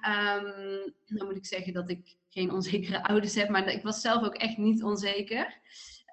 dan 1.07 1.27
moet 1.27 1.37
ik 1.37 1.47
zeggen 1.47 1.73
dat 1.73 1.91
ik 1.91 2.17
geen 2.29 2.53
onzekere 2.53 3.03
ouders 3.09 3.35
heb. 3.35 3.49
Maar 3.49 3.69
ik 3.69 3.83
was 3.83 4.01
zelf 4.01 4.25
ook 4.25 4.35
echt 4.35 4.57
niet 4.57 4.83
onzeker. 4.83 5.61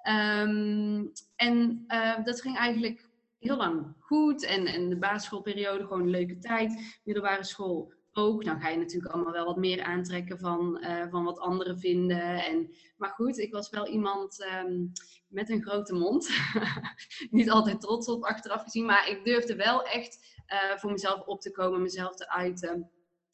Um, 0.08 1.12
en 1.36 1.84
dat 2.24 2.40
ging 2.40 2.56
eigenlijk 2.56 3.08
heel 3.38 3.56
lang 3.56 3.94
goed. 3.98 4.44
En, 4.44 4.66
en 4.66 4.88
de 4.88 4.98
basisschoolperiode 4.98 5.82
gewoon 5.82 6.00
een 6.00 6.10
leuke 6.10 6.38
tijd. 6.38 7.00
Middelbare 7.04 7.44
school 7.44 7.93
ook. 8.14 8.44
Dan 8.44 8.60
ga 8.60 8.68
je 8.68 8.76
natuurlijk 8.76 9.12
allemaal 9.12 9.32
wel 9.32 9.44
wat 9.44 9.56
meer 9.56 9.82
aantrekken 9.82 10.38
van, 10.38 10.78
uh, 10.80 11.08
van 11.10 11.24
wat 11.24 11.38
anderen 11.38 11.78
vinden. 11.78 12.44
En, 12.44 12.74
maar 12.96 13.10
goed, 13.10 13.38
ik 13.38 13.52
was 13.52 13.70
wel 13.70 13.88
iemand 13.88 14.46
um, 14.64 14.92
met 15.28 15.50
een 15.50 15.62
grote 15.62 15.94
mond. 15.94 16.30
Niet 17.30 17.50
altijd 17.50 17.80
trots 17.80 18.08
op 18.08 18.24
achteraf 18.24 18.62
gezien. 18.62 18.84
Maar 18.84 19.08
ik 19.08 19.24
durfde 19.24 19.56
wel 19.56 19.82
echt 19.82 20.42
uh, 20.52 20.76
voor 20.76 20.90
mezelf 20.90 21.20
op 21.20 21.40
te 21.40 21.50
komen, 21.50 21.82
mezelf 21.82 22.14
te 22.16 22.30
uiten. 22.30 22.90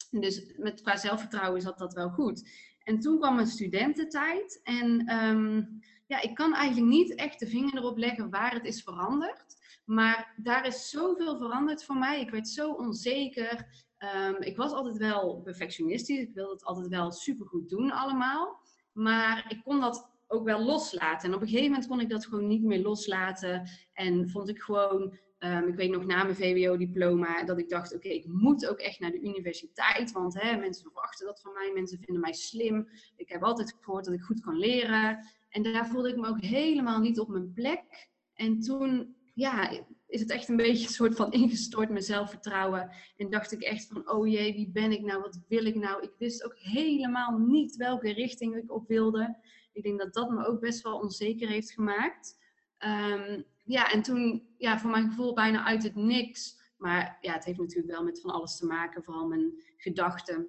Dus 0.09 0.53
met, 0.57 0.81
qua 0.81 0.97
zelfvertrouwen 0.97 1.61
zat 1.61 1.77
dat 1.77 1.93
wel 1.93 2.09
goed. 2.09 2.49
En 2.83 2.99
toen 2.99 3.17
kwam 3.17 3.35
mijn 3.35 3.47
studententijd. 3.47 4.59
En 4.63 5.15
um, 5.15 5.79
ja, 6.07 6.21
ik 6.21 6.35
kan 6.35 6.53
eigenlijk 6.55 6.91
niet 6.91 7.15
echt 7.15 7.39
de 7.39 7.47
vinger 7.47 7.77
erop 7.77 7.97
leggen 7.97 8.29
waar 8.29 8.53
het 8.53 8.65
is 8.65 8.83
veranderd. 8.83 9.59
Maar 9.85 10.33
daar 10.37 10.67
is 10.67 10.89
zoveel 10.89 11.37
veranderd 11.37 11.83
voor 11.83 11.97
mij. 11.97 12.21
Ik 12.21 12.29
werd 12.29 12.47
zo 12.47 12.71
onzeker. 12.71 13.65
Um, 14.03 14.41
ik 14.41 14.57
was 14.57 14.71
altijd 14.71 14.97
wel 14.97 15.41
perfectionistisch. 15.43 16.19
Ik 16.19 16.33
wilde 16.33 16.51
het 16.51 16.63
altijd 16.63 16.87
wel 16.87 17.11
supergoed 17.11 17.69
doen 17.69 17.91
allemaal. 17.91 18.59
Maar 18.93 19.45
ik 19.49 19.61
kon 19.63 19.79
dat 19.79 20.09
ook 20.27 20.43
wel 20.43 20.63
loslaten. 20.63 21.29
En 21.29 21.35
op 21.35 21.41
een 21.41 21.47
gegeven 21.47 21.69
moment 21.69 21.87
kon 21.87 21.99
ik 21.99 22.09
dat 22.09 22.25
gewoon 22.25 22.47
niet 22.47 22.63
meer 22.63 22.81
loslaten. 22.81 23.69
En 23.93 24.29
vond 24.29 24.49
ik 24.49 24.61
gewoon, 24.61 25.17
um, 25.39 25.67
ik 25.67 25.75
weet 25.75 25.91
nog 25.91 26.05
na 26.05 26.23
mijn 26.23 26.35
VWO-diploma, 26.35 27.43
dat 27.43 27.57
ik 27.57 27.69
dacht: 27.69 27.95
oké, 27.95 28.07
ik 28.07 28.27
moet 28.27 28.67
ook 28.67 28.79
echt 28.79 28.99
naar 28.99 29.11
de 29.11 29.21
universiteit. 29.21 30.11
Want 30.11 30.41
hè, 30.41 30.57
mensen 30.57 30.83
verwachten 30.83 31.25
dat 31.25 31.41
van 31.41 31.53
mij. 31.53 31.71
Mensen 31.73 31.99
vinden 31.99 32.21
mij 32.21 32.33
slim. 32.33 32.87
Ik 33.15 33.29
heb 33.29 33.43
altijd 33.43 33.77
gehoord 33.81 34.05
dat 34.05 34.13
ik 34.13 34.21
goed 34.21 34.41
kan 34.41 34.57
leren. 34.57 35.25
En 35.49 35.63
daar 35.63 35.87
voelde 35.87 36.09
ik 36.09 36.17
me 36.17 36.27
ook 36.27 36.41
helemaal 36.41 36.99
niet 36.99 37.19
op 37.19 37.27
mijn 37.27 37.53
plek. 37.53 38.09
En 38.33 38.59
toen 38.59 39.15
ja, 39.33 39.71
is 40.11 40.19
het 40.19 40.29
echt 40.29 40.49
een 40.49 40.55
beetje 40.55 40.87
een 40.87 40.93
soort 40.93 41.15
van 41.15 41.31
ingestort 41.31 41.89
mijn 41.89 42.03
zelfvertrouwen. 42.03 42.91
En 43.17 43.29
dacht 43.29 43.51
ik 43.51 43.61
echt 43.61 43.87
van, 43.87 44.09
oh 44.09 44.27
jee, 44.27 44.53
wie 44.53 44.71
ben 44.71 44.91
ik 44.91 45.01
nou? 45.01 45.21
Wat 45.21 45.39
wil 45.47 45.65
ik 45.65 45.75
nou? 45.75 46.03
Ik 46.03 46.11
wist 46.17 46.43
ook 46.43 46.57
helemaal 46.57 47.37
niet 47.37 47.75
welke 47.75 48.13
richting 48.13 48.55
ik 48.55 48.71
op 48.71 48.87
wilde. 48.87 49.37
Ik 49.73 49.83
denk 49.83 49.99
dat 49.99 50.13
dat 50.13 50.29
me 50.29 50.45
ook 50.45 50.59
best 50.59 50.81
wel 50.81 50.99
onzeker 50.99 51.47
heeft 51.47 51.71
gemaakt. 51.71 52.39
Um, 52.79 53.45
ja, 53.63 53.91
en 53.91 54.01
toen, 54.01 54.47
ja, 54.57 54.79
voor 54.79 54.89
mijn 54.89 55.09
gevoel 55.09 55.33
bijna 55.33 55.65
uit 55.65 55.83
het 55.83 55.95
niks. 55.95 56.59
Maar 56.77 57.17
ja, 57.21 57.33
het 57.33 57.45
heeft 57.45 57.59
natuurlijk 57.59 57.93
wel 57.93 58.03
met 58.03 58.21
van 58.21 58.31
alles 58.31 58.57
te 58.57 58.65
maken, 58.65 59.03
vooral 59.03 59.27
mijn 59.27 59.61
gedachten. 59.77 60.47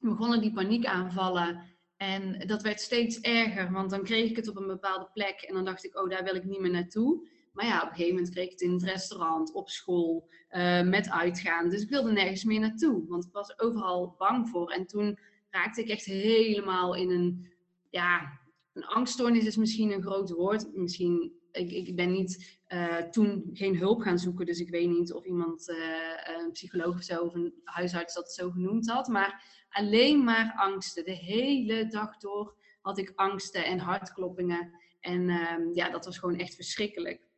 Begonnen 0.00 0.40
die 0.40 0.52
paniekaanvallen. 0.52 1.62
En 1.96 2.46
dat 2.46 2.62
werd 2.62 2.80
steeds 2.80 3.20
erger, 3.20 3.72
want 3.72 3.90
dan 3.90 4.04
kreeg 4.04 4.30
ik 4.30 4.36
het 4.36 4.48
op 4.48 4.56
een 4.56 4.66
bepaalde 4.66 5.08
plek. 5.12 5.40
En 5.40 5.54
dan 5.54 5.64
dacht 5.64 5.84
ik, 5.84 5.96
oh, 5.96 6.10
daar 6.10 6.24
wil 6.24 6.34
ik 6.34 6.44
niet 6.44 6.60
meer 6.60 6.70
naartoe. 6.70 7.28
Maar 7.52 7.66
ja, 7.66 7.76
op 7.76 7.88
een 7.88 7.94
gegeven 7.94 8.14
moment 8.14 8.32
kreeg 8.32 8.44
ik 8.44 8.50
het 8.50 8.60
in 8.60 8.72
het 8.72 8.82
restaurant, 8.82 9.52
op 9.52 9.68
school, 9.68 10.28
uh, 10.50 10.82
met 10.82 11.10
uitgaan. 11.10 11.68
Dus 11.68 11.82
ik 11.82 11.88
wilde 11.88 12.12
nergens 12.12 12.44
meer 12.44 12.60
naartoe, 12.60 13.06
want 13.08 13.24
ik 13.24 13.32
was 13.32 13.58
overal 13.58 14.14
bang 14.18 14.48
voor. 14.48 14.70
En 14.70 14.86
toen 14.86 15.18
raakte 15.50 15.80
ik 15.80 15.88
echt 15.88 16.04
helemaal 16.04 16.94
in 16.94 17.10
een, 17.10 17.52
ja, 17.90 18.40
een 18.72 18.84
angststoornis 18.84 19.46
is 19.46 19.56
misschien 19.56 19.92
een 19.92 20.02
groot 20.02 20.30
woord. 20.30 20.74
Misschien, 20.74 21.32
ik, 21.52 21.70
ik 21.70 21.96
ben 21.96 22.12
niet 22.12 22.60
uh, 22.68 22.96
toen 22.96 23.50
geen 23.52 23.76
hulp 23.76 24.00
gaan 24.00 24.18
zoeken, 24.18 24.46
dus 24.46 24.60
ik 24.60 24.70
weet 24.70 24.88
niet 24.88 25.12
of 25.12 25.24
iemand, 25.24 25.68
uh, 25.68 26.36
een 26.38 26.50
psycholoog 26.52 26.94
of 26.94 27.02
zo, 27.02 27.22
of 27.22 27.34
een 27.34 27.54
huisarts 27.64 28.14
dat 28.14 28.32
zo 28.32 28.50
genoemd 28.50 28.90
had. 28.90 29.08
Maar 29.08 29.44
alleen 29.68 30.24
maar 30.24 30.52
angsten. 30.56 31.04
De 31.04 31.16
hele 31.16 31.86
dag 31.86 32.16
door 32.16 32.54
had 32.80 32.98
ik 32.98 33.12
angsten 33.14 33.64
en 33.64 33.78
hartkloppingen. 33.78 34.72
En 35.00 35.30
um, 35.30 35.74
ja, 35.74 35.90
dat 35.90 36.04
was 36.04 36.18
gewoon 36.18 36.38
echt 36.38 36.54
verschrikkelijk. 36.54 37.29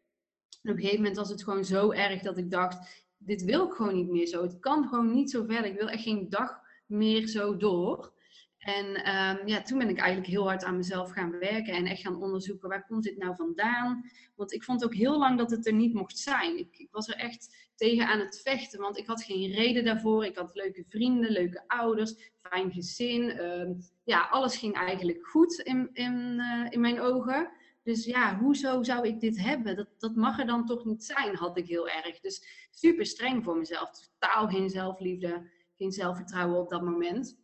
En 0.63 0.71
op 0.71 0.77
een 0.77 0.83
gegeven 0.83 0.97
moment 0.97 1.17
was 1.17 1.29
het 1.29 1.43
gewoon 1.43 1.65
zo 1.65 1.91
erg 1.91 2.23
dat 2.23 2.39
ik 2.39 2.51
dacht, 2.51 3.05
dit 3.19 3.45
wil 3.45 3.67
ik 3.67 3.73
gewoon 3.73 3.95
niet 3.95 4.09
meer 4.09 4.27
zo. 4.27 4.43
Het 4.43 4.59
kan 4.59 4.89
gewoon 4.89 5.13
niet 5.13 5.31
zo 5.31 5.45
verder. 5.45 5.71
Ik 5.71 5.79
wil 5.79 5.89
echt 5.89 6.03
geen 6.03 6.29
dag 6.29 6.61
meer 6.87 7.27
zo 7.27 7.57
door. 7.57 8.13
En 8.59 8.87
um, 8.87 9.47
ja, 9.49 9.63
toen 9.63 9.79
ben 9.79 9.89
ik 9.89 9.99
eigenlijk 9.99 10.29
heel 10.29 10.47
hard 10.49 10.65
aan 10.65 10.77
mezelf 10.77 11.11
gaan 11.11 11.39
werken 11.39 11.75
en 11.75 11.87
echt 11.87 12.01
gaan 12.01 12.23
onderzoeken 12.23 12.69
waar 12.69 12.87
komt 12.87 13.03
dit 13.03 13.17
nou 13.19 13.37
vandaan. 13.37 14.11
Want 14.37 14.53
ik 14.53 14.65
vond 14.65 14.85
ook 14.85 14.95
heel 14.95 15.19
lang 15.19 15.39
dat 15.39 15.51
het 15.51 15.67
er 15.67 15.73
niet 15.73 15.95
mocht 15.95 16.19
zijn. 16.19 16.59
Ik, 16.59 16.79
ik, 16.79 16.89
was 16.91 17.09
er 17.09 17.15
echt 17.15 17.71
tegen 17.75 18.07
aan 18.07 18.19
het 18.19 18.41
vechten, 18.45 18.81
want 18.81 18.99
ik 18.99 19.07
had 19.07 19.23
geen 19.23 19.51
reden 19.51 19.85
daarvoor. 19.85 20.25
Ik 20.25 20.37
had 20.37 20.55
leuke 20.55 20.85
vrienden, 20.89 21.31
leuke 21.31 21.65
ouders, 21.67 22.33
fijn 22.43 22.73
gezin. 22.73 23.45
Um, 23.45 23.79
ja, 24.05 24.29
alles 24.31 24.57
ging 24.57 24.75
eigenlijk 24.75 25.27
goed 25.27 25.59
in, 25.59 25.91
in, 25.93 26.35
uh, 26.39 26.67
in 26.71 26.81
mijn 26.81 27.01
ogen. 27.01 27.51
Dus 27.83 28.05
ja, 28.05 28.39
hoezo 28.39 28.83
zou 28.83 29.07
ik 29.07 29.21
dit 29.21 29.39
hebben? 29.39 29.77
Dat, 29.77 29.89
dat 29.99 30.15
mag 30.15 30.39
er 30.39 30.47
dan 30.47 30.67
toch 30.67 30.85
niet 30.85 31.05
zijn, 31.05 31.37
had 31.37 31.57
ik 31.57 31.67
heel 31.67 31.89
erg. 31.89 32.21
Dus 32.21 32.69
super 32.71 33.07
streng 33.07 33.45
voor 33.45 33.57
mezelf. 33.57 33.91
Totaal 33.91 34.49
geen 34.49 34.71
zelfliefde, 34.71 35.51
geen 35.77 35.93
zelfvertrouwen 35.93 36.61
op 36.61 36.71
dat 36.71 36.83
moment. 36.83 37.37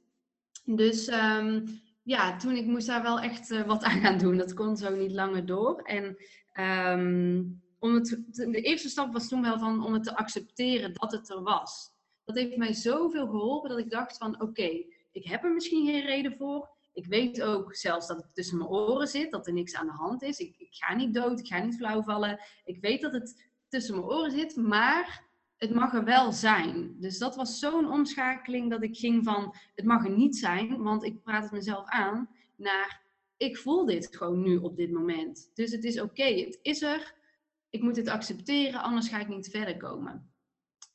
Dus 0.65 1.09
um, 1.09 1.65
ja, 2.03 2.37
toen 2.37 2.57
ik 2.57 2.67
moest 2.67 2.87
daar 2.87 3.03
wel 3.03 3.21
echt 3.21 3.51
uh, 3.51 3.67
wat 3.67 3.83
aan 3.83 4.01
gaan 4.01 4.19
doen. 4.19 4.37
Dat 4.37 4.55
kon 4.55 4.77
zo 4.77 4.97
niet 4.97 5.13
langer 5.13 5.47
door. 5.47 5.83
En 5.83 6.17
um, 6.93 7.63
om 7.79 7.95
het, 7.95 8.23
de 8.31 8.61
eerste 8.61 8.89
stap 8.89 9.13
was 9.13 9.29
toen 9.29 9.43
wel 9.43 9.59
van 9.59 9.85
om 9.85 9.93
het 9.93 10.05
te 10.05 10.17
accepteren 10.17 10.93
dat 10.95 11.13
het 11.13 11.31
er 11.31 11.43
was. 11.43 11.91
Dat 12.25 12.37
heeft 12.37 12.57
mij 12.57 12.73
zoveel 12.73 13.27
geholpen 13.27 13.71
dat 13.71 13.79
ik 13.79 13.91
dacht 13.91 14.17
van 14.17 14.41
oké, 14.41 14.85
ik 15.13 15.25
heb 15.25 15.45
er 15.45 15.53
misschien 15.53 15.87
geen 15.87 16.07
reden 16.07 16.37
voor. 16.37 16.69
Ik 16.99 17.07
weet 17.07 17.43
ook 17.43 17.75
zelfs 17.75 18.07
dat 18.07 18.17
het 18.17 18.35
tussen 18.35 18.59
mijn 18.59 18.71
oren 18.71 19.07
zit, 19.07 19.31
dat 19.31 19.47
er 19.47 19.53
niks 19.53 19.75
aan 19.75 19.87
de 19.87 19.93
hand 19.93 20.23
is. 20.23 20.39
Ik, 20.39 20.57
ik 20.59 20.75
ga 20.75 20.95
niet 20.95 21.15
dood, 21.15 21.41
ik 21.41 21.47
ga 21.47 21.59
niet 21.59 21.77
flauw 21.77 22.03
vallen. 22.03 22.41
Ik 22.65 22.81
weet 22.81 23.01
dat 23.01 23.13
het 23.13 23.51
tussen 23.69 23.95
mijn 23.95 24.07
oren 24.07 24.31
zit, 24.31 24.57
maar 24.57 25.25
het 25.57 25.75
mag 25.75 25.95
er 25.95 26.05
wel 26.05 26.33
zijn. 26.33 26.97
Dus 27.01 27.19
dat 27.19 27.37
was 27.37 27.59
zo'n 27.59 27.91
omschakeling 27.91 28.71
dat 28.71 28.83
ik 28.83 28.97
ging 28.97 29.25
van 29.25 29.55
het 29.75 29.85
mag 29.85 30.05
er 30.05 30.17
niet 30.17 30.37
zijn, 30.37 30.83
want 30.83 31.05
ik 31.05 31.23
praat 31.23 31.43
het 31.43 31.53
mezelf 31.53 31.89
aan, 31.89 32.29
naar 32.57 33.03
ik 33.37 33.57
voel 33.57 33.85
dit 33.85 34.17
gewoon 34.17 34.43
nu 34.43 34.57
op 34.57 34.77
dit 34.77 34.91
moment. 34.91 35.51
Dus 35.55 35.73
het 35.73 35.85
is 35.85 36.01
oké, 36.01 36.25
het 36.25 36.59
is 36.63 36.83
er. 36.83 37.15
Ik 37.71 37.83
moet 37.83 37.97
het 37.97 38.09
accepteren, 38.09 38.83
anders 38.83 39.09
ga 39.09 39.19
ik 39.19 39.29
niet 39.29 39.49
verder 39.49 39.77
komen. 39.77 40.33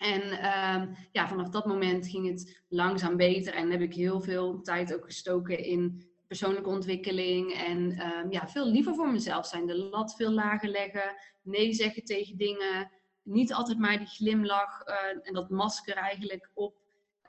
En 0.03 0.21
ehm, 0.21 0.93
ja, 1.11 1.27
vanaf 1.27 1.49
dat 1.49 1.65
moment 1.65 2.07
ging 2.07 2.27
het 2.27 2.63
langzaam 2.67 3.17
beter 3.17 3.53
en 3.53 3.71
heb 3.71 3.81
ik 3.81 3.93
heel 3.93 4.21
veel 4.21 4.61
tijd 4.61 4.93
ook 4.93 5.05
gestoken 5.05 5.63
in 5.63 6.11
persoonlijke 6.27 6.69
ontwikkeling 6.69 7.53
en 7.53 7.91
ehm, 7.91 8.31
ja, 8.31 8.47
veel 8.47 8.67
liever 8.67 8.95
voor 8.95 9.11
mezelf 9.11 9.47
zijn. 9.47 9.67
De 9.67 9.77
lat 9.77 10.15
veel 10.15 10.31
lager 10.31 10.69
leggen, 10.69 11.15
nee 11.41 11.73
zeggen 11.73 12.03
tegen 12.03 12.37
dingen, 12.37 12.91
niet 13.21 13.53
altijd 13.53 13.77
maar 13.77 13.97
die 13.97 14.07
glimlach 14.07 14.87
uh, 14.87 15.27
en 15.27 15.33
dat 15.33 15.49
masker 15.49 15.95
eigenlijk 15.95 16.49
op. 16.53 16.75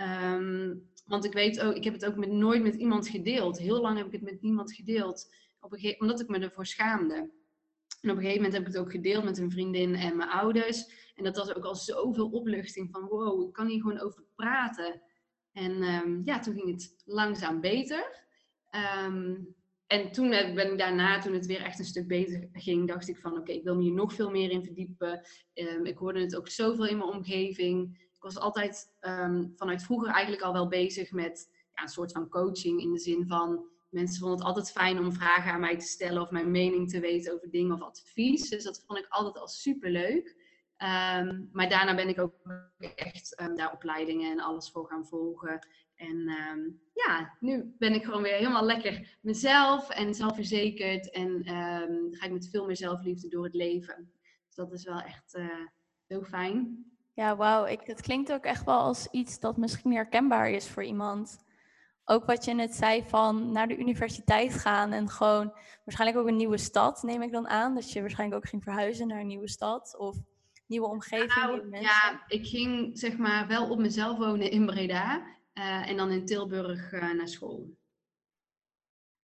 Um, 0.01 0.89
want 1.07 1.25
ik 1.25 1.33
weet 1.33 1.61
ook, 1.61 1.75
ik 1.75 1.85
heb 1.85 1.93
het 1.93 2.07
ook 2.07 2.27
nooit 2.27 2.63
met 2.63 2.75
iemand 2.75 3.09
gedeeld. 3.09 3.59
Heel 3.59 3.81
lang 3.81 3.97
heb 3.97 4.07
ik 4.07 4.13
het 4.13 4.23
met 4.23 4.43
niemand 4.43 4.73
gedeeld, 4.73 5.35
op 5.61 5.73
een 5.73 5.79
gegeven, 5.79 6.01
omdat 6.01 6.21
ik 6.21 6.29
me 6.29 6.39
ervoor 6.39 6.67
schaamde. 6.67 7.15
En 7.15 8.11
op 8.11 8.17
een 8.17 8.23
gegeven 8.23 8.43
moment 8.43 8.53
heb 8.53 8.63
ik 8.63 8.73
het 8.73 8.79
ook 8.79 8.91
gedeeld 8.91 9.25
met 9.25 9.39
een 9.39 9.51
vriendin 9.51 9.95
en 9.95 10.17
mijn 10.17 10.31
ouders. 10.31 11.04
En 11.14 11.24
dat 11.24 11.37
was 11.37 11.55
ook 11.55 11.64
al 11.64 11.74
zoveel 11.74 12.29
opluchting 12.29 12.90
van 12.90 13.07
wow, 13.07 13.46
ik 13.46 13.53
kan 13.53 13.66
hier 13.66 13.81
gewoon 13.81 14.00
over 14.00 14.22
praten. 14.35 15.03
En 15.53 15.83
um, 15.83 16.22
ja, 16.24 16.38
toen 16.38 16.55
ging 16.55 16.70
het 16.70 17.03
langzaam 17.05 17.61
beter. 17.61 18.27
Um, 19.07 19.55
en 19.87 20.12
toen 20.12 20.29
ben 20.31 20.72
ik 20.72 20.79
daarna, 20.79 21.20
toen 21.20 21.33
het 21.33 21.46
weer 21.46 21.61
echt 21.62 21.79
een 21.79 21.85
stuk 21.85 22.07
beter 22.07 22.48
ging, 22.53 22.88
dacht 22.88 23.09
ik 23.09 23.18
van 23.18 23.38
oké, 23.38 23.53
ik 23.53 23.64
wil 23.64 23.77
me 23.77 23.83
hier 23.83 23.92
nog 23.92 24.12
veel 24.12 24.31
meer 24.31 24.50
in 24.50 24.64
verdiepen. 24.64 25.27
Um, 25.55 25.87
ik 25.87 25.98
hoorde 25.98 26.20
het 26.20 26.37
ook 26.37 26.48
zoveel 26.48 26.87
in 26.87 26.96
mijn 26.96 27.11
omgeving. 27.11 28.09
Ik 28.14 28.22
was 28.22 28.38
altijd 28.38 28.92
vanuit 29.57 29.83
vroeger 29.83 30.09
eigenlijk 30.09 30.42
al 30.42 30.53
wel 30.53 30.68
bezig 30.68 31.12
met 31.12 31.50
ja, 31.74 31.83
een 31.83 31.88
soort 31.88 32.12
van 32.12 32.29
coaching 32.29 32.81
in 32.81 32.92
de 32.92 32.98
zin 32.98 33.27
van 33.27 33.66
mensen 33.90 34.20
vonden 34.20 34.38
het 34.38 34.46
altijd 34.46 34.72
fijn 34.72 34.98
om 34.98 35.12
vragen 35.12 35.53
aan 35.53 35.61
mij 35.61 35.79
te 35.79 35.87
stellen 35.87 36.22
of 36.22 36.31
mijn 36.31 36.50
mening 36.50 36.90
te 36.90 37.00
weten 37.00 37.35
over 37.35 37.50
dingen 37.50 37.74
of 37.74 37.83
advies. 37.83 38.48
Dus 38.48 38.64
dat 38.64 38.85
vond 38.87 38.98
ik 38.98 39.07
altijd 39.09 39.38
al 39.38 39.48
super 39.48 39.90
leuk. 39.90 40.43
Um, 40.79 41.49
maar 41.53 41.69
daarna 41.69 41.95
ben 41.95 42.09
ik 42.09 42.21
ook 42.21 42.35
echt 42.95 43.41
um, 43.41 43.57
daar 43.57 43.73
opleidingen 43.73 44.31
en 44.31 44.41
alles 44.41 44.71
voor 44.71 44.87
gaan 44.87 45.07
volgen. 45.07 45.67
En 45.95 46.17
um, 46.17 46.81
ja, 46.93 47.37
nu 47.41 47.75
ben 47.79 47.95
ik 47.95 48.05
gewoon 48.05 48.23
weer 48.23 48.37
helemaal 48.37 48.65
lekker 48.65 49.19
mezelf 49.21 49.91
en 49.91 50.15
zelfverzekerd. 50.15 51.11
En 51.11 51.43
ga 52.11 52.27
ik 52.27 52.33
met 52.33 52.49
veel 52.49 52.67
meer 52.67 52.77
zelfliefde 52.77 53.29
door 53.29 53.45
het 53.45 53.55
leven. 53.55 54.13
Dus 54.47 54.55
dat 54.55 54.73
is 54.73 54.85
wel 54.85 55.01
echt 55.01 55.35
uh, 55.35 55.67
heel 56.07 56.23
fijn. 56.23 56.85
Ja, 57.13 57.37
wauw. 57.37 57.65
Het 57.67 58.01
klinkt 58.01 58.33
ook 58.33 58.45
echt 58.45 58.65
wel 58.65 58.79
als 58.79 59.09
iets 59.11 59.41
dat 59.41 59.57
misschien 59.57 59.93
herkenbaar 59.93 60.51
is 60.51 60.69
voor 60.69 60.85
iemand. 60.85 61.45
Ook 62.05 62.25
wat 62.25 62.45
je 62.45 62.55
net 62.55 62.75
zei 62.75 63.05
van 63.07 63.53
naar 63.53 63.69
de 63.69 63.77
universiteit 63.77 64.55
gaan 64.55 64.93
en 64.93 65.09
gewoon 65.09 65.53
waarschijnlijk 65.85 66.21
ook 66.21 66.29
een 66.29 66.37
nieuwe 66.37 66.59
stad, 66.59 67.03
neem 67.03 67.23
ik 67.23 67.33
dan 67.33 67.49
aan. 67.49 67.75
Dat 67.75 67.93
je 67.93 68.01
waarschijnlijk 68.01 68.43
ook 68.43 68.49
ging 68.49 68.63
verhuizen 68.63 69.07
naar 69.07 69.21
een 69.21 69.27
nieuwe 69.27 69.49
stad 69.49 69.97
of 69.99 70.17
nieuwe 70.66 70.88
omgeving. 70.88 71.35
Nou, 71.35 71.57
mensen. 71.57 71.81
Ja, 71.81 72.24
ik 72.27 72.46
ging 72.46 72.98
zeg 72.98 73.16
maar 73.16 73.46
wel 73.46 73.70
op 73.70 73.79
mezelf 73.79 74.18
wonen 74.18 74.50
in 74.50 74.66
Breda 74.66 75.16
uh, 75.55 75.88
en 75.88 75.96
dan 75.96 76.11
in 76.11 76.27
Tilburg 76.27 76.92
uh, 76.92 77.12
naar 77.12 77.29
school. 77.29 77.77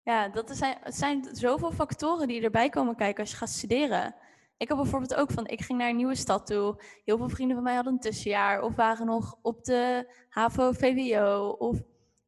Ja, 0.03 0.29
dat 0.29 0.57
zijn, 0.57 0.77
het 0.81 0.95
zijn 0.95 1.29
zoveel 1.33 1.73
factoren 1.73 2.29
die 2.29 2.43
erbij 2.43 2.69
komen 2.69 2.97
kijken 2.97 3.21
als 3.21 3.31
je 3.31 3.37
gaat 3.37 3.49
studeren. 3.49 4.15
Ik 4.57 4.69
heb 4.69 4.77
bijvoorbeeld 4.77 5.15
ook 5.15 5.31
van, 5.31 5.47
ik 5.47 5.61
ging 5.61 5.79
naar 5.79 5.89
een 5.89 5.97
nieuwe 5.97 6.15
stad 6.15 6.47
toe. 6.47 6.83
Heel 7.05 7.17
veel 7.17 7.29
vrienden 7.29 7.57
van 7.57 7.65
mij 7.65 7.75
hadden 7.75 7.93
een 7.93 8.01
tussenjaar 8.01 8.63
of 8.63 8.75
waren 8.75 9.07
nog 9.07 9.39
op 9.43 9.65
de 9.65 10.13
HAVO, 10.29 10.73
VWO 10.73 11.57
of 11.59 11.83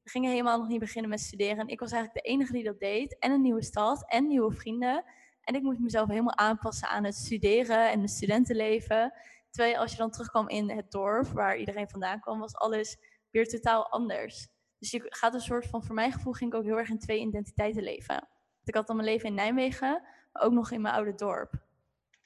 gingen 0.04 0.30
helemaal 0.30 0.58
nog 0.58 0.68
niet 0.68 0.80
beginnen 0.80 1.10
met 1.10 1.20
studeren. 1.20 1.58
En 1.58 1.68
ik 1.68 1.80
was 1.80 1.92
eigenlijk 1.92 2.24
de 2.24 2.30
enige 2.30 2.52
die 2.52 2.64
dat 2.64 2.80
deed. 2.80 3.18
En 3.18 3.30
een 3.30 3.42
nieuwe 3.42 3.62
stad 3.62 4.10
en 4.10 4.26
nieuwe 4.26 4.52
vrienden. 4.52 5.04
En 5.42 5.54
ik 5.54 5.62
moest 5.62 5.78
mezelf 5.78 6.08
helemaal 6.08 6.36
aanpassen 6.36 6.88
aan 6.88 7.04
het 7.04 7.14
studeren 7.14 7.90
en 7.90 8.00
het 8.00 8.10
studentenleven. 8.10 9.12
Terwijl 9.50 9.76
als 9.76 9.90
je 9.90 9.96
dan 9.96 10.10
terugkwam 10.10 10.48
in 10.48 10.70
het 10.70 10.90
dorp 10.90 11.26
waar 11.26 11.56
iedereen 11.56 11.88
vandaan 11.88 12.20
kwam, 12.20 12.38
was 12.38 12.56
alles 12.56 12.96
weer 13.30 13.48
totaal 13.48 13.90
anders. 13.90 14.48
Dus 14.78 14.90
je 14.90 15.06
gaat 15.08 15.34
een 15.34 15.40
soort 15.40 15.66
van, 15.66 15.84
voor 15.84 15.94
mijn 15.94 16.12
gevoel 16.12 16.32
ging 16.32 16.52
ik 16.52 16.58
ook 16.58 16.64
heel 16.64 16.78
erg 16.78 16.88
in 16.88 16.98
twee 16.98 17.20
identiteiten 17.20 17.82
leven. 17.82 18.28
Ik 18.64 18.74
had 18.74 18.86
dan 18.86 18.96
mijn 18.96 19.08
leven 19.08 19.28
in 19.28 19.34
Nijmegen, 19.34 20.02
maar 20.32 20.42
ook 20.42 20.52
nog 20.52 20.70
in 20.70 20.80
mijn 20.80 20.94
oude 20.94 21.14
dorp. 21.14 21.70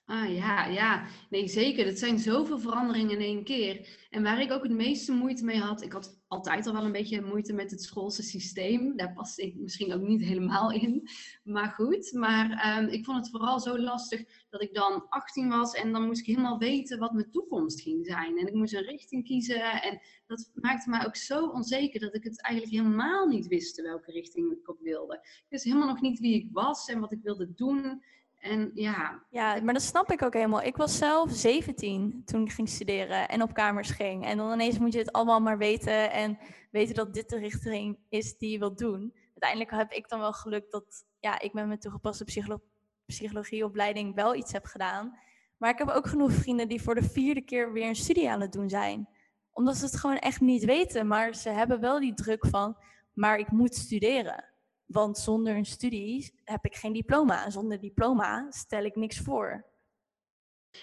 Ah 0.07 0.35
ja, 0.35 0.67
ja. 0.67 1.07
Nee, 1.31 1.49
zeker. 1.49 1.85
Dat 1.85 1.99
zijn 1.99 2.19
zoveel 2.19 2.59
veranderingen 2.59 3.11
in 3.11 3.21
één 3.21 3.45
keer. 3.45 3.89
En 4.11 4.23
waar 4.23 4.41
ik 4.41 4.53
ook 4.53 4.63
het 4.63 4.73
meeste 4.73 5.13
moeite 5.13 5.45
mee 5.45 5.59
had, 5.59 5.83
ik 5.83 5.93
had 5.93 6.25
altijd 6.29 6.67
al 6.67 6.73
wel 6.73 6.85
een 6.85 6.93
beetje 6.93 7.23
moeite 7.23 7.53
met 7.53 7.71
het 7.71 7.83
schoolse 7.83 8.23
systeem. 8.23 8.97
Daar 8.97 9.13
paste 9.13 9.43
ik 9.43 9.57
misschien 9.57 9.93
ook 9.93 10.03
niet 10.03 10.23
helemaal 10.23 10.73
in. 10.73 11.09
Maar 11.45 11.69
goed, 11.69 12.13
maar 12.13 12.79
um, 12.79 12.89
ik 12.89 13.05
vond 13.05 13.19
het 13.19 13.31
vooral 13.31 13.61
zo 13.61 13.79
lastig 13.79 14.25
dat 14.51 14.63
ik 14.63 14.75
dan 14.75 15.09
18 15.09 15.49
was 15.49 15.75
en 15.75 15.93
dan 15.93 16.07
moest 16.07 16.21
ik 16.21 16.27
helemaal 16.27 16.59
weten 16.59 16.99
wat 16.99 17.13
mijn 17.13 17.31
toekomst 17.31 17.81
ging 17.81 18.07
zijn. 18.07 18.39
En 18.39 18.47
ik 18.47 18.55
moest 18.55 18.75
een 18.75 18.83
richting 18.83 19.25
kiezen 19.25 19.83
en 19.83 20.01
dat 20.27 20.51
maakte 20.55 20.91
mij 20.91 21.07
ook 21.07 21.17
zo 21.17 21.47
onzeker 21.47 22.01
dat 22.01 22.15
ik 22.15 22.25
het 22.25 22.43
eigenlijk 22.43 22.77
helemaal 22.77 23.27
niet 23.27 23.47
wist 23.47 23.83
welke 23.83 24.13
richting 24.13 24.53
ik 24.53 24.69
op 24.69 24.81
wilde. 24.81 25.15
Ik 25.23 25.47
wist 25.49 25.65
helemaal 25.65 25.89
nog 25.89 26.01
niet 26.01 26.19
wie 26.19 26.35
ik 26.35 26.49
was 26.53 26.89
en 26.89 27.01
wat 27.01 27.13
ik 27.13 27.23
wilde 27.23 27.55
doen. 27.55 28.03
En 28.47 28.71
ja. 28.75 29.23
Ja, 29.31 29.61
maar 29.63 29.75
dat 29.75 29.83
snap 29.83 30.11
ik 30.11 30.23
ook 30.23 30.33
helemaal. 30.35 30.63
Ik 30.63 30.77
was 30.77 30.99
zelf 30.99 31.31
17 31.31 32.23
toen 32.25 32.43
ik 32.43 32.53
ging 32.53 32.69
studeren 32.69 33.29
en 33.29 33.43
op 33.43 33.55
kamers 33.55 33.91
ging. 33.91 34.25
En 34.25 34.37
dan 34.37 34.53
ineens 34.53 34.79
moet 34.79 34.93
je 34.93 34.99
het 34.99 35.13
allemaal 35.13 35.41
maar 35.41 35.59
weten 35.59 36.11
en 36.13 36.39
weten 36.71 36.95
dat 36.95 37.15
dit 37.15 37.29
de 37.29 37.39
richting 37.39 37.99
is 38.09 38.39
die 38.39 38.51
je 38.51 38.59
wilt 38.59 38.79
doen. 38.79 39.15
Uiteindelijk 39.29 39.71
heb 39.71 39.93
ik 39.93 40.09
dan 40.09 40.19
wel 40.19 40.33
geluk 40.33 40.71
dat 40.71 41.05
ja, 41.21 41.41
ik 41.41 41.53
met 41.53 41.67
mijn 41.67 41.79
toegepaste 41.79 42.25
psycholo 42.25 42.61
psychologieopleiding 43.07 44.15
wel 44.15 44.35
iets 44.35 44.53
heb 44.53 44.65
gedaan. 44.65 45.19
Maar 45.57 45.71
ik 45.71 45.79
heb 45.79 45.89
ook 45.89 46.07
genoeg 46.07 46.33
vrienden 46.33 46.69
die 46.69 46.83
voor 46.83 46.95
de 46.95 47.03
vierde 47.03 47.41
keer 47.41 47.73
weer 47.73 47.89
een 47.89 47.97
studie 47.97 48.31
aan 48.31 48.41
het 48.41 48.53
doen 48.53 48.69
zijn. 48.69 49.09
Omdat 49.53 49.77
ze 49.77 49.85
het 49.85 49.97
gewoon 49.97 50.19
echt 50.19 50.41
niet 50.41 50.65
weten, 50.65 51.07
maar 51.07 51.35
ze 51.35 51.49
hebben 51.49 51.81
wel 51.81 52.01
die 52.01 52.15
druk 52.15 52.47
van, 52.47 52.77
maar 53.13 53.39
ik 53.39 53.51
moet 53.51 53.75
studeren. 53.75 54.45
Want 54.87 55.19
zonder 55.19 55.57
een 55.57 55.67
studie 55.67 56.41
heb 56.45 56.65
ik 56.65 56.75
geen 56.75 56.93
diploma. 56.93 57.45
En 57.45 57.53
zonder 57.53 57.81
diploma 57.81 58.47
stel 58.51 58.85
ik 58.85 58.97
niks 58.97 59.19
voor. 59.19 59.65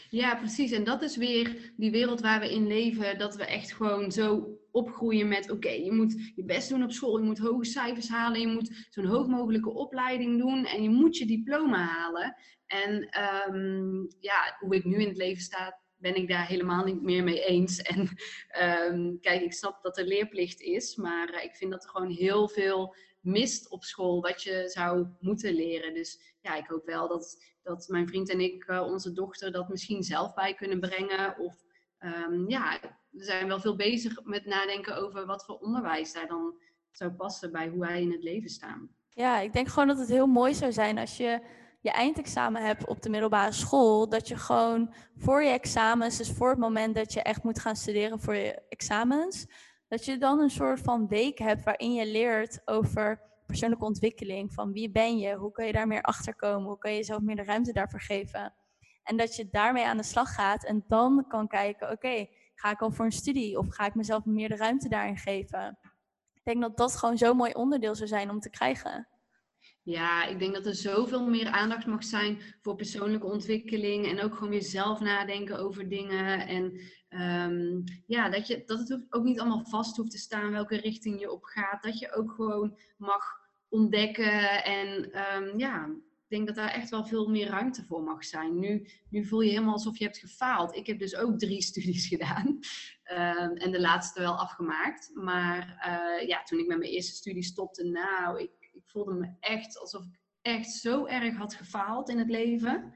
Ja, 0.10 0.36
precies. 0.36 0.72
En 0.72 0.84
dat 0.84 1.02
is 1.02 1.18
weer 1.18 1.74
die 1.78 1.92
wereld 1.92 2.22
waar 2.22 2.40
we 2.40 2.54
in 2.54 2.68
leven. 2.68 3.18
Dat 3.18 3.36
we 3.36 3.46
echt 3.46 3.74
gewoon 3.74 4.12
zo 4.12 4.58
opgroeien 4.72 5.28
met: 5.28 5.52
oké, 5.52 5.70
je 5.70 5.92
moet 5.92 6.32
je 6.36 6.44
best 6.44 6.70
doen 6.70 6.84
op 6.84 6.92
school. 6.92 7.18
Je 7.18 7.24
moet 7.24 7.38
hoge 7.38 7.66
cijfers 7.66 8.10
halen. 8.10 8.40
Je 8.40 8.48
moet 8.48 8.88
zo'n 8.90 9.06
hoog 9.06 9.28
mogelijke 9.28 9.74
opleiding 9.74 10.40
doen. 10.40 10.66
En 10.66 10.84
je 10.84 10.90
moet 10.90 11.18
je 11.18 11.26
diploma 11.26 11.78
halen. 11.78 12.36
En 12.66 13.10
um, 13.50 14.08
ja, 14.20 14.58
hoe 14.60 14.76
ik 14.76 14.84
nu 14.84 14.96
in 14.96 15.08
het 15.08 15.18
leven 15.18 15.44
sta, 15.44 15.82
ben 15.96 16.16
ik 16.16 16.28
daar 16.28 16.48
helemaal 16.48 16.84
niet 16.84 17.02
meer 17.02 17.24
mee 17.24 17.46
eens. 17.46 17.82
En 17.82 18.00
um, 18.92 19.20
kijk, 19.20 19.42
ik 19.42 19.54
snap 19.54 19.82
dat 19.82 19.98
er 19.98 20.06
leerplicht 20.06 20.62
is. 20.62 20.96
Maar 20.96 21.34
uh, 21.34 21.44
ik 21.44 21.56
vind 21.56 21.72
dat 21.72 21.84
er 21.84 21.90
gewoon 21.90 22.12
heel 22.12 22.50
veel 22.50 22.96
mist 23.24 23.70
op 23.70 23.84
school 23.84 24.22
wat 24.22 24.44
je 24.44 24.64
zou 24.68 25.08
moeten 25.20 25.54
leren. 25.54 25.94
Dus 25.94 26.36
ja, 26.42 26.56
ik 26.56 26.68
hoop 26.68 26.86
wel 26.86 27.08
dat, 27.08 27.44
dat 27.64 27.88
mijn 27.88 28.08
vriend 28.08 28.30
en 28.30 28.40
ik 28.40 28.68
uh, 28.68 28.82
onze 28.82 29.12
dochter 29.12 29.52
dat 29.52 29.70
misschien 29.70 30.04
zelf 30.04 30.34
bij 30.34 30.54
kunnen 30.54 30.80
brengen. 30.80 31.38
Of 31.38 31.56
um, 32.00 32.50
ja, 32.50 32.80
we 33.10 33.24
zijn 33.24 33.48
wel 33.48 33.60
veel 33.60 33.76
bezig 33.76 34.24
met 34.24 34.46
nadenken 34.46 34.98
over 34.98 35.26
wat 35.26 35.46
voor 35.46 35.58
onderwijs 35.58 36.14
daar 36.14 36.28
dan 36.28 36.54
zou 36.92 37.12
passen 37.12 37.52
bij 37.52 37.68
hoe 37.68 37.80
wij 37.80 38.02
in 38.02 38.12
het 38.12 38.24
leven 38.24 38.50
staan. 38.50 38.90
Ja, 39.10 39.40
ik 39.40 39.54
denk 39.54 39.68
gewoon 39.68 39.88
dat 39.88 39.98
het 40.00 40.10
heel 40.10 40.28
mooi 40.28 40.54
zou 40.54 40.72
zijn 40.72 40.98
als 40.98 41.18
je 41.18 41.42
je 41.82 41.92
eindexamen 41.92 42.66
hebt 42.66 42.88
op 42.88 43.02
de 43.02 43.10
middelbare 43.10 43.52
school, 43.52 44.10
dat 44.10 44.28
je 44.28 44.38
gewoon 44.38 44.94
voor 45.16 45.44
je 45.44 45.50
examens, 45.50 46.18
dus 46.18 46.32
voor 46.32 46.50
het 46.50 46.60
moment 46.60 46.96
dat 46.96 47.14
je 47.14 47.22
echt 47.22 47.44
moet 47.44 47.60
gaan 47.60 47.76
studeren 47.76 48.20
voor 48.20 48.36
je 48.36 48.62
examens, 48.70 49.46
dat 49.94 50.06
je 50.06 50.18
dan 50.18 50.40
een 50.40 50.50
soort 50.50 50.80
van 50.80 51.08
week 51.08 51.38
hebt 51.38 51.64
waarin 51.64 51.94
je 51.94 52.06
leert 52.06 52.62
over 52.66 53.22
persoonlijke 53.46 53.86
ontwikkeling. 53.86 54.54
Van 54.54 54.72
wie 54.72 54.92
ben 54.92 55.18
je? 55.18 55.36
Hoe 55.36 55.52
kun 55.52 55.66
je 55.66 55.72
daar 55.72 55.88
meer 55.88 56.02
achter 56.02 56.36
komen? 56.36 56.68
Hoe 56.68 56.78
kun 56.78 56.92
je 56.92 56.98
jezelf 56.98 57.22
meer 57.22 57.36
de 57.36 57.44
ruimte 57.44 57.74
daarvoor 57.74 58.02
geven? 58.02 58.54
En 59.04 59.18
dat 59.18 59.36
je 59.36 59.50
daarmee 59.52 59.86
aan 59.86 59.98
de 59.98 60.04
slag 60.04 60.34
gaat 60.34 60.66
en 60.66 60.84
dan 60.88 61.26
kan 61.28 61.48
kijken, 61.48 61.92
oké, 61.92 62.28
ga 62.56 62.72
ik 62.72 62.82
al 62.82 62.92
voor 62.92 63.06
een 63.06 63.12
studie 63.12 63.58
of 63.58 63.66
ga 63.70 63.86
ik 63.86 63.96
mezelf 63.96 64.26
meer 64.26 64.50
de 64.50 64.56
ruimte 64.56 64.90
daarin 64.90 65.18
geven? 65.18 65.78
Ik 66.34 66.44
denk 66.44 66.62
dat 66.62 66.78
dat 66.78 66.96
gewoon 66.96 67.18
zo'n 67.18 67.38
mooi 67.38 67.54
onderdeel 67.54 67.96
zou 67.96 68.08
zijn 68.08 68.30
om 68.30 68.40
te 68.40 68.50
krijgen. 68.50 69.08
Ja, 69.84 70.26
ik 70.26 70.40
denk 70.40 70.54
dat 70.54 70.66
er 70.66 70.76
zoveel 70.76 71.30
meer 71.30 71.48
aandacht 71.48 71.86
mag 71.86 72.04
zijn 72.04 72.42
voor 72.62 72.76
persoonlijke 72.76 73.28
ontwikkeling 73.28 74.08
en 74.08 74.22
ook 74.22 74.34
gewoon 74.34 74.50
weer 74.50 74.64
zelf 74.64 75.00
nadenken 75.00 75.60
over 75.60 75.90
dingen. 75.90 76.48
En 76.48 76.80
um, 77.22 77.84
ja, 78.08 78.30
dat, 78.30 78.48
je, 78.48 78.64
dat 78.66 78.88
het 78.88 79.06
ook 79.10 79.24
niet 79.24 79.40
allemaal 79.40 79.66
vast 79.66 79.98
hoeft 79.98 80.12
te 80.12 80.18
staan 80.18 80.52
welke 80.52 80.78
richting 80.78 81.20
je 81.20 81.32
op 81.32 81.44
gaat. 81.44 81.84
Dat 81.84 82.00
je 82.00 82.14
ook 82.14 82.32
gewoon 82.32 82.78
mag 82.98 83.24
ontdekken. 83.70 84.64
En 84.64 84.88
um, 85.36 85.60
ja, 85.60 85.86
ik 86.24 86.30
denk 86.30 86.48
dat 86.48 86.56
daar 86.56 86.74
echt 86.74 86.90
wel 86.90 87.06
veel 87.06 87.30
meer 87.30 87.48
ruimte 87.48 87.84
voor 87.84 88.04
mag 88.04 88.26
zijn. 88.26 88.60
Nu, 88.60 88.88
nu 89.10 89.26
voel 89.26 89.42
je 89.42 89.50
helemaal 89.50 89.74
alsof 89.74 89.98
je 89.98 90.04
hebt 90.04 90.18
gefaald. 90.18 90.76
Ik 90.76 90.88
heb 90.88 91.00
dus 91.00 91.16
ook 91.16 91.40
drie 91.40 91.62
studies 91.72 92.08
gedaan 92.08 92.60
ehm, 93.04 93.52
en 93.52 93.72
de 93.72 93.82
laatste 93.82 94.22
wel 94.22 94.40
afgemaakt. 94.40 95.12
Maar 95.14 95.88
uh, 95.88 96.28
ja, 96.28 96.44
toen 96.44 96.60
ik 96.60 96.68
met 96.68 96.78
mijn 96.78 96.92
eerste 96.92 97.16
studie 97.16 97.44
stopte, 97.44 97.84
nou, 97.84 98.40
ik, 98.42 98.52
ik 98.60 98.82
voelde 98.86 99.14
me 99.14 99.36
echt 99.40 99.80
alsof 99.80 100.04
ik 100.04 100.20
echt 100.42 100.70
zo 100.70 101.06
erg 101.06 101.36
had 101.36 101.54
gefaald 101.54 102.10
in 102.10 102.18
het 102.18 102.30
leven. 102.30 102.94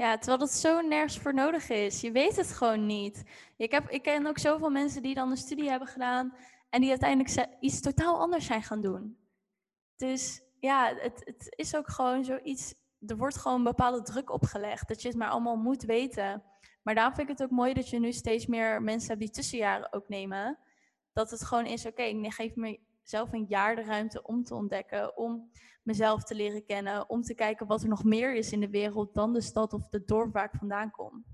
Ja, 0.00 0.18
terwijl 0.18 0.40
het 0.40 0.50
zo 0.50 0.80
nergens 0.80 1.18
voor 1.18 1.34
nodig 1.34 1.68
is. 1.68 2.00
Je 2.00 2.10
weet 2.10 2.36
het 2.36 2.52
gewoon 2.52 2.86
niet. 2.86 3.24
Ik, 3.56 3.70
heb, 3.70 3.88
ik 3.88 4.02
ken 4.02 4.26
ook 4.26 4.38
zoveel 4.38 4.70
mensen 4.70 5.02
die 5.02 5.14
dan 5.14 5.30
een 5.30 5.36
studie 5.36 5.70
hebben 5.70 5.88
gedaan 5.88 6.34
en 6.70 6.80
die 6.80 6.90
uiteindelijk 6.90 7.48
iets 7.60 7.80
totaal 7.80 8.20
anders 8.20 8.46
zijn 8.46 8.62
gaan 8.62 8.80
doen. 8.80 9.18
Dus 9.96 10.42
ja, 10.60 10.94
het, 10.96 11.22
het 11.24 11.54
is 11.56 11.76
ook 11.76 11.90
gewoon 11.90 12.24
zoiets. 12.24 12.74
Er 13.06 13.16
wordt 13.16 13.36
gewoon 13.36 13.64
bepaalde 13.64 14.02
druk 14.02 14.30
opgelegd. 14.30 14.88
Dat 14.88 15.02
je 15.02 15.08
het 15.08 15.16
maar 15.16 15.30
allemaal 15.30 15.56
moet 15.56 15.82
weten. 15.82 16.42
Maar 16.82 16.94
daarom 16.94 17.14
vind 17.14 17.28
ik 17.28 17.38
het 17.38 17.46
ook 17.46 17.56
mooi 17.56 17.72
dat 17.72 17.88
je 17.88 17.98
nu 17.98 18.12
steeds 18.12 18.46
meer 18.46 18.82
mensen 18.82 19.08
hebt 19.08 19.20
die 19.20 19.30
tussenjaren 19.30 19.92
ook 19.92 20.08
nemen. 20.08 20.58
Dat 21.12 21.30
het 21.30 21.44
gewoon 21.44 21.66
is, 21.66 21.86
oké, 21.86 22.02
okay, 22.02 22.30
geef 22.30 22.54
mezelf 23.10 23.32
een 23.32 23.46
jaar 23.48 23.76
de 23.76 23.82
ruimte 23.82 24.22
om 24.22 24.44
te 24.44 24.54
ontdekken. 24.54 25.16
Om 25.16 25.50
mezelf 25.82 26.24
te 26.24 26.34
leren 26.34 26.64
kennen. 26.64 27.08
Om 27.08 27.22
te 27.22 27.34
kijken 27.34 27.66
wat 27.66 27.82
er 27.82 27.88
nog 27.88 28.04
meer 28.04 28.34
is 28.34 28.52
in 28.52 28.60
de 28.60 28.70
wereld 28.70 29.14
dan 29.14 29.32
de 29.32 29.40
stad 29.40 29.72
of 29.72 29.88
de 29.88 30.04
dorp 30.04 30.32
waar 30.32 30.44
ik 30.44 30.58
vandaan 30.58 30.90
kom. 30.90 31.24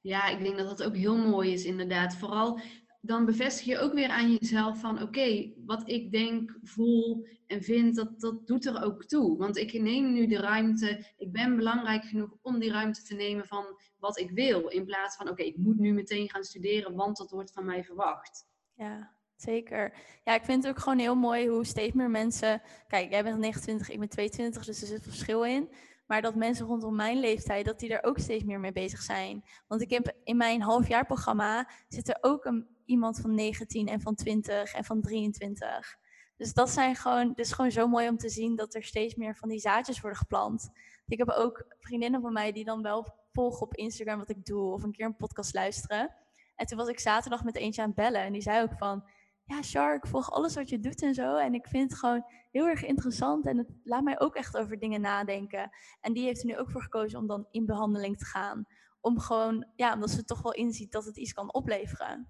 Ja, 0.00 0.28
ik 0.28 0.44
denk 0.44 0.56
dat 0.56 0.68
dat 0.68 0.82
ook 0.82 0.96
heel 0.96 1.16
mooi 1.16 1.52
is 1.52 1.64
inderdaad. 1.64 2.16
Vooral 2.16 2.60
dan 3.00 3.24
bevestig 3.24 3.66
je 3.66 3.78
ook 3.78 3.92
weer 3.92 4.08
aan 4.08 4.32
jezelf 4.32 4.80
van 4.80 5.02
oké, 5.02 5.52
wat 5.64 5.88
ik 5.88 6.12
denk, 6.12 6.58
voel 6.62 7.26
en 7.46 7.62
vind, 7.62 7.96
dat, 7.96 8.20
dat 8.20 8.46
doet 8.46 8.66
er 8.66 8.82
ook 8.82 9.04
toe. 9.04 9.38
Want 9.38 9.56
ik 9.56 9.72
neem 9.72 10.12
nu 10.12 10.26
de 10.26 10.40
ruimte, 10.40 11.06
ik 11.16 11.32
ben 11.32 11.56
belangrijk 11.56 12.04
genoeg 12.04 12.36
om 12.42 12.58
die 12.58 12.70
ruimte 12.70 13.02
te 13.02 13.14
nemen 13.14 13.46
van 13.46 13.64
wat 13.98 14.18
ik 14.18 14.30
wil. 14.30 14.68
In 14.68 14.84
plaats 14.84 15.16
van 15.16 15.28
oké, 15.28 15.42
ik 15.42 15.56
moet 15.56 15.78
nu 15.78 15.92
meteen 15.92 16.30
gaan 16.30 16.44
studeren, 16.44 16.94
want 16.94 17.16
dat 17.16 17.30
wordt 17.30 17.52
van 17.52 17.64
mij 17.64 17.84
verwacht. 17.84 18.46
Ja, 18.74 19.16
zeker. 19.42 19.92
Ja, 20.24 20.34
ik 20.34 20.44
vind 20.44 20.64
het 20.64 20.72
ook 20.72 20.82
gewoon 20.82 20.98
heel 20.98 21.14
mooi 21.14 21.48
hoe 21.48 21.64
steeds 21.64 21.92
meer 21.92 22.10
mensen. 22.10 22.62
Kijk, 22.86 23.10
jij 23.10 23.22
bent 23.22 23.38
29, 23.38 23.90
ik 23.90 23.98
ben 23.98 24.08
22, 24.08 24.64
dus 24.64 24.80
er 24.80 24.86
zit 24.86 25.02
verschil 25.02 25.44
in. 25.44 25.68
Maar 26.06 26.22
dat 26.22 26.34
mensen 26.34 26.66
rondom 26.66 26.96
mijn 26.96 27.20
leeftijd, 27.20 27.64
dat 27.64 27.78
die 27.78 27.94
er 27.94 28.04
ook 28.04 28.18
steeds 28.18 28.44
meer 28.44 28.60
mee 28.60 28.72
bezig 28.72 29.02
zijn. 29.02 29.44
Want 29.66 29.80
ik 29.80 29.90
heb 29.90 30.14
in 30.24 30.36
mijn 30.36 30.62
halfjaarprogramma 30.62 31.68
zit 31.88 32.08
er 32.08 32.18
ook 32.20 32.44
een, 32.44 32.66
iemand 32.84 33.20
van 33.20 33.34
19 33.34 33.88
en 33.88 34.00
van 34.00 34.14
20 34.14 34.72
en 34.72 34.84
van 34.84 35.00
23. 35.00 35.96
Dus 36.36 36.52
dat 36.52 36.70
zijn 36.70 36.96
gewoon, 36.96 37.28
het 37.28 37.38
is 37.38 37.52
gewoon 37.52 37.70
zo 37.70 37.86
mooi 37.86 38.08
om 38.08 38.16
te 38.16 38.28
zien 38.28 38.56
dat 38.56 38.74
er 38.74 38.82
steeds 38.82 39.14
meer 39.14 39.36
van 39.36 39.48
die 39.48 39.58
zaadjes 39.58 40.00
worden 40.00 40.18
geplant. 40.18 40.70
Ik 41.06 41.18
heb 41.18 41.30
ook 41.30 41.64
vriendinnen 41.78 42.20
van 42.20 42.32
mij 42.32 42.52
die 42.52 42.64
dan 42.64 42.82
wel 42.82 43.14
volgen 43.32 43.62
op 43.62 43.74
Instagram 43.74 44.18
wat 44.18 44.30
ik 44.30 44.44
doe 44.44 44.72
of 44.72 44.82
een 44.82 44.92
keer 44.92 45.06
een 45.06 45.16
podcast 45.16 45.54
luisteren. 45.54 46.14
En 46.56 46.66
toen 46.66 46.78
was 46.78 46.88
ik 46.88 47.00
zaterdag 47.00 47.44
met 47.44 47.56
eentje 47.56 47.82
aan 47.82 47.86
het 47.86 47.96
bellen 47.96 48.20
en 48.20 48.32
die 48.32 48.42
zei 48.42 48.62
ook 48.62 48.78
van, 48.78 49.04
ja 49.44 49.62
Shark, 49.62 50.06
volg 50.06 50.30
alles 50.30 50.54
wat 50.54 50.68
je 50.68 50.80
doet 50.80 51.02
en 51.02 51.14
zo. 51.14 51.36
En 51.36 51.54
ik 51.54 51.66
vind 51.66 51.90
het 51.90 51.98
gewoon 51.98 52.24
heel 52.50 52.66
erg 52.66 52.84
interessant 52.84 53.46
en 53.46 53.58
het 53.58 53.68
laat 53.84 54.02
mij 54.02 54.20
ook 54.20 54.34
echt 54.34 54.56
over 54.56 54.78
dingen 54.78 55.00
nadenken. 55.00 55.70
En 56.00 56.12
die 56.12 56.24
heeft 56.24 56.40
er 56.40 56.46
nu 56.46 56.58
ook 56.58 56.70
voor 56.70 56.82
gekozen 56.82 57.18
om 57.18 57.26
dan 57.26 57.46
in 57.50 57.66
behandeling 57.66 58.18
te 58.18 58.24
gaan. 58.24 58.64
Om 59.00 59.18
gewoon, 59.18 59.66
ja, 59.76 59.94
omdat 59.94 60.10
ze 60.10 60.24
toch 60.24 60.42
wel 60.42 60.52
inziet 60.52 60.92
dat 60.92 61.04
het 61.04 61.16
iets 61.16 61.32
kan 61.32 61.52
opleveren. 61.54 62.28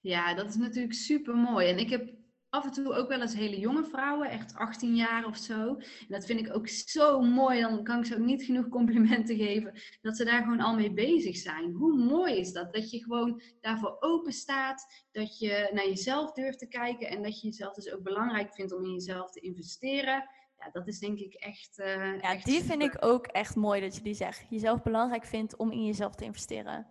Ja, 0.00 0.34
dat 0.34 0.48
is 0.48 0.56
natuurlijk 0.56 0.94
super 0.94 1.34
mooi. 1.34 1.68
En 1.68 1.78
ik 1.78 1.90
heb 1.90 2.14
af 2.50 2.64
en 2.64 2.72
toe 2.72 2.94
ook 2.94 3.08
wel 3.08 3.20
eens 3.20 3.34
hele 3.34 3.58
jonge 3.58 3.84
vrouwen, 3.84 4.30
echt 4.30 4.54
18 4.54 4.94
jaar 4.96 5.26
of 5.26 5.36
zo. 5.36 5.74
En 5.76 6.06
dat 6.08 6.26
vind 6.26 6.40
ik 6.40 6.54
ook 6.54 6.68
zo 6.68 7.20
mooi. 7.20 7.60
Dan 7.60 7.84
kan 7.84 7.98
ik 7.98 8.06
ze 8.06 8.14
ook 8.14 8.20
niet 8.20 8.42
genoeg 8.42 8.68
complimenten 8.78 9.36
geven 9.36 9.80
dat 10.00 10.16
ze 10.16 10.24
daar 10.24 10.42
gewoon 10.42 10.60
al 10.60 10.74
mee 10.74 10.92
bezig 10.92 11.36
zijn. 11.36 11.72
Hoe 11.72 11.98
mooi 11.98 12.36
is 12.36 12.52
dat? 12.52 12.72
Dat 12.72 12.90
je 12.90 13.02
gewoon 13.02 13.42
daarvoor 13.60 13.96
open 14.00 14.32
staat, 14.32 15.04
dat 15.12 15.38
je 15.38 15.70
naar 15.72 15.86
jezelf 15.86 16.32
durft 16.32 16.58
te 16.58 16.68
kijken 16.68 17.08
en 17.08 17.22
dat 17.22 17.40
je 17.40 17.46
jezelf 17.46 17.74
dus 17.74 17.92
ook 17.92 18.02
belangrijk 18.02 18.54
vindt 18.54 18.72
om 18.72 18.84
in 18.84 18.92
jezelf 18.92 19.30
te 19.30 19.40
investeren. 19.40 20.28
Ja, 20.58 20.70
dat 20.72 20.88
is 20.88 20.98
denk 20.98 21.18
ik 21.18 21.34
echt. 21.34 21.78
Uh, 21.78 22.20
ja, 22.20 22.36
die 22.36 22.62
vind 22.62 22.82
ik 22.82 22.96
ook 23.04 23.26
echt 23.26 23.54
mooi 23.56 23.80
dat 23.80 23.96
je 23.96 24.02
die 24.02 24.14
zegt. 24.14 24.46
Jezelf 24.50 24.82
belangrijk 24.82 25.24
vindt 25.24 25.56
om 25.56 25.72
in 25.72 25.84
jezelf 25.84 26.14
te 26.14 26.24
investeren. 26.24 26.86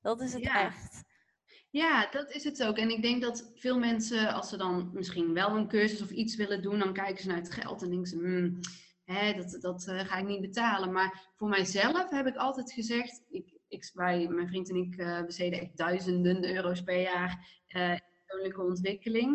Dat 0.00 0.20
is 0.20 0.32
het 0.32 0.48
echt. 0.48 1.02
Ja, 1.74 2.08
dat 2.10 2.30
is 2.30 2.44
het 2.44 2.64
ook. 2.64 2.76
En 2.76 2.90
ik 2.90 3.02
denk 3.02 3.22
dat 3.22 3.52
veel 3.54 3.78
mensen, 3.78 4.34
als 4.34 4.48
ze 4.48 4.56
dan 4.56 4.90
misschien 4.92 5.32
wel 5.32 5.56
een 5.56 5.68
cursus 5.68 6.02
of 6.02 6.10
iets 6.10 6.36
willen 6.36 6.62
doen, 6.62 6.78
dan 6.78 6.92
kijken 6.92 7.22
ze 7.22 7.28
naar 7.28 7.36
het 7.36 7.52
geld 7.52 7.82
en 7.82 7.88
denken 7.88 8.06
ze, 8.06 8.16
hmm, 8.16 8.60
hè, 9.04 9.32
dat, 9.32 9.58
dat 9.60 9.86
uh, 9.88 10.00
ga 10.00 10.16
ik 10.16 10.26
niet 10.26 10.40
betalen. 10.40 10.92
Maar 10.92 11.30
voor 11.36 11.48
mijzelf 11.48 12.10
heb 12.10 12.26
ik 12.26 12.36
altijd 12.36 12.72
gezegd, 12.72 13.22
ik, 13.28 13.58
ik, 13.68 13.90
wij, 13.94 14.28
mijn 14.28 14.48
vriend 14.48 14.70
en 14.70 14.76
ik 14.76 14.96
uh, 14.96 15.24
besteden 15.24 15.60
echt 15.60 15.76
duizenden 15.76 16.54
euro's 16.54 16.82
per 16.82 17.00
jaar 17.00 17.62
uh, 17.68 17.96
persoonlijke 18.26 18.62
ontwikkeling. 18.62 19.30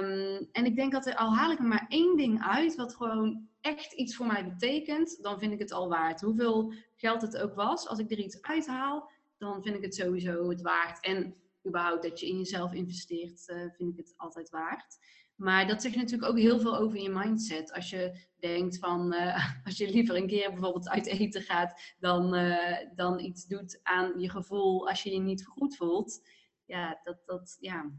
Um, 0.00 0.48
en 0.52 0.64
ik 0.64 0.76
denk 0.76 0.92
dat 0.92 1.06
er, 1.06 1.16
al 1.16 1.34
haal 1.34 1.50
ik 1.50 1.58
er 1.58 1.64
maar 1.64 1.86
één 1.88 2.16
ding 2.16 2.42
uit, 2.42 2.74
wat 2.74 2.96
gewoon 2.96 3.48
echt 3.60 3.92
iets 3.92 4.16
voor 4.16 4.26
mij 4.26 4.44
betekent, 4.44 5.22
dan 5.22 5.38
vind 5.38 5.52
ik 5.52 5.58
het 5.58 5.72
al 5.72 5.88
waard. 5.88 6.20
Hoeveel 6.20 6.72
geld 6.96 7.22
het 7.22 7.36
ook 7.36 7.54
was, 7.54 7.88
als 7.88 7.98
ik 7.98 8.10
er 8.10 8.18
iets 8.18 8.42
uithaal, 8.42 9.10
dan 9.38 9.62
vind 9.62 9.76
ik 9.76 9.82
het 9.82 9.94
sowieso 9.94 10.48
het 10.48 10.60
waard. 10.60 11.04
En 11.04 11.34
überhaupt 11.66 12.02
dat 12.02 12.20
je 12.20 12.26
in 12.26 12.38
jezelf 12.38 12.72
investeert, 12.72 13.48
uh, 13.48 13.70
vind 13.72 13.92
ik 13.92 13.96
het 13.96 14.14
altijd 14.16 14.50
waard. 14.50 14.98
Maar 15.40 15.66
dat 15.66 15.82
zegt 15.82 15.96
natuurlijk 15.96 16.30
ook 16.30 16.38
heel 16.38 16.60
veel 16.60 16.76
over 16.76 16.98
je 16.98 17.10
mindset. 17.10 17.72
Als 17.72 17.90
je 17.90 18.26
denkt 18.38 18.78
van, 18.78 19.14
uh, 19.14 19.50
als 19.66 19.76
je 19.76 19.90
liever 19.90 20.16
een 20.16 20.26
keer 20.26 20.50
bijvoorbeeld 20.50 20.88
uit 20.88 21.06
eten 21.06 21.42
gaat, 21.42 21.94
dan, 21.98 22.34
uh, 22.34 22.76
dan 22.94 23.20
iets 23.20 23.46
doet 23.46 23.80
aan 23.82 24.20
je 24.20 24.30
gevoel 24.30 24.88
als 24.88 25.02
je 25.02 25.10
je 25.10 25.20
niet 25.20 25.46
goed 25.46 25.76
voelt. 25.76 26.20
Ja, 26.64 27.00
dat, 27.02 27.22
dat, 27.26 27.56
ja. 27.60 27.90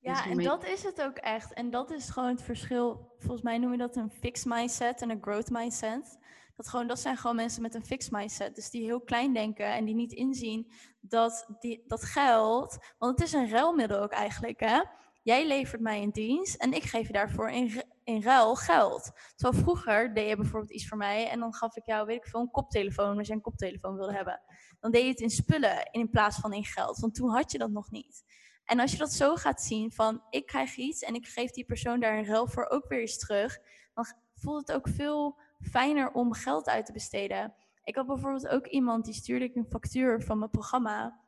Ja, 0.00 0.26
en 0.26 0.42
dat 0.42 0.64
is 0.64 0.82
het 0.82 1.02
ook 1.02 1.16
echt. 1.16 1.52
En 1.52 1.70
dat 1.70 1.90
is 1.90 2.10
gewoon 2.10 2.28
het 2.28 2.42
verschil. 2.42 3.14
Volgens 3.18 3.42
mij 3.42 3.58
noem 3.58 3.72
je 3.72 3.78
dat 3.78 3.96
een 3.96 4.10
fixed 4.10 4.46
mindset 4.46 5.02
en 5.02 5.10
een 5.10 5.22
growth 5.22 5.50
mindset. 5.50 6.18
Dat, 6.58 6.68
gewoon, 6.68 6.86
dat 6.86 7.00
zijn 7.00 7.16
gewoon 7.16 7.36
mensen 7.36 7.62
met 7.62 7.74
een 7.74 7.84
fixed 7.84 8.12
mindset. 8.12 8.54
Dus 8.54 8.70
die 8.70 8.82
heel 8.82 9.00
klein 9.00 9.32
denken 9.32 9.66
en 9.66 9.84
die 9.84 9.94
niet 9.94 10.12
inzien 10.12 10.72
dat 11.00 11.46
die, 11.58 11.84
dat 11.86 12.04
geld. 12.04 12.78
Want 12.98 13.18
het 13.18 13.28
is 13.28 13.32
een 13.32 13.50
ruilmiddel 13.50 14.00
ook 14.00 14.12
eigenlijk. 14.12 14.60
Hè? 14.60 14.82
Jij 15.22 15.46
levert 15.46 15.80
mij 15.80 16.02
een 16.02 16.10
dienst 16.10 16.54
en 16.54 16.72
ik 16.72 16.82
geef 16.82 17.06
je 17.06 17.12
daarvoor 17.12 17.50
in, 17.50 17.82
in 18.04 18.22
ruil 18.22 18.54
geld. 18.54 19.10
Zo 19.36 19.50
vroeger 19.50 20.14
deed 20.14 20.28
je 20.28 20.36
bijvoorbeeld 20.36 20.72
iets 20.72 20.88
voor 20.88 20.98
mij 20.98 21.28
en 21.28 21.40
dan 21.40 21.54
gaf 21.54 21.76
ik 21.76 21.86
jou, 21.86 22.06
weet 22.06 22.16
ik 22.16 22.26
veel, 22.26 22.40
een 22.40 22.50
koptelefoon, 22.50 23.18
als 23.18 23.26
je 23.26 23.32
een 23.32 23.40
koptelefoon 23.40 23.96
wilde 23.96 24.14
hebben. 24.14 24.40
Dan 24.80 24.90
deed 24.90 25.02
je 25.02 25.08
het 25.08 25.20
in 25.20 25.30
spullen 25.30 25.88
in 25.90 26.10
plaats 26.10 26.38
van 26.38 26.52
in 26.52 26.64
geld, 26.64 26.98
want 26.98 27.14
toen 27.14 27.30
had 27.30 27.52
je 27.52 27.58
dat 27.58 27.70
nog 27.70 27.90
niet. 27.90 28.24
En 28.64 28.80
als 28.80 28.92
je 28.92 28.98
dat 28.98 29.12
zo 29.12 29.36
gaat 29.36 29.62
zien 29.62 29.92
van 29.92 30.22
ik 30.30 30.46
krijg 30.46 30.76
iets 30.76 31.02
en 31.02 31.14
ik 31.14 31.26
geef 31.26 31.50
die 31.50 31.64
persoon 31.64 32.00
daar 32.00 32.18
een 32.18 32.26
ruil 32.26 32.46
voor 32.46 32.68
ook 32.68 32.88
weer 32.88 33.00
eens 33.00 33.18
terug, 33.18 33.58
dan 33.94 34.06
voelt 34.34 34.68
het 34.68 34.76
ook 34.76 34.88
veel 34.88 35.38
fijner 35.60 36.10
om 36.10 36.32
geld 36.32 36.68
uit 36.68 36.86
te 36.86 36.92
besteden. 36.92 37.54
Ik 37.84 37.94
had 37.94 38.06
bijvoorbeeld 38.06 38.48
ook 38.48 38.66
iemand 38.66 39.04
die 39.04 39.14
stuurde 39.14 39.44
ik 39.44 39.54
een 39.54 39.66
factuur 39.70 40.22
van 40.22 40.38
mijn 40.38 40.50
programma. 40.50 41.20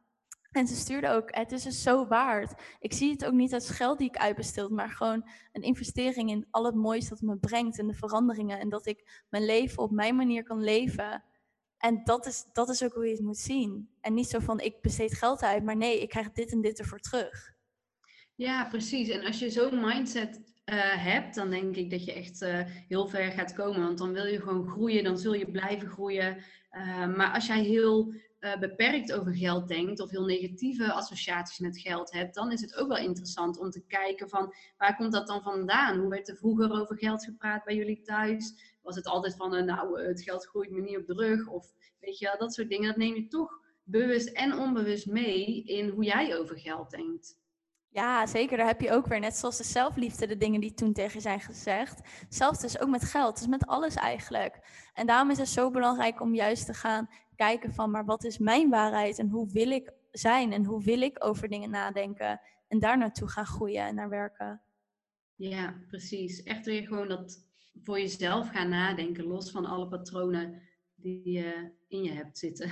En 0.51 0.66
ze 0.66 0.75
stuurde 0.75 1.09
ook, 1.09 1.35
het 1.35 1.53
is 1.53 1.62
dus 1.62 1.83
zo 1.83 2.07
waard. 2.07 2.62
Ik 2.81 2.93
zie 2.93 3.11
het 3.11 3.25
ook 3.25 3.33
niet 3.33 3.55
als 3.55 3.71
geld 3.71 3.99
die 3.99 4.09
ik 4.09 4.16
uitbesteed, 4.16 4.69
maar 4.69 4.90
gewoon 4.90 5.29
een 5.53 5.62
investering 5.62 6.31
in 6.31 6.47
al 6.51 6.64
het 6.64 6.75
moois 6.75 7.09
dat 7.09 7.21
me 7.21 7.37
brengt 7.37 7.79
en 7.79 7.87
de 7.87 7.95
veranderingen. 7.95 8.59
En 8.59 8.69
dat 8.69 8.87
ik 8.87 9.25
mijn 9.29 9.45
leven 9.45 9.83
op 9.83 9.90
mijn 9.90 10.16
manier 10.16 10.43
kan 10.43 10.62
leven. 10.62 11.25
En 11.79 12.05
dat 12.05 12.27
is, 12.27 12.45
dat 12.53 12.69
is 12.69 12.83
ook 12.83 12.93
hoe 12.93 13.07
je 13.07 13.12
het 13.12 13.21
moet 13.21 13.38
zien. 13.38 13.88
En 14.01 14.14
niet 14.14 14.29
zo 14.29 14.38
van, 14.38 14.61
ik 14.61 14.81
besteed 14.81 15.14
geld 15.14 15.43
uit, 15.43 15.64
maar 15.64 15.77
nee, 15.77 16.01
ik 16.01 16.09
krijg 16.09 16.33
dit 16.33 16.53
en 16.53 16.61
dit 16.61 16.79
ervoor 16.79 17.01
terug. 17.01 17.55
Ja, 18.35 18.64
precies. 18.69 19.09
En 19.09 19.25
als 19.25 19.38
je 19.38 19.51
zo'n 19.51 19.81
mindset 19.81 20.40
hebt, 20.76 21.35
dan 21.35 21.50
denk 21.50 21.76
ik 21.76 21.90
dat 21.90 22.04
je 22.04 22.12
echt 22.12 22.42
uh, 22.42 22.61
heel 22.88 23.09
ver 23.09 23.33
gaat 23.33 23.54
komen. 23.54 23.80
Want 23.80 23.98
dan 23.98 24.12
wil 24.12 24.26
je 24.26 24.40
gewoon 24.40 24.68
groeien, 24.68 25.04
dan 25.04 25.18
zul 25.18 25.35
je 25.35 25.50
blijven 25.50 25.88
groeien. 25.88 26.37
Uh, 26.72 27.16
maar 27.16 27.35
als 27.35 27.46
jij 27.46 27.62
heel 27.62 28.14
beperkt 28.61 29.12
over 29.12 29.37
geld 29.37 29.68
denkt 29.68 30.00
of 30.00 30.11
heel 30.11 30.24
negatieve 30.24 30.92
associaties 30.92 31.59
met 31.59 31.78
geld 31.78 32.12
hebt, 32.12 32.35
dan 32.35 32.52
is 32.52 32.61
het 32.61 32.76
ook 32.76 32.88
wel 32.88 32.96
interessant 32.96 33.59
om 33.59 33.70
te 33.70 33.85
kijken 33.87 34.28
van 34.28 34.54
waar 34.76 34.96
komt 34.96 35.12
dat 35.12 35.26
dan 35.26 35.42
vandaan? 35.42 35.98
Hoe 35.98 36.09
werd 36.09 36.28
er 36.28 36.37
vroeger 36.37 36.70
over 36.80 36.98
geld 36.98 37.24
gepraat 37.24 37.64
bij 37.64 37.74
jullie 37.74 38.00
thuis? 38.00 38.54
Was 38.83 38.96
het 38.96 39.06
altijd 39.06 39.37
van 39.37 39.64
nou 39.64 40.02
het 40.02 40.22
geld 40.22 40.46
groeit 40.46 40.70
me 40.70 40.80
niet 40.80 40.96
op 40.96 41.06
de 41.06 41.14
rug 41.14 41.46
of 41.46 41.72
weet 42.00 42.18
je 42.18 42.35
dat 42.38 42.54
soort 42.54 42.68
dingen. 42.68 42.88
Dat 42.88 42.96
neem 42.96 43.14
je 43.14 43.26
toch 43.26 43.61
bewust 43.85 44.28
en 44.28 44.59
onbewust 44.59 45.06
mee 45.06 45.64
in 45.64 45.88
hoe 45.88 46.04
jij 46.04 46.38
over 46.38 46.59
geld 46.59 46.90
denkt. 46.90 47.39
Ja, 47.92 48.26
zeker. 48.26 48.57
Daar 48.57 48.66
heb 48.66 48.81
je 48.81 48.92
ook 48.92 49.07
weer, 49.07 49.20
net 49.20 49.37
zoals 49.37 49.57
de 49.57 49.64
zelfliefde, 49.64 50.26
de 50.26 50.37
dingen 50.37 50.61
die 50.61 50.74
toen 50.74 50.92
tegen 50.92 51.20
zijn 51.20 51.40
gezegd. 51.40 52.00
Zelfs 52.29 52.61
dus 52.61 52.81
ook 52.81 52.88
met 52.88 53.05
geld, 53.05 53.38
dus 53.38 53.46
met 53.46 53.66
alles 53.66 53.94
eigenlijk. 53.94 54.61
En 54.94 55.07
daarom 55.07 55.31
is 55.31 55.38
het 55.38 55.48
zo 55.48 55.70
belangrijk 55.70 56.20
om 56.20 56.35
juist 56.35 56.66
te 56.66 56.74
gaan 56.74 57.09
kijken 57.37 57.74
van, 57.74 57.90
maar 57.90 58.05
wat 58.05 58.24
is 58.24 58.38
mijn 58.38 58.70
waarheid 58.70 59.18
en 59.18 59.29
hoe 59.29 59.53
wil 59.53 59.70
ik 59.70 59.92
zijn 60.11 60.53
en 60.53 60.64
hoe 60.64 60.83
wil 60.83 61.00
ik 61.00 61.24
over 61.24 61.48
dingen 61.48 61.70
nadenken 61.70 62.40
en 62.68 62.79
daar 62.79 62.98
naartoe 62.98 63.29
gaan 63.29 63.46
groeien 63.46 63.87
en 63.87 63.94
naar 63.94 64.09
werken. 64.09 64.62
Ja, 65.35 65.85
precies. 65.88 66.42
Echt 66.42 66.66
weer 66.66 66.87
gewoon 66.87 67.09
dat 67.09 67.48
voor 67.83 67.98
jezelf 67.98 68.48
gaan 68.48 68.68
nadenken, 68.68 69.24
los 69.24 69.50
van 69.50 69.64
alle 69.64 69.88
patronen 69.88 70.62
die 70.94 71.31
je 71.31 71.72
in 71.88 72.03
je 72.03 72.12
hebt 72.12 72.38
zitten. 72.38 72.70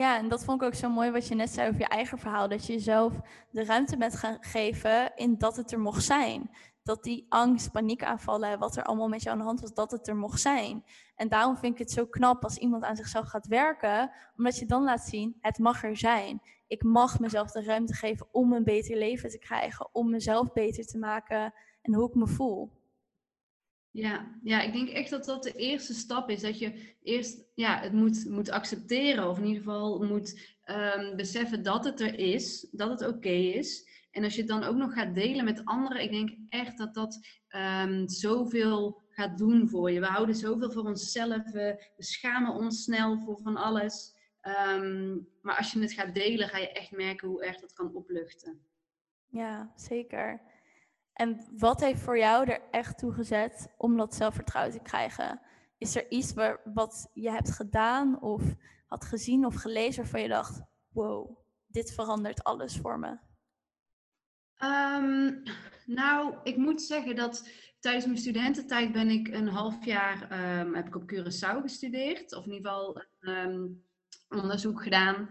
Ja, 0.00 0.18
en 0.18 0.28
dat 0.28 0.44
vond 0.44 0.62
ik 0.62 0.66
ook 0.66 0.74
zo 0.74 0.88
mooi 0.88 1.10
wat 1.10 1.28
je 1.28 1.34
net 1.34 1.50
zei 1.50 1.68
over 1.68 1.80
je 1.80 1.86
eigen 1.86 2.18
verhaal. 2.18 2.48
Dat 2.48 2.66
je 2.66 2.72
jezelf 2.72 3.12
de 3.50 3.64
ruimte 3.64 3.96
bent 3.96 4.16
gaan 4.16 4.36
geven 4.40 5.12
in 5.16 5.38
dat 5.38 5.56
het 5.56 5.72
er 5.72 5.80
mocht 5.80 6.04
zijn. 6.04 6.50
Dat 6.82 7.02
die 7.02 7.26
angst, 7.28 7.70
paniekaanvallen, 7.70 8.58
wat 8.58 8.76
er 8.76 8.82
allemaal 8.82 9.08
met 9.08 9.22
jou 9.22 9.34
aan 9.34 9.40
de 9.40 9.46
hand 9.46 9.60
was, 9.60 9.74
dat 9.74 9.90
het 9.90 10.08
er 10.08 10.16
mocht 10.16 10.40
zijn. 10.40 10.84
En 11.16 11.28
daarom 11.28 11.56
vind 11.56 11.72
ik 11.72 11.78
het 11.78 11.90
zo 11.90 12.06
knap 12.06 12.44
als 12.44 12.56
iemand 12.56 12.84
aan 12.84 12.96
zichzelf 12.96 13.28
gaat 13.28 13.46
werken, 13.46 14.10
omdat 14.36 14.58
je 14.58 14.66
dan 14.66 14.82
laat 14.82 15.00
zien, 15.00 15.36
het 15.40 15.58
mag 15.58 15.84
er 15.84 15.96
zijn. 15.96 16.42
Ik 16.66 16.82
mag 16.82 17.18
mezelf 17.18 17.50
de 17.50 17.62
ruimte 17.62 17.94
geven 17.94 18.26
om 18.32 18.52
een 18.52 18.64
beter 18.64 18.96
leven 18.96 19.30
te 19.30 19.38
krijgen, 19.38 19.88
om 19.92 20.10
mezelf 20.10 20.52
beter 20.52 20.86
te 20.86 20.98
maken 20.98 21.54
en 21.82 21.94
hoe 21.94 22.08
ik 22.08 22.14
me 22.14 22.26
voel. 22.26 22.70
Ja, 23.92 24.38
ja, 24.42 24.60
ik 24.60 24.72
denk 24.72 24.88
echt 24.88 25.10
dat 25.10 25.24
dat 25.24 25.42
de 25.42 25.52
eerste 25.52 25.94
stap 25.94 26.30
is. 26.30 26.40
Dat 26.40 26.58
je 26.58 26.94
eerst 27.02 27.44
ja, 27.54 27.80
het 27.80 27.92
moet, 27.92 28.24
moet 28.28 28.50
accepteren. 28.50 29.28
Of 29.28 29.38
in 29.38 29.44
ieder 29.44 29.62
geval 29.62 30.02
moet 30.02 30.58
um, 30.64 31.16
beseffen 31.16 31.62
dat 31.62 31.84
het 31.84 32.00
er 32.00 32.18
is. 32.18 32.68
Dat 32.70 33.00
het 33.00 33.08
oké 33.08 33.28
is. 33.28 33.88
En 34.10 34.24
als 34.24 34.34
je 34.34 34.40
het 34.40 34.50
dan 34.50 34.64
ook 34.64 34.76
nog 34.76 34.92
gaat 34.92 35.14
delen 35.14 35.44
met 35.44 35.64
anderen. 35.64 36.02
Ik 36.02 36.10
denk 36.10 36.30
echt 36.48 36.78
dat 36.78 36.94
dat 36.94 37.18
um, 37.48 38.08
zoveel 38.08 39.02
gaat 39.08 39.38
doen 39.38 39.68
voor 39.68 39.90
je. 39.90 40.00
We 40.00 40.06
houden 40.06 40.34
zoveel 40.34 40.70
voor 40.70 40.84
onszelf. 40.84 41.50
We, 41.50 41.92
schamen 41.96 42.54
ons 42.54 42.82
snel 42.82 43.18
voor 43.18 43.40
van 43.42 43.56
alles. 43.56 44.18
Um, 44.72 45.28
maar 45.42 45.56
als 45.56 45.72
je 45.72 45.80
het 45.80 45.92
gaat 45.92 46.14
delen, 46.14 46.48
ga 46.48 46.58
je 46.58 46.72
echt 46.72 46.90
merken 46.90 47.28
hoe 47.28 47.44
erg 47.44 47.60
dat 47.60 47.72
kan 47.72 47.94
opluchten. 47.94 48.60
Ja, 49.26 49.72
zeker. 49.76 50.40
En 51.20 51.46
wat 51.58 51.80
heeft 51.80 52.00
voor 52.00 52.18
jou 52.18 52.50
er 52.50 52.60
echt 52.70 52.98
toe 52.98 53.12
gezet 53.12 53.74
om 53.76 53.96
dat 53.96 54.14
zelfvertrouwen 54.14 54.72
te 54.72 54.82
krijgen? 54.82 55.40
Is 55.78 55.96
er 55.96 56.10
iets 56.10 56.34
waar, 56.34 56.60
wat 56.64 57.10
je 57.12 57.30
hebt 57.30 57.50
gedaan 57.50 58.22
of 58.22 58.42
had 58.86 59.04
gezien 59.04 59.46
of 59.46 59.54
gelezen 59.54 60.02
waarvan 60.02 60.22
je 60.22 60.28
dacht, 60.28 60.62
wow, 60.88 61.38
dit 61.66 61.92
verandert 61.92 62.44
alles 62.44 62.76
voor 62.76 62.98
me? 62.98 63.18
Um, 64.64 65.42
nou, 65.86 66.34
ik 66.42 66.56
moet 66.56 66.82
zeggen 66.82 67.16
dat 67.16 67.48
tijdens 67.80 68.04
mijn 68.04 68.18
studententijd 68.18 68.92
ben 68.92 69.08
ik 69.08 69.28
een 69.28 69.48
half 69.48 69.84
jaar 69.84 70.22
um, 70.60 70.74
heb 70.74 70.86
ik 70.86 70.96
op 70.96 71.12
Curaçao 71.12 71.60
gestudeerd. 71.60 72.34
Of 72.34 72.46
in 72.46 72.52
ieder 72.52 72.70
geval 72.70 73.04
um, 73.20 73.84
onderzoek 74.28 74.82
gedaan 74.82 75.30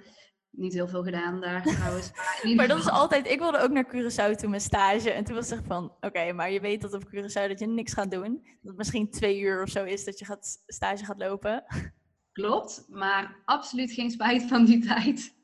niet 0.51 0.73
heel 0.73 0.87
veel 0.87 1.03
gedaan 1.03 1.41
daar 1.41 1.63
trouwens. 1.75 2.11
Maar, 2.55 2.67
dat 2.67 2.77
is 2.77 2.89
altijd, 2.89 3.27
ik 3.27 3.39
wilde 3.39 3.59
ook 3.59 3.71
naar 3.71 3.87
Curaçao 3.95 4.35
toen 4.35 4.49
mijn 4.49 4.61
stage. 4.61 5.11
En 5.11 5.23
toen 5.23 5.35
was 5.35 5.49
het 5.49 5.61
van, 5.67 5.93
oké, 5.99 6.33
maar 6.33 6.51
je 6.51 6.59
weet 6.59 6.81
dat 6.81 6.93
op 6.93 7.07
Curaçao 7.07 7.47
dat 7.47 7.59
je 7.59 7.67
niks 7.67 7.93
gaat 7.93 8.11
doen. 8.11 8.41
Dat 8.43 8.61
het 8.61 8.77
misschien 8.77 9.09
twee 9.09 9.39
uur 9.39 9.61
of 9.61 9.69
zo 9.69 9.83
is 9.83 10.05
dat 10.05 10.19
je 10.19 10.25
gaat, 10.25 10.63
stage 10.67 11.05
gaat 11.05 11.19
lopen. 11.19 11.63
Klopt, 12.31 12.85
maar 12.89 13.41
absoluut 13.45 13.91
geen 13.91 14.11
spijt 14.11 14.43
van 14.43 14.65
die 14.65 14.85
tijd. 14.85 15.37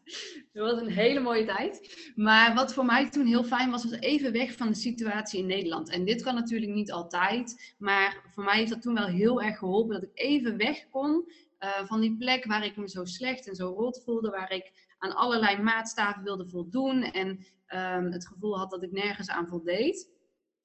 Het 0.53 0.63
was 0.63 0.81
een 0.81 0.91
hele 0.91 1.19
mooie 1.19 1.45
tijd. 1.45 2.11
Maar 2.15 2.55
wat 2.55 2.73
voor 2.73 2.85
mij 2.85 3.09
toen 3.09 3.25
heel 3.25 3.43
fijn 3.43 3.71
was, 3.71 3.83
was 3.83 3.99
even 3.99 4.31
weg 4.31 4.55
van 4.55 4.67
de 4.67 4.75
situatie 4.75 5.39
in 5.39 5.45
Nederland. 5.45 5.89
En 5.89 6.05
dit 6.05 6.21
kan 6.21 6.35
natuurlijk 6.35 6.71
niet 6.71 6.91
altijd. 6.91 7.75
Maar 7.77 8.23
voor 8.33 8.43
mij 8.43 8.57
heeft 8.57 8.69
dat 8.69 8.81
toen 8.81 8.93
wel 8.93 9.07
heel 9.07 9.41
erg 9.41 9.57
geholpen 9.57 9.93
dat 9.93 10.03
ik 10.03 10.19
even 10.19 10.57
weg 10.57 10.89
kon 10.89 11.31
uh, 11.59 11.85
van 11.85 12.01
die 12.01 12.17
plek 12.17 12.45
waar 12.45 12.65
ik 12.65 12.77
me 12.77 12.89
zo 12.89 13.05
slecht 13.05 13.47
en 13.47 13.55
zo 13.55 13.67
rot 13.67 14.01
voelde. 14.05 14.29
Waar 14.29 14.51
ik 14.51 14.71
aan 15.05 15.15
allerlei 15.15 15.61
maatstaven 15.61 16.23
wilde 16.23 16.47
voldoen 16.47 17.03
en 17.03 17.27
um, 17.69 18.11
het 18.11 18.27
gevoel 18.27 18.57
had 18.57 18.69
dat 18.69 18.83
ik 18.83 18.91
nergens 18.91 19.29
aan 19.29 19.47
voldeed. 19.47 20.09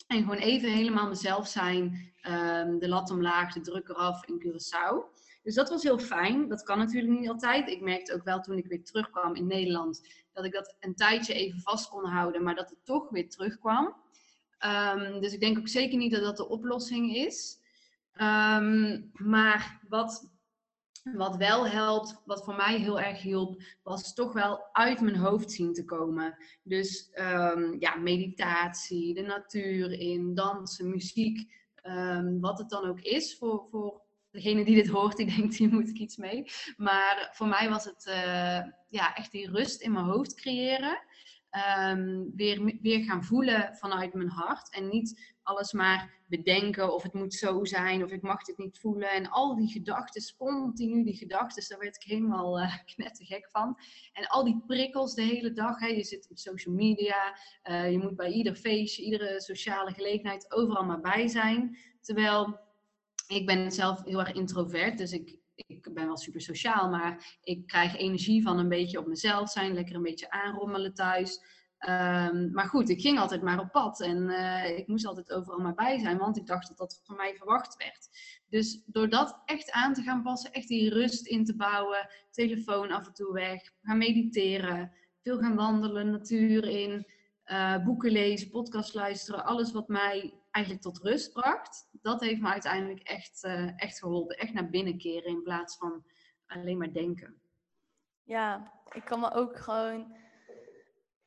En 0.06 0.18
gewoon 0.18 0.36
even 0.36 0.72
helemaal 0.72 1.08
mezelf 1.08 1.46
zijn, 1.46 2.12
um, 2.28 2.78
de 2.78 2.88
lat 2.88 3.10
omlaag, 3.10 3.52
de 3.52 3.60
druk 3.60 3.88
eraf 3.88 4.26
in 4.26 4.42
Curaçao. 4.42 5.18
Dus 5.42 5.54
dat 5.54 5.68
was 5.68 5.82
heel 5.82 5.98
fijn. 5.98 6.48
Dat 6.48 6.62
kan 6.62 6.78
natuurlijk 6.78 7.18
niet 7.18 7.28
altijd. 7.28 7.68
Ik 7.68 7.80
merkte 7.80 8.14
ook 8.14 8.24
wel 8.24 8.40
toen 8.40 8.56
ik 8.56 8.66
weer 8.66 8.84
terugkwam 8.84 9.34
in 9.34 9.46
Nederland, 9.46 10.08
dat 10.32 10.44
ik 10.44 10.52
dat 10.52 10.76
een 10.80 10.94
tijdje 10.94 11.34
even 11.34 11.60
vast 11.60 11.88
kon 11.88 12.04
houden, 12.04 12.42
maar 12.42 12.54
dat 12.54 12.70
het 12.70 12.84
toch 12.84 13.10
weer 13.10 13.28
terugkwam. 13.28 13.94
Um, 14.94 15.20
dus 15.20 15.32
ik 15.32 15.40
denk 15.40 15.58
ook 15.58 15.68
zeker 15.68 15.98
niet 15.98 16.12
dat 16.12 16.22
dat 16.22 16.36
de 16.36 16.48
oplossing 16.48 17.16
is. 17.16 17.58
Maar 19.12 19.80
wat 19.88 20.30
wat 21.02 21.36
wel 21.36 21.66
helpt, 21.66 22.22
wat 22.24 22.44
voor 22.44 22.54
mij 22.54 22.78
heel 22.78 23.00
erg 23.00 23.22
hielp, 23.22 23.62
was 23.82 24.14
toch 24.14 24.32
wel 24.32 24.68
uit 24.72 25.00
mijn 25.00 25.16
hoofd 25.16 25.52
zien 25.52 25.72
te 25.72 25.84
komen. 25.84 26.36
Dus 26.62 27.10
um, 27.14 27.76
ja, 27.78 27.96
meditatie, 27.96 29.14
de 29.14 29.22
natuur 29.22 29.92
in, 29.92 30.34
dansen, 30.34 30.90
muziek, 30.90 31.52
um, 31.82 32.40
wat 32.40 32.58
het 32.58 32.68
dan 32.70 32.84
ook 32.84 33.00
is 33.00 33.36
voor, 33.38 33.66
voor 33.70 34.02
degene 34.30 34.64
die 34.64 34.74
dit 34.74 34.88
hoort, 34.88 35.16
die 35.16 35.36
denkt, 35.36 35.56
hier 35.56 35.72
moet 35.72 35.88
ik 35.88 35.98
iets 35.98 36.16
mee. 36.16 36.44
Maar 36.76 37.30
voor 37.32 37.48
mij 37.48 37.68
was 37.68 37.84
het 37.84 38.06
uh, 38.08 38.62
ja, 38.88 39.14
echt 39.14 39.32
die 39.32 39.50
rust 39.50 39.80
in 39.80 39.92
mijn 39.92 40.04
hoofd 40.04 40.34
creëren. 40.34 41.02
Um, 41.90 42.32
weer, 42.36 42.78
weer 42.82 43.04
gaan 43.04 43.24
voelen 43.24 43.76
vanuit 43.76 44.14
mijn 44.14 44.28
hart. 44.28 44.74
En 44.74 44.88
niet 44.88 45.38
alles 45.50 45.72
maar 45.72 46.18
bedenken 46.26 46.94
of 46.94 47.02
het 47.02 47.12
moet 47.12 47.34
zo 47.34 47.64
zijn 47.64 48.04
of 48.04 48.10
ik 48.10 48.22
mag 48.22 48.42
dit 48.42 48.58
niet 48.58 48.78
voelen. 48.78 49.10
En 49.10 49.30
al 49.30 49.56
die 49.56 49.68
gedachten, 49.68 50.36
continu 50.36 51.04
die 51.04 51.16
gedachten, 51.16 51.68
daar 51.68 51.78
werd 51.78 51.96
ik 51.96 52.02
helemaal 52.02 52.60
uh, 52.60 52.76
knettergek 52.94 53.48
van. 53.50 53.78
En 54.12 54.26
al 54.26 54.44
die 54.44 54.62
prikkels 54.66 55.14
de 55.14 55.22
hele 55.22 55.52
dag. 55.52 55.80
Hè. 55.80 55.86
Je 55.86 56.04
zit 56.04 56.30
op 56.30 56.38
social 56.38 56.74
media, 56.74 57.36
uh, 57.70 57.90
je 57.90 57.98
moet 57.98 58.16
bij 58.16 58.30
ieder 58.32 58.54
feestje, 58.54 59.02
iedere 59.02 59.40
sociale 59.40 59.92
gelegenheid 59.92 60.52
overal 60.52 60.84
maar 60.84 61.00
bij 61.00 61.28
zijn. 61.28 61.78
Terwijl 62.00 62.58
ik 63.26 63.46
ben 63.46 63.72
zelf 63.72 64.04
heel 64.04 64.18
erg 64.18 64.32
introvert, 64.32 64.98
dus 64.98 65.12
ik, 65.12 65.38
ik 65.54 65.94
ben 65.94 66.06
wel 66.06 66.16
super 66.16 66.40
sociaal, 66.40 66.88
maar 66.88 67.38
ik 67.42 67.66
krijg 67.66 67.96
energie 67.96 68.42
van 68.42 68.58
een 68.58 68.68
beetje 68.68 68.98
op 68.98 69.06
mezelf 69.06 69.50
zijn, 69.50 69.74
lekker 69.74 69.94
een 69.94 70.02
beetje 70.02 70.30
aanrommelen 70.30 70.94
thuis. 70.94 71.58
Um, 71.88 72.52
maar 72.52 72.68
goed, 72.68 72.88
ik 72.88 73.00
ging 73.00 73.18
altijd 73.18 73.42
maar 73.42 73.58
op 73.58 73.70
pad 73.72 74.00
en 74.00 74.16
uh, 74.22 74.78
ik 74.78 74.86
moest 74.86 75.06
altijd 75.06 75.32
overal 75.32 75.58
maar 75.58 75.74
bij 75.74 75.98
zijn, 75.98 76.18
want 76.18 76.36
ik 76.36 76.46
dacht 76.46 76.68
dat 76.68 76.78
dat 76.78 77.00
van 77.04 77.16
mij 77.16 77.34
verwacht 77.34 77.76
werd. 77.76 78.08
Dus 78.48 78.82
door 78.86 79.08
dat 79.08 79.42
echt 79.44 79.70
aan 79.70 79.94
te 79.94 80.02
gaan 80.02 80.22
passen, 80.22 80.52
echt 80.52 80.68
die 80.68 80.90
rust 80.90 81.26
in 81.26 81.44
te 81.44 81.56
bouwen, 81.56 82.08
telefoon 82.30 82.90
af 82.90 83.06
en 83.06 83.14
toe 83.14 83.32
weg, 83.32 83.72
gaan 83.82 83.98
mediteren, 83.98 84.92
veel 85.22 85.38
gaan 85.38 85.56
wandelen, 85.56 86.10
natuur 86.10 86.64
in, 86.64 87.06
uh, 87.46 87.84
boeken 87.84 88.10
lezen, 88.10 88.50
podcast 88.50 88.94
luisteren, 88.94 89.44
alles 89.44 89.72
wat 89.72 89.88
mij 89.88 90.34
eigenlijk 90.50 90.84
tot 90.84 90.98
rust 91.02 91.32
bracht, 91.32 91.88
dat 91.92 92.20
heeft 92.20 92.40
me 92.40 92.48
uiteindelijk 92.48 93.00
echt, 93.00 93.44
uh, 93.44 93.82
echt 93.82 93.98
geholpen. 93.98 94.36
Echt 94.36 94.52
naar 94.52 94.70
binnen 94.70 94.98
keren 94.98 95.30
in 95.30 95.42
plaats 95.42 95.76
van 95.76 96.04
alleen 96.46 96.78
maar 96.78 96.92
denken. 96.92 97.40
Ja, 98.22 98.72
ik 98.92 99.04
kan 99.04 99.20
me 99.20 99.32
ook 99.32 99.56
gewoon 99.56 100.16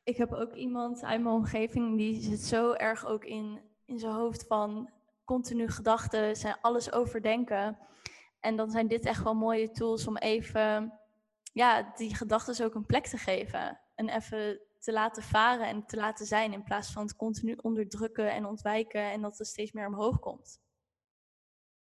ik 0.04 0.16
heb 0.16 0.32
ook 0.32 0.54
iemand 0.54 1.02
uit 1.02 1.22
mijn 1.22 1.34
omgeving 1.34 1.96
die 1.96 2.22
zit 2.22 2.40
zo 2.40 2.72
erg 2.72 3.06
ook 3.06 3.24
in, 3.24 3.60
in 3.84 3.98
zijn 3.98 4.12
hoofd 4.12 4.46
van 4.46 4.90
continu 5.24 5.68
gedachten, 5.68 6.36
zijn 6.36 6.56
alles 6.60 6.92
overdenken. 6.92 7.78
En 8.40 8.56
dan 8.56 8.70
zijn 8.70 8.88
dit 8.88 9.04
echt 9.04 9.22
wel 9.22 9.34
mooie 9.34 9.70
tools 9.70 10.06
om 10.06 10.16
even 10.16 10.92
ja, 11.52 11.92
die 11.96 12.14
gedachten 12.14 12.64
ook 12.64 12.74
een 12.74 12.86
plek 12.86 13.06
te 13.06 13.16
geven. 13.16 13.80
En 13.94 14.08
even 14.08 14.60
te 14.78 14.92
laten 14.92 15.22
varen 15.22 15.66
en 15.66 15.86
te 15.86 15.96
laten 15.96 16.26
zijn 16.26 16.52
in 16.52 16.62
plaats 16.62 16.92
van 16.92 17.02
het 17.02 17.16
continu 17.16 17.56
onderdrukken 17.62 18.32
en 18.32 18.46
ontwijken 18.46 19.10
en 19.10 19.20
dat 19.20 19.38
er 19.38 19.46
steeds 19.46 19.72
meer 19.72 19.86
omhoog 19.86 20.18
komt. 20.18 20.62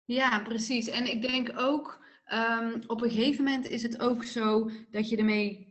Ja, 0.04 0.40
precies. 0.40 0.88
En 0.88 1.10
ik 1.10 1.22
denk 1.22 1.58
ook, 1.58 2.04
um, 2.32 2.82
op 2.86 3.02
een 3.02 3.10
gegeven 3.10 3.44
moment 3.44 3.68
is 3.68 3.82
het 3.82 4.00
ook 4.00 4.24
zo 4.24 4.70
dat 4.90 5.08
je 5.08 5.16
ermee 5.16 5.69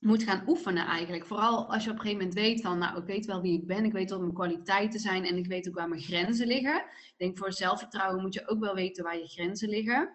moet 0.00 0.22
gaan 0.22 0.44
oefenen 0.48 0.86
eigenlijk. 0.86 1.26
Vooral 1.26 1.72
als 1.72 1.84
je 1.84 1.90
op 1.90 1.96
een 1.96 2.02
gegeven 2.02 2.24
moment 2.24 2.38
weet 2.38 2.60
van, 2.60 2.78
nou, 2.78 2.98
ik 2.98 3.06
weet 3.06 3.26
wel 3.26 3.40
wie 3.40 3.58
ik 3.58 3.66
ben, 3.66 3.84
ik 3.84 3.92
weet 3.92 4.10
wat 4.10 4.20
mijn 4.20 4.32
kwaliteiten 4.32 5.00
zijn 5.00 5.24
en 5.24 5.36
ik 5.36 5.46
weet 5.46 5.68
ook 5.68 5.74
waar 5.74 5.88
mijn 5.88 6.00
grenzen 6.00 6.46
liggen. 6.46 6.76
Ik 6.76 7.14
denk 7.16 7.38
voor 7.38 7.52
zelfvertrouwen 7.52 8.22
moet 8.22 8.34
je 8.34 8.48
ook 8.48 8.60
wel 8.60 8.74
weten 8.74 9.04
waar 9.04 9.18
je 9.18 9.26
grenzen 9.26 9.68
liggen. 9.68 10.10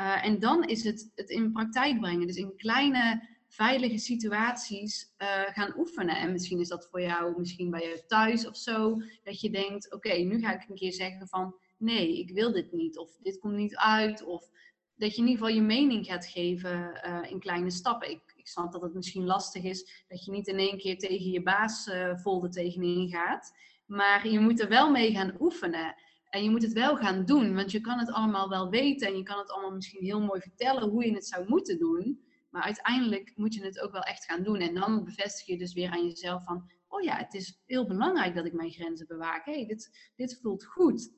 Uh, 0.00 0.24
en 0.24 0.38
dan 0.38 0.64
is 0.64 0.84
het 0.84 1.10
het 1.14 1.30
in 1.30 1.52
praktijk 1.52 2.00
brengen. 2.00 2.26
Dus 2.26 2.36
in 2.36 2.56
kleine, 2.56 3.28
veilige 3.48 3.98
situaties 3.98 5.14
uh, 5.18 5.28
gaan 5.28 5.78
oefenen. 5.78 6.16
En 6.16 6.32
misschien 6.32 6.60
is 6.60 6.68
dat 6.68 6.88
voor 6.90 7.00
jou, 7.00 7.38
misschien 7.38 7.70
bij 7.70 7.80
je 7.80 8.04
thuis 8.06 8.46
of 8.46 8.56
zo, 8.56 8.96
dat 9.22 9.40
je 9.40 9.50
denkt, 9.50 9.92
oké, 9.92 10.14
nu 10.14 10.40
ga 10.40 10.54
ik 10.54 10.68
een 10.68 10.74
keer 10.74 10.92
zeggen 10.92 11.28
van, 11.28 11.54
nee, 11.76 12.18
ik 12.18 12.30
wil 12.30 12.52
dit 12.52 12.72
niet. 12.72 12.98
Of 12.98 13.16
dit 13.22 13.38
komt 13.38 13.54
niet 13.54 13.76
uit. 13.76 14.22
Of 14.22 14.50
dat 14.96 15.14
je 15.14 15.22
in 15.22 15.28
ieder 15.28 15.44
geval 15.44 15.60
je 15.60 15.66
mening 15.66 16.06
gaat 16.06 16.26
geven 16.26 17.00
uh, 17.06 17.30
in 17.30 17.40
kleine 17.40 17.70
stappen. 17.70 18.10
Ik 18.10 18.27
snap 18.48 18.72
dat 18.72 18.82
het 18.82 18.94
misschien 18.94 19.24
lastig 19.24 19.62
is 19.62 20.04
dat 20.08 20.24
je 20.24 20.30
niet 20.30 20.46
in 20.46 20.58
één 20.58 20.78
keer 20.78 20.98
tegen 20.98 21.30
je 21.30 21.42
baas 21.42 21.86
uh, 21.86 22.16
folder 22.16 22.50
tegenin 22.50 23.08
gaat. 23.08 23.52
Maar 23.86 24.28
je 24.28 24.40
moet 24.40 24.60
er 24.60 24.68
wel 24.68 24.90
mee 24.90 25.12
gaan 25.12 25.36
oefenen. 25.40 25.94
En 26.30 26.42
je 26.42 26.50
moet 26.50 26.62
het 26.62 26.72
wel 26.72 26.96
gaan 26.96 27.24
doen, 27.24 27.54
want 27.54 27.70
je 27.70 27.80
kan 27.80 27.98
het 27.98 28.12
allemaal 28.12 28.48
wel 28.48 28.70
weten 28.70 29.08
en 29.08 29.16
je 29.16 29.22
kan 29.22 29.38
het 29.38 29.50
allemaal 29.50 29.74
misschien 29.74 30.04
heel 30.04 30.20
mooi 30.20 30.40
vertellen 30.40 30.88
hoe 30.88 31.06
je 31.06 31.14
het 31.14 31.26
zou 31.26 31.48
moeten 31.48 31.78
doen. 31.78 32.26
Maar 32.50 32.62
uiteindelijk 32.62 33.32
moet 33.36 33.54
je 33.54 33.64
het 33.64 33.80
ook 33.80 33.92
wel 33.92 34.02
echt 34.02 34.24
gaan 34.24 34.42
doen. 34.42 34.56
En 34.56 34.74
dan 34.74 35.04
bevestig 35.04 35.46
je 35.46 35.58
dus 35.58 35.72
weer 35.72 35.90
aan 35.90 36.06
jezelf 36.06 36.44
van, 36.44 36.70
oh 36.88 37.02
ja, 37.02 37.16
het 37.16 37.34
is 37.34 37.62
heel 37.66 37.86
belangrijk 37.86 38.34
dat 38.34 38.46
ik 38.46 38.52
mijn 38.52 38.70
grenzen 38.70 39.06
bewaak. 39.06 39.44
hey, 39.44 39.66
dit, 39.66 40.10
dit 40.16 40.38
voelt 40.42 40.64
goed. 40.64 41.10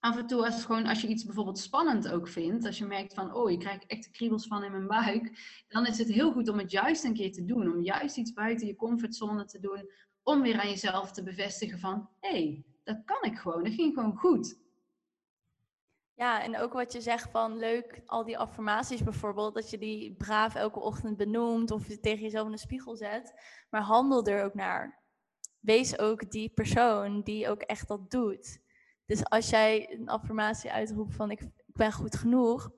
Af 0.00 0.16
en 0.16 0.26
toe 0.26 0.44
als, 0.44 0.64
gewoon, 0.64 0.86
als 0.86 1.00
je 1.00 1.08
iets 1.08 1.24
bijvoorbeeld 1.24 1.58
spannend 1.58 2.08
ook 2.08 2.28
vindt, 2.28 2.66
als 2.66 2.78
je 2.78 2.86
merkt 2.86 3.14
van, 3.14 3.34
oh, 3.34 3.50
je 3.50 3.58
krijgt 3.58 3.86
echt 3.86 4.04
de 4.04 4.10
kriebels 4.10 4.46
van 4.46 4.64
in 4.64 4.70
mijn 4.70 4.86
buik, 4.86 5.38
dan 5.68 5.86
is 5.86 5.98
het 5.98 6.08
heel 6.08 6.32
goed 6.32 6.48
om 6.48 6.58
het 6.58 6.70
juist 6.70 7.04
een 7.04 7.14
keer 7.14 7.32
te 7.32 7.44
doen. 7.44 7.72
Om 7.72 7.82
juist 7.82 8.16
iets 8.16 8.32
buiten 8.32 8.66
je 8.66 8.76
comfortzone 8.76 9.44
te 9.44 9.60
doen, 9.60 9.90
om 10.22 10.42
weer 10.42 10.60
aan 10.60 10.68
jezelf 10.68 11.12
te 11.12 11.22
bevestigen 11.22 11.78
van, 11.78 12.08
hé, 12.20 12.30
hey, 12.30 12.64
dat 12.84 13.04
kan 13.04 13.30
ik 13.30 13.38
gewoon, 13.38 13.64
dat 13.64 13.72
ging 13.72 13.94
gewoon 13.94 14.16
goed. 14.16 14.58
Ja, 16.14 16.42
en 16.42 16.58
ook 16.58 16.72
wat 16.72 16.92
je 16.92 17.00
zegt 17.00 17.30
van 17.30 17.56
leuk, 17.56 18.02
al 18.06 18.24
die 18.24 18.38
affirmaties 18.38 19.02
bijvoorbeeld, 19.02 19.54
dat 19.54 19.70
je 19.70 19.78
die 19.78 20.14
braaf 20.14 20.54
elke 20.54 20.80
ochtend 20.80 21.16
benoemt 21.16 21.70
of 21.70 21.88
je 21.88 22.00
tegen 22.00 22.22
jezelf 22.22 22.46
in 22.46 22.52
de 22.52 22.58
spiegel 22.58 22.96
zet, 22.96 23.34
maar 23.70 23.80
handel 23.80 24.26
er 24.26 24.44
ook 24.44 24.54
naar. 24.54 25.02
Wees 25.60 25.98
ook 25.98 26.30
die 26.30 26.48
persoon 26.48 27.22
die 27.22 27.48
ook 27.48 27.62
echt 27.62 27.88
dat 27.88 28.10
doet. 28.10 28.60
Dus 29.08 29.24
als 29.24 29.50
jij 29.50 29.92
een 29.92 30.08
affirmatie 30.08 30.72
uitroept 30.72 31.14
van 31.14 31.30
ik, 31.30 31.40
ik 31.40 31.74
ben 31.74 31.92
goed 31.92 32.16
genoeg, 32.16 32.70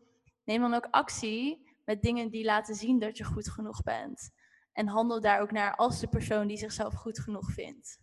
neem 0.44 0.60
dan 0.60 0.74
ook 0.74 0.88
actie 0.90 1.68
met 1.84 2.02
dingen 2.02 2.30
die 2.30 2.44
laten 2.44 2.74
zien 2.74 2.98
dat 2.98 3.16
je 3.16 3.24
goed 3.24 3.50
genoeg 3.50 3.82
bent. 3.82 4.30
En 4.72 4.86
handel 4.86 5.20
daar 5.20 5.40
ook 5.40 5.50
naar 5.50 5.74
als 5.76 6.00
de 6.00 6.08
persoon 6.08 6.46
die 6.46 6.56
zichzelf 6.56 6.94
goed 6.94 7.18
genoeg 7.18 7.52
vindt. 7.52 7.98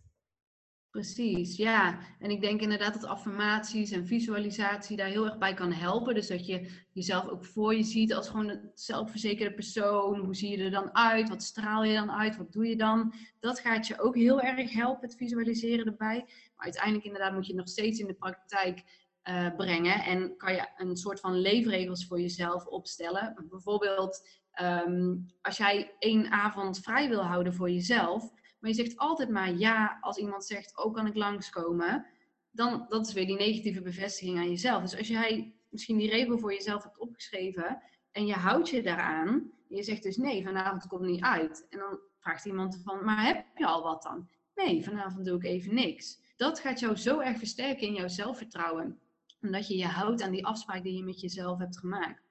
Precies, 0.90 1.56
ja. 1.56 1.98
En 2.18 2.30
ik 2.30 2.40
denk 2.40 2.60
inderdaad 2.60 2.94
dat 2.94 3.04
affirmaties 3.04 3.90
en 3.90 4.06
visualisatie 4.06 4.96
daar 4.96 5.08
heel 5.08 5.24
erg 5.24 5.38
bij 5.38 5.54
kan 5.54 5.72
helpen. 5.72 6.14
Dus 6.14 6.26
dat 6.26 6.46
je 6.46 6.70
jezelf 6.92 7.28
ook 7.28 7.44
voor 7.44 7.74
je 7.74 7.82
ziet 7.82 8.14
als 8.14 8.28
gewoon 8.28 8.48
een 8.48 8.70
zelfverzekerde 8.74 9.54
persoon. 9.54 10.18
Hoe 10.18 10.34
zie 10.34 10.50
je 10.50 10.64
er 10.64 10.70
dan 10.70 10.94
uit? 10.94 11.28
Wat 11.28 11.42
straal 11.42 11.84
je 11.84 11.94
dan 11.94 12.10
uit? 12.10 12.36
Wat 12.36 12.52
doe 12.52 12.66
je 12.66 12.76
dan? 12.76 13.14
Dat 13.40 13.60
gaat 13.60 13.86
je 13.86 14.00
ook 14.00 14.14
heel 14.14 14.40
erg 14.40 14.72
helpen, 14.72 15.08
het 15.08 15.16
visualiseren 15.16 15.86
erbij. 15.86 16.24
Maar 16.56 16.64
uiteindelijk 16.64 17.04
inderdaad 17.04 17.32
moet 17.32 17.46
je 17.46 17.52
het 17.52 17.60
nog 17.60 17.68
steeds 17.68 18.00
in 18.00 18.06
de 18.06 18.14
praktijk 18.14 18.82
uh, 19.24 19.54
brengen. 19.56 20.04
En 20.04 20.36
kan 20.36 20.52
je 20.52 20.68
een 20.76 20.96
soort 20.96 21.20
van 21.20 21.40
leefregels 21.40 22.06
voor 22.06 22.20
jezelf 22.20 22.66
opstellen. 22.66 23.46
Bijvoorbeeld 23.48 24.28
um, 24.62 25.26
als 25.42 25.56
jij 25.56 25.94
één 25.98 26.30
avond 26.30 26.78
vrij 26.80 27.08
wil 27.08 27.22
houden 27.22 27.54
voor 27.54 27.70
jezelf 27.70 28.32
maar 28.58 28.70
je 28.70 28.76
zegt 28.76 28.96
altijd 28.96 29.28
maar 29.28 29.54
ja 29.54 29.98
als 30.00 30.16
iemand 30.16 30.44
zegt, 30.44 30.84
oh 30.84 30.94
kan 30.94 31.06
ik 31.06 31.14
langskomen, 31.14 32.06
dan 32.50 32.86
dat 32.88 33.06
is 33.06 33.12
weer 33.12 33.26
die 33.26 33.36
negatieve 33.36 33.82
bevestiging 33.82 34.38
aan 34.38 34.48
jezelf. 34.48 34.82
Dus 34.82 34.98
als 34.98 35.08
jij 35.08 35.54
misschien 35.68 35.96
die 35.96 36.10
regel 36.10 36.38
voor 36.38 36.52
jezelf 36.52 36.82
hebt 36.82 36.98
opgeschreven 36.98 37.82
en 38.10 38.26
je 38.26 38.34
houdt 38.34 38.68
je 38.68 38.82
daaraan, 38.82 39.28
en 39.68 39.76
je 39.76 39.82
zegt 39.82 40.02
dus 40.02 40.16
nee, 40.16 40.44
vanavond 40.44 40.86
komt 40.86 41.02
niet 41.02 41.22
uit. 41.22 41.66
En 41.70 41.78
dan 41.78 41.98
vraagt 42.18 42.44
iemand 42.44 42.80
van, 42.84 43.04
maar 43.04 43.24
heb 43.26 43.44
je 43.54 43.66
al 43.66 43.82
wat 43.82 44.02
dan? 44.02 44.28
Nee, 44.54 44.84
vanavond 44.84 45.24
doe 45.24 45.36
ik 45.36 45.44
even 45.44 45.74
niks. 45.74 46.20
Dat 46.36 46.60
gaat 46.60 46.80
jou 46.80 46.96
zo 46.96 47.20
erg 47.20 47.38
versterken 47.38 47.86
in 47.86 47.94
jouw 47.94 48.08
zelfvertrouwen. 48.08 49.00
Omdat 49.40 49.68
je 49.68 49.76
je 49.76 49.86
houdt 49.86 50.22
aan 50.22 50.30
die 50.30 50.46
afspraak 50.46 50.82
die 50.82 50.96
je 50.96 51.04
met 51.04 51.20
jezelf 51.20 51.58
hebt 51.58 51.78
gemaakt. 51.78 52.22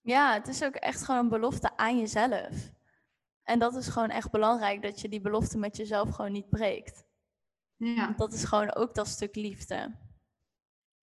Ja, 0.00 0.34
het 0.34 0.48
is 0.48 0.64
ook 0.64 0.74
echt 0.74 1.02
gewoon 1.04 1.20
een 1.20 1.28
belofte 1.28 1.76
aan 1.76 1.98
jezelf. 1.98 2.70
En 3.46 3.58
dat 3.58 3.74
is 3.74 3.88
gewoon 3.88 4.10
echt 4.10 4.30
belangrijk, 4.30 4.82
dat 4.82 5.00
je 5.00 5.08
die 5.08 5.20
belofte 5.20 5.58
met 5.58 5.76
jezelf 5.76 6.10
gewoon 6.10 6.32
niet 6.32 6.48
breekt. 6.48 7.04
Ja. 7.76 8.12
dat 8.16 8.32
is 8.32 8.44
gewoon 8.44 8.74
ook 8.74 8.94
dat 8.94 9.06
stuk 9.06 9.34
liefde. 9.34 9.94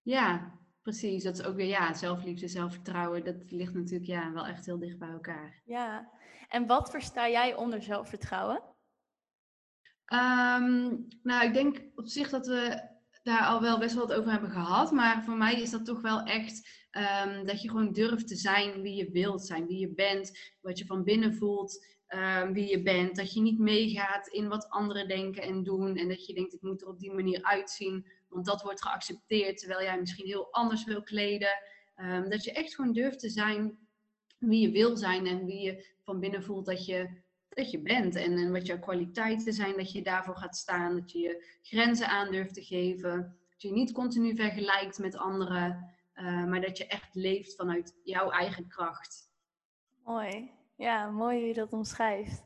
Ja, 0.02 0.60
precies. 0.82 1.24
Dat 1.24 1.40
is 1.40 1.46
ook 1.46 1.56
weer, 1.56 1.68
ja, 1.68 1.94
zelfliefde, 1.94 2.48
zelfvertrouwen. 2.48 3.24
Dat 3.24 3.52
ligt 3.52 3.74
natuurlijk 3.74 4.06
ja, 4.06 4.32
wel 4.32 4.46
echt 4.46 4.66
heel 4.66 4.80
dicht 4.80 4.98
bij 4.98 5.10
elkaar. 5.10 5.62
Ja. 5.66 6.12
En 6.48 6.68
wat 6.68 6.90
versta 6.90 7.30
jij 7.30 7.56
onder 7.56 7.82
zelfvertrouwen? 7.82 8.64
Um, 10.14 11.08
nou, 11.22 11.46
ik 11.46 11.54
denk 11.54 11.84
op 11.96 12.08
zich 12.08 12.30
dat 12.30 12.48
we 12.48 12.92
daar 13.24 13.46
al 13.46 13.62
wel 13.62 13.80
best 13.80 13.96
wel 13.96 14.08
wat 14.08 14.18
over 14.18 14.32
hebben 14.32 14.52
gehad. 14.52 14.92
Maar 14.92 15.24
voor 15.24 15.38
mij 15.38 15.62
is 15.62 15.70
dat 15.70 15.86
toch 15.86 16.02
wel 16.02 16.22
echt 16.24 16.88
um, 16.92 17.46
dat 17.46 17.62
je 17.62 17.70
gewoon 17.70 17.94
durft 17.94 18.28
te 18.28 18.36
zijn 18.36 18.82
wie 18.82 18.96
je 18.96 19.12
wilt 19.12 19.46
zijn, 19.46 19.66
wie 19.68 19.80
je 19.80 19.94
bent, 19.94 20.56
wat 20.62 20.78
je 20.78 20.86
van 20.86 21.04
binnen 21.04 21.36
voelt. 21.36 21.86
Ehm, 22.14 22.54
wie 22.54 22.70
je 22.70 22.82
bent. 22.82 23.16
Dat 23.16 23.34
je 23.34 23.42
niet 23.42 23.60
meegaat 23.60 24.28
in 24.28 24.48
wat 24.48 24.70
anderen 24.70 25.08
denken 25.08 25.44
en 25.44 25.64
doen. 25.64 25.96
En 25.96 26.08
dat 26.08 26.26
je 26.26 26.34
denkt, 26.34 26.54
ik 26.54 26.62
moet 26.62 26.82
er 26.82 26.88
op 26.88 27.00
die 27.00 27.12
manier 27.12 27.44
uitzien. 27.44 28.08
Want 28.30 28.46
dat 28.46 28.62
wordt 28.62 28.82
geaccepteerd, 28.82 29.58
terwijl 29.58 29.82
jij 29.82 30.00
misschien 30.00 30.26
heel 30.26 30.48
anders 30.52 30.84
wil 30.84 31.04
kleden. 31.04 31.52
Ehm, 31.96 32.30
dat 32.30 32.44
je 32.44 32.52
echt 32.52 32.76
gewoon 32.76 32.94
durft 32.94 33.20
te 33.20 33.30
zijn 33.30 33.78
wie 34.38 34.62
je 34.62 34.72
wil 34.72 34.98
zijn. 34.98 35.28
En 35.28 35.46
wie 35.46 35.62
je 35.62 35.86
van 36.04 36.20
binnen 36.20 36.44
voelt 36.44 36.66
dat 36.66 36.86
je, 36.86 37.10
dat 37.50 37.72
je 37.72 37.82
bent. 37.82 38.16
En, 38.16 38.38
en 38.38 38.52
wat 38.52 38.66
jouw 38.66 38.80
kwaliteiten 38.80 39.54
zijn, 39.54 39.78
dat 39.78 39.92
je 39.92 40.02
daarvoor 40.02 40.38
gaat 40.38 40.58
staan. 40.58 40.96
Dat 40.96 41.12
je 41.12 41.20
je 41.20 41.46
grenzen 41.62 42.08
aan 42.08 42.32
durft 42.32 42.54
te 42.54 42.64
geven. 42.64 43.38
Dat 43.52 43.62
je 43.62 43.72
niet 43.72 43.92
continu 43.92 44.36
vergelijkt 44.36 45.00
met 45.00 45.18
anderen. 45.18 45.92
Uh, 46.16 46.46
maar 46.46 46.62
dat 46.62 46.78
je 46.78 46.88
echt 46.88 47.16
leeft 47.16 47.56
vanuit 47.56 48.00
jouw 48.04 48.30
eigen 48.30 48.68
kracht. 48.68 49.32
Mooi. 50.04 50.52
Ja, 50.76 51.10
mooi 51.10 51.38
hoe 51.38 51.48
je 51.48 51.54
dat 51.54 51.74
omschrijft. 51.74 52.44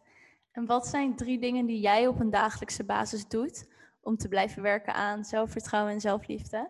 En 0.52 0.66
wat 0.66 0.88
zijn 0.88 1.16
drie 1.16 1.40
dingen 1.40 1.66
die 1.66 1.80
jij 1.80 2.08
op 2.08 2.20
een 2.20 2.30
dagelijkse 2.30 2.84
basis 2.84 3.28
doet 3.28 3.68
om 4.02 4.18
te 4.18 4.28
blijven 4.28 4.62
werken 4.62 4.94
aan 4.94 5.24
zelfvertrouwen 5.24 5.94
en 5.94 6.02
zelfliefde? 6.02 6.70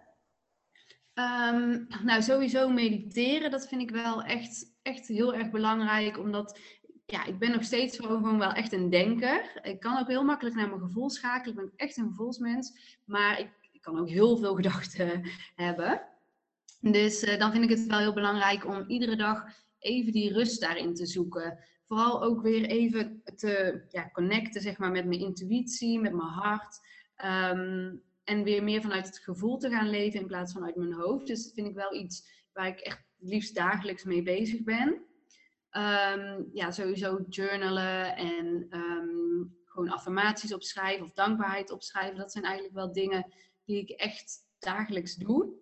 Um, 1.14 1.88
nou, 2.04 2.22
sowieso 2.22 2.70
mediteren, 2.70 3.52
dat 3.52 3.68
vind 3.68 3.82
ik 3.82 3.90
wel 3.90 4.24
echt, 4.24 4.74
echt 4.82 5.08
heel 5.08 5.34
erg 5.34 5.50
belangrijk, 5.50 6.18
omdat 6.18 6.60
ja, 7.06 7.26
ik 7.26 7.40
ben 7.40 7.52
nog 7.52 7.64
steeds 7.64 7.98
gewoon 7.98 8.38
wel 8.38 8.52
echt 8.52 8.72
een 8.72 8.90
denker. 8.90 9.60
Ik 9.62 9.80
kan 9.80 10.00
ook 10.00 10.08
heel 10.08 10.24
makkelijk 10.24 10.56
naar 10.56 10.68
mijn 10.68 10.82
gevoel 10.82 11.10
schakelen. 11.10 11.56
Ik 11.56 11.62
ben 11.62 11.74
echt 11.76 11.98
een 11.98 12.08
gevoelsmens, 12.08 12.98
maar 13.06 13.40
ik, 13.40 13.50
kan 13.82 14.00
ook 14.00 14.10
heel 14.10 14.38
veel 14.38 14.56
gedachten 14.62 15.24
hebben. 15.56 16.02
Dus 16.80 17.24
uh, 17.24 17.40
dan 17.40 17.52
vind 17.52 17.64
ik 17.64 17.70
het 17.70 17.86
wel 17.86 18.00
heel 18.00 18.14
belangrijk 18.14 18.66
om 18.66 18.84
iedere 18.88 19.16
dag 19.16 19.44
even 19.88 20.12
die 20.12 20.34
rust 20.34 20.62
daarin 20.62 20.94
te 20.94 21.06
zoeken. 21.06 21.60
Vooral 21.86 22.24
ook 22.24 22.42
weer 22.42 22.66
even 22.66 23.22
te 23.36 23.84
ja, 23.90 24.10
connecten 24.10 24.62
zeg 24.62 24.78
maar, 24.78 24.92
met 24.92 25.06
mijn 25.06 25.20
intuïtie, 25.20 26.00
met 26.00 26.14
mijn 26.14 26.28
hart. 26.28 26.80
Ehm, 27.16 27.96
en 28.24 28.44
weer 28.44 28.64
meer 28.64 28.82
vanuit 28.82 29.06
het 29.06 29.20
gevoel 29.20 29.58
te 29.58 29.70
gaan 29.70 29.90
leven 29.90 30.20
in 30.20 30.28
plaats 30.28 30.54
van 30.54 30.66
uit 30.66 30.76
mijn 30.76 30.94
hoofd. 30.94 31.28
Dus 31.28 31.44
dat 31.44 31.54
vind 31.54 31.68
ik 31.68 31.76
wel 31.76 31.94
iets 31.94 32.46
waar 32.54 32.68
ik 32.68 32.80
echt 32.80 33.04
liefst 33.18 33.56
dagelijks 33.56 34.04
mee 34.04 34.24
bezig 34.24 34.64
ben. 34.64 35.06
Ehm, 35.70 36.44
ja, 36.54 36.72
sowieso 36.72 37.26
journalen 37.30 38.16
en 38.16 38.66
ehm, 38.70 39.46
gewoon 39.66 39.90
affirmaties 39.90 40.54
opschrijven 40.54 41.06
of 41.06 41.14
dankbaarheid 41.14 41.72
opschrijven. 41.72 42.18
Dat 42.18 42.32
zijn 42.32 42.44
eigenlijk 42.44 42.76
wel 42.76 42.92
dingen 42.92 43.34
die 43.66 43.82
ik 43.82 43.90
echt 43.90 44.38
dagelijks 44.60 45.16
doe. 45.16 45.54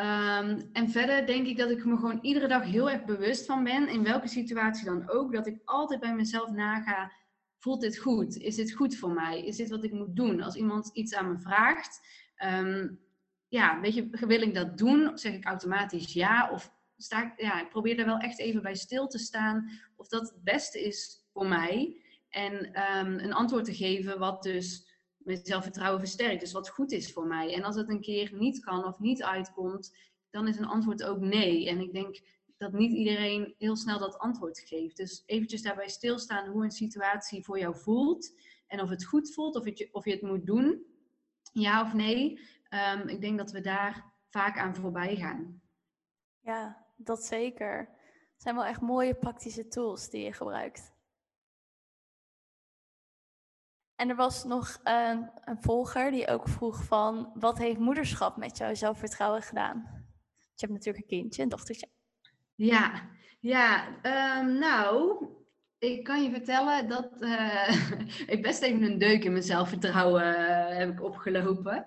Um, 0.00 0.68
en 0.72 0.88
verder 0.88 1.26
denk 1.26 1.46
ik 1.46 1.56
dat 1.56 1.70
ik 1.70 1.84
me 1.84 1.96
gewoon 1.96 2.18
iedere 2.22 2.48
dag 2.48 2.64
heel 2.64 2.90
erg 2.90 3.04
bewust 3.04 3.46
van 3.46 3.64
ben, 3.64 3.88
in 3.88 4.02
welke 4.02 4.28
situatie 4.28 4.84
dan 4.84 5.08
ook, 5.08 5.32
dat 5.32 5.46
ik 5.46 5.60
altijd 5.64 6.00
bij 6.00 6.14
mezelf 6.14 6.50
naga, 6.50 7.12
voelt 7.58 7.80
dit 7.80 7.98
goed? 7.98 8.36
Is 8.36 8.56
dit 8.56 8.72
goed 8.72 8.96
voor 8.96 9.12
mij? 9.12 9.44
Is 9.44 9.56
dit 9.56 9.70
wat 9.70 9.84
ik 9.84 9.92
moet 9.92 10.16
doen? 10.16 10.42
Als 10.42 10.54
iemand 10.54 10.90
iets 10.92 11.14
aan 11.14 11.32
me 11.32 11.38
vraagt, 11.38 12.00
um, 12.44 13.00
ja, 13.48 13.80
weet 13.80 13.94
je, 13.94 14.08
wil 14.10 14.42
ik 14.42 14.54
dat 14.54 14.78
doen? 14.78 15.18
Zeg 15.18 15.32
ik 15.34 15.44
automatisch 15.44 16.12
ja? 16.12 16.50
Of 16.52 16.72
sta 16.96 17.24
ik, 17.24 17.40
ja, 17.40 17.60
ik 17.60 17.68
probeer 17.68 17.98
er 17.98 18.06
wel 18.06 18.18
echt 18.18 18.38
even 18.38 18.62
bij 18.62 18.74
stil 18.74 19.06
te 19.06 19.18
staan 19.18 19.70
of 19.96 20.08
dat 20.08 20.20
het 20.20 20.44
beste 20.44 20.84
is 20.84 21.26
voor 21.32 21.46
mij. 21.46 22.02
En 22.28 22.54
um, 22.54 23.18
een 23.18 23.32
antwoord 23.32 23.64
te 23.64 23.74
geven 23.74 24.18
wat 24.18 24.42
dus 24.42 24.89
mijn 25.24 25.40
zelfvertrouwen 25.42 26.00
versterkt. 26.00 26.40
Dus 26.40 26.52
wat 26.52 26.68
goed 26.68 26.92
is 26.92 27.12
voor 27.12 27.26
mij. 27.26 27.54
En 27.54 27.62
als 27.62 27.76
het 27.76 27.88
een 27.88 28.00
keer 28.00 28.34
niet 28.34 28.60
kan 28.60 28.84
of 28.84 28.98
niet 28.98 29.22
uitkomt, 29.22 29.96
dan 30.30 30.48
is 30.48 30.58
een 30.58 30.66
antwoord 30.66 31.02
ook 31.02 31.20
nee. 31.20 31.68
En 31.68 31.80
ik 31.80 31.92
denk 31.92 32.20
dat 32.56 32.72
niet 32.72 32.92
iedereen 32.92 33.54
heel 33.58 33.76
snel 33.76 33.98
dat 33.98 34.18
antwoord 34.18 34.58
geeft. 34.58 34.96
Dus 34.96 35.22
eventjes 35.26 35.62
daarbij 35.62 35.88
stilstaan 35.88 36.48
hoe 36.48 36.64
een 36.64 36.70
situatie 36.70 37.44
voor 37.44 37.58
jou 37.58 37.76
voelt. 37.76 38.34
En 38.66 38.80
of 38.80 38.88
het 38.88 39.04
goed 39.04 39.34
voelt, 39.34 39.56
of, 39.56 39.64
het, 39.64 39.88
of 39.92 40.04
je 40.04 40.10
het 40.10 40.22
moet 40.22 40.46
doen. 40.46 40.86
Ja 41.52 41.82
of 41.82 41.92
nee. 41.92 42.40
Um, 42.94 43.08
ik 43.08 43.20
denk 43.20 43.38
dat 43.38 43.50
we 43.50 43.60
daar 43.60 44.12
vaak 44.28 44.58
aan 44.58 44.74
voorbij 44.74 45.16
gaan. 45.16 45.60
Ja, 46.40 46.86
dat 46.96 47.24
zeker. 47.24 47.78
Het 48.32 48.42
zijn 48.42 48.54
wel 48.54 48.64
echt 48.64 48.80
mooie 48.80 49.14
praktische 49.14 49.68
tools 49.68 50.10
die 50.10 50.24
je 50.24 50.32
gebruikt. 50.32 50.92
En 54.00 54.08
er 54.08 54.16
was 54.16 54.44
nog 54.44 54.80
een, 54.84 55.30
een, 55.44 55.56
volger 55.60 56.10
die 56.10 56.28
ook 56.28 56.48
vroeg 56.48 56.84
van, 56.84 57.30
wat 57.34 57.58
heeft 57.58 57.78
moederschap 57.78 58.36
met 58.36 58.56
jouw 58.56 58.74
zelfvertrouwen 58.74 59.42
gedaan? 59.42 60.04
Je 60.36 60.66
hebt 60.66 60.72
natuurlijk 60.72 61.04
een 61.04 61.18
kindje, 61.18 61.42
een 61.42 61.48
dochtertje. 61.48 61.88
Ja, 62.54 63.08
ja 63.40 63.88
um, 64.42 64.58
nou, 64.58 65.26
ik 65.78 66.04
kan 66.04 66.22
je 66.22 66.30
vertellen 66.30 66.88
dat 66.88 67.10
uh, 67.18 67.68
ik 68.34 68.42
best 68.42 68.62
even 68.62 68.82
een 68.82 68.98
deuk 68.98 69.24
in 69.24 69.32
mijn 69.32 69.44
zelfvertrouwen 69.44 70.22
uh, 70.22 70.76
heb 70.76 70.90
ik 70.90 71.02
opgelopen. 71.02 71.84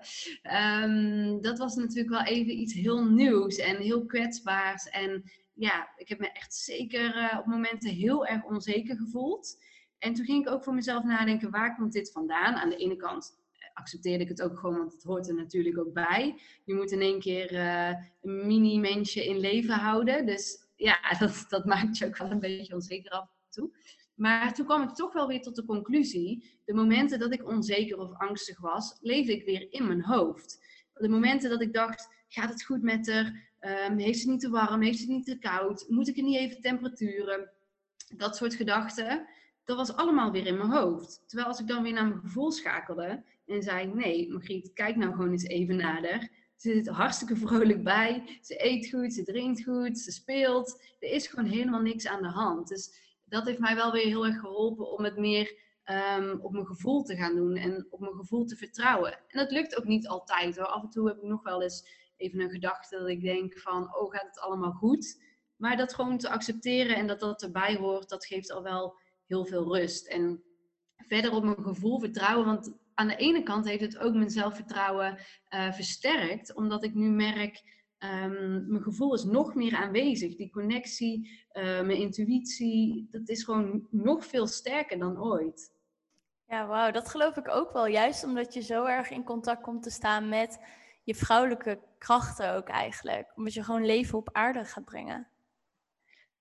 Um, 0.82 1.40
dat 1.40 1.58
was 1.58 1.74
natuurlijk 1.74 2.10
wel 2.10 2.24
even 2.24 2.58
iets 2.58 2.74
heel 2.74 3.04
nieuws 3.04 3.56
en 3.56 3.76
heel 3.76 4.06
kwetsbaars. 4.06 4.88
En 4.88 5.22
ja, 5.54 5.92
ik 5.96 6.08
heb 6.08 6.18
me 6.18 6.32
echt 6.32 6.54
zeker 6.54 7.16
uh, 7.16 7.38
op 7.38 7.46
momenten 7.46 7.90
heel 7.90 8.26
erg 8.26 8.44
onzeker 8.44 8.96
gevoeld. 8.96 9.56
En 9.98 10.14
toen 10.14 10.24
ging 10.24 10.46
ik 10.46 10.52
ook 10.52 10.64
voor 10.64 10.74
mezelf 10.74 11.04
nadenken, 11.04 11.50
waar 11.50 11.76
komt 11.76 11.92
dit 11.92 12.12
vandaan? 12.12 12.54
Aan 12.54 12.68
de 12.68 12.76
ene 12.76 12.96
kant 12.96 13.42
accepteerde 13.74 14.22
ik 14.22 14.28
het 14.28 14.42
ook 14.42 14.58
gewoon, 14.58 14.78
want 14.78 14.92
het 14.92 15.02
hoort 15.02 15.28
er 15.28 15.34
natuurlijk 15.34 15.78
ook 15.78 15.92
bij. 15.92 16.40
Je 16.64 16.74
moet 16.74 16.92
in 16.92 17.00
één 17.00 17.20
keer 17.20 17.52
uh, 17.52 17.88
een 18.22 18.46
mini-mensje 18.46 19.24
in 19.24 19.38
leven 19.38 19.74
houden. 19.74 20.26
Dus 20.26 20.68
ja, 20.76 20.98
dat, 21.18 21.44
dat 21.48 21.64
maakt 21.64 21.98
je 21.98 22.06
ook 22.06 22.16
wel 22.16 22.30
een 22.30 22.40
beetje 22.40 22.74
onzeker 22.74 23.10
af 23.10 23.22
en 23.22 23.50
toe. 23.50 23.70
Maar 24.14 24.54
toen 24.54 24.66
kwam 24.66 24.82
ik 24.82 24.94
toch 24.94 25.12
wel 25.12 25.28
weer 25.28 25.40
tot 25.40 25.56
de 25.56 25.64
conclusie: 25.64 26.60
de 26.64 26.74
momenten 26.74 27.18
dat 27.18 27.32
ik 27.32 27.48
onzeker 27.48 27.98
of 27.98 28.18
angstig 28.18 28.60
was, 28.60 28.98
leefde 29.00 29.32
ik 29.32 29.44
weer 29.44 29.72
in 29.72 29.86
mijn 29.86 30.04
hoofd. 30.04 30.58
De 30.94 31.08
momenten 31.08 31.50
dat 31.50 31.62
ik 31.62 31.72
dacht: 31.72 32.08
gaat 32.28 32.50
het 32.50 32.64
goed 32.64 32.82
met 32.82 33.10
haar? 33.10 33.52
Um, 33.88 33.98
heeft 33.98 34.18
ze 34.18 34.30
niet 34.30 34.40
te 34.40 34.50
warm? 34.50 34.82
Heeft 34.82 34.98
ze 34.98 35.06
niet 35.06 35.24
te 35.24 35.38
koud? 35.38 35.84
Moet 35.88 36.08
ik 36.08 36.16
er 36.16 36.22
niet 36.22 36.36
even 36.36 36.60
temperaturen? 36.60 37.50
Dat 38.16 38.36
soort 38.36 38.54
gedachten, 38.54 39.26
dat 39.64 39.76
was 39.76 39.96
allemaal 39.96 40.30
weer 40.30 40.46
in 40.46 40.56
mijn 40.56 40.70
hoofd. 40.70 41.22
Terwijl 41.26 41.48
als 41.48 41.60
ik 41.60 41.66
dan 41.66 41.82
weer 41.82 41.92
naar 41.92 42.08
mijn 42.08 42.20
gevoel 42.20 42.52
schakelde 42.52 43.22
en 43.46 43.62
zei: 43.62 43.86
Nee, 43.86 44.32
Margriet, 44.32 44.72
kijk 44.72 44.96
nou 44.96 45.12
gewoon 45.12 45.30
eens 45.30 45.46
even 45.46 45.76
nader. 45.76 46.30
Ze 46.56 46.72
zit 46.72 46.88
hartstikke 46.88 47.36
vrolijk 47.36 47.84
bij. 47.84 48.38
Ze 48.42 48.64
eet 48.64 48.90
goed, 48.90 49.12
ze 49.12 49.22
drinkt 49.22 49.64
goed, 49.64 49.98
ze 49.98 50.12
speelt. 50.12 50.82
Er 50.98 51.10
is 51.10 51.26
gewoon 51.26 51.50
helemaal 51.50 51.80
niks 51.80 52.06
aan 52.06 52.22
de 52.22 52.28
hand. 52.28 52.68
Dus 52.68 52.94
dat 53.24 53.46
heeft 53.46 53.58
mij 53.58 53.74
wel 53.74 53.92
weer 53.92 54.06
heel 54.06 54.26
erg 54.26 54.40
geholpen 54.40 54.90
om 54.90 55.04
het 55.04 55.16
meer 55.16 55.62
um, 56.18 56.40
op 56.40 56.52
mijn 56.52 56.66
gevoel 56.66 57.02
te 57.02 57.16
gaan 57.16 57.34
doen 57.34 57.56
en 57.56 57.86
op 57.90 58.00
mijn 58.00 58.14
gevoel 58.14 58.44
te 58.44 58.56
vertrouwen. 58.56 59.12
En 59.12 59.38
dat 59.38 59.50
lukt 59.50 59.76
ook 59.78 59.84
niet 59.84 60.08
altijd 60.08 60.56
hoor. 60.56 60.66
Af 60.66 60.82
en 60.82 60.90
toe 60.90 61.08
heb 61.08 61.16
ik 61.16 61.22
nog 61.22 61.42
wel 61.42 61.62
eens 61.62 61.88
even 62.16 62.40
een 62.40 62.50
gedachte 62.50 62.98
dat 62.98 63.08
ik 63.08 63.22
denk 63.22 63.58
van, 63.58 63.96
oh 63.96 64.12
gaat 64.12 64.26
het 64.26 64.40
allemaal 64.40 64.72
goed? 64.72 65.22
Maar 65.56 65.76
dat 65.76 65.94
gewoon 65.94 66.18
te 66.18 66.28
accepteren 66.28 66.96
en 66.96 67.06
dat 67.06 67.20
dat 67.20 67.42
erbij 67.42 67.76
hoort, 67.76 68.08
dat 68.08 68.26
geeft 68.26 68.52
al 68.52 68.62
wel 68.62 68.96
heel 69.26 69.44
veel 69.44 69.76
rust. 69.76 70.06
En 70.06 70.42
verder 70.96 71.32
op 71.32 71.44
mijn 71.44 71.62
gevoel 71.62 72.00
vertrouwen, 72.00 72.46
want 72.46 72.72
aan 72.94 73.08
de 73.08 73.16
ene 73.16 73.42
kant 73.42 73.68
heeft 73.68 73.80
het 73.80 73.98
ook 73.98 74.14
mijn 74.14 74.30
zelfvertrouwen 74.30 75.18
uh, 75.50 75.72
versterkt, 75.72 76.54
omdat 76.54 76.84
ik 76.84 76.94
nu 76.94 77.10
merk 77.10 77.72
Um, 78.04 78.64
mijn 78.68 78.82
gevoel 78.82 79.14
is 79.14 79.24
nog 79.24 79.54
meer 79.54 79.74
aanwezig. 79.74 80.36
Die 80.36 80.50
connectie, 80.50 81.30
uh, 81.52 81.62
mijn 81.62 81.96
intuïtie, 81.96 83.06
dat 83.10 83.28
is 83.28 83.42
gewoon 83.42 83.86
nog 83.90 84.26
veel 84.26 84.46
sterker 84.46 84.98
dan 84.98 85.22
ooit. 85.22 85.72
Ja, 86.48 86.66
wauw, 86.66 86.90
dat 86.90 87.08
geloof 87.08 87.36
ik 87.36 87.48
ook 87.48 87.72
wel. 87.72 87.86
Juist 87.86 88.24
omdat 88.24 88.54
je 88.54 88.62
zo 88.62 88.84
erg 88.84 89.10
in 89.10 89.24
contact 89.24 89.62
komt 89.62 89.82
te 89.82 89.90
staan 89.90 90.28
met 90.28 90.58
je 91.02 91.14
vrouwelijke 91.14 91.78
krachten 91.98 92.54
ook 92.54 92.68
eigenlijk. 92.68 93.32
Omdat 93.36 93.54
je 93.54 93.62
gewoon 93.62 93.86
leven 93.86 94.18
op 94.18 94.28
aarde 94.32 94.64
gaat 94.64 94.84
brengen. 94.84 95.28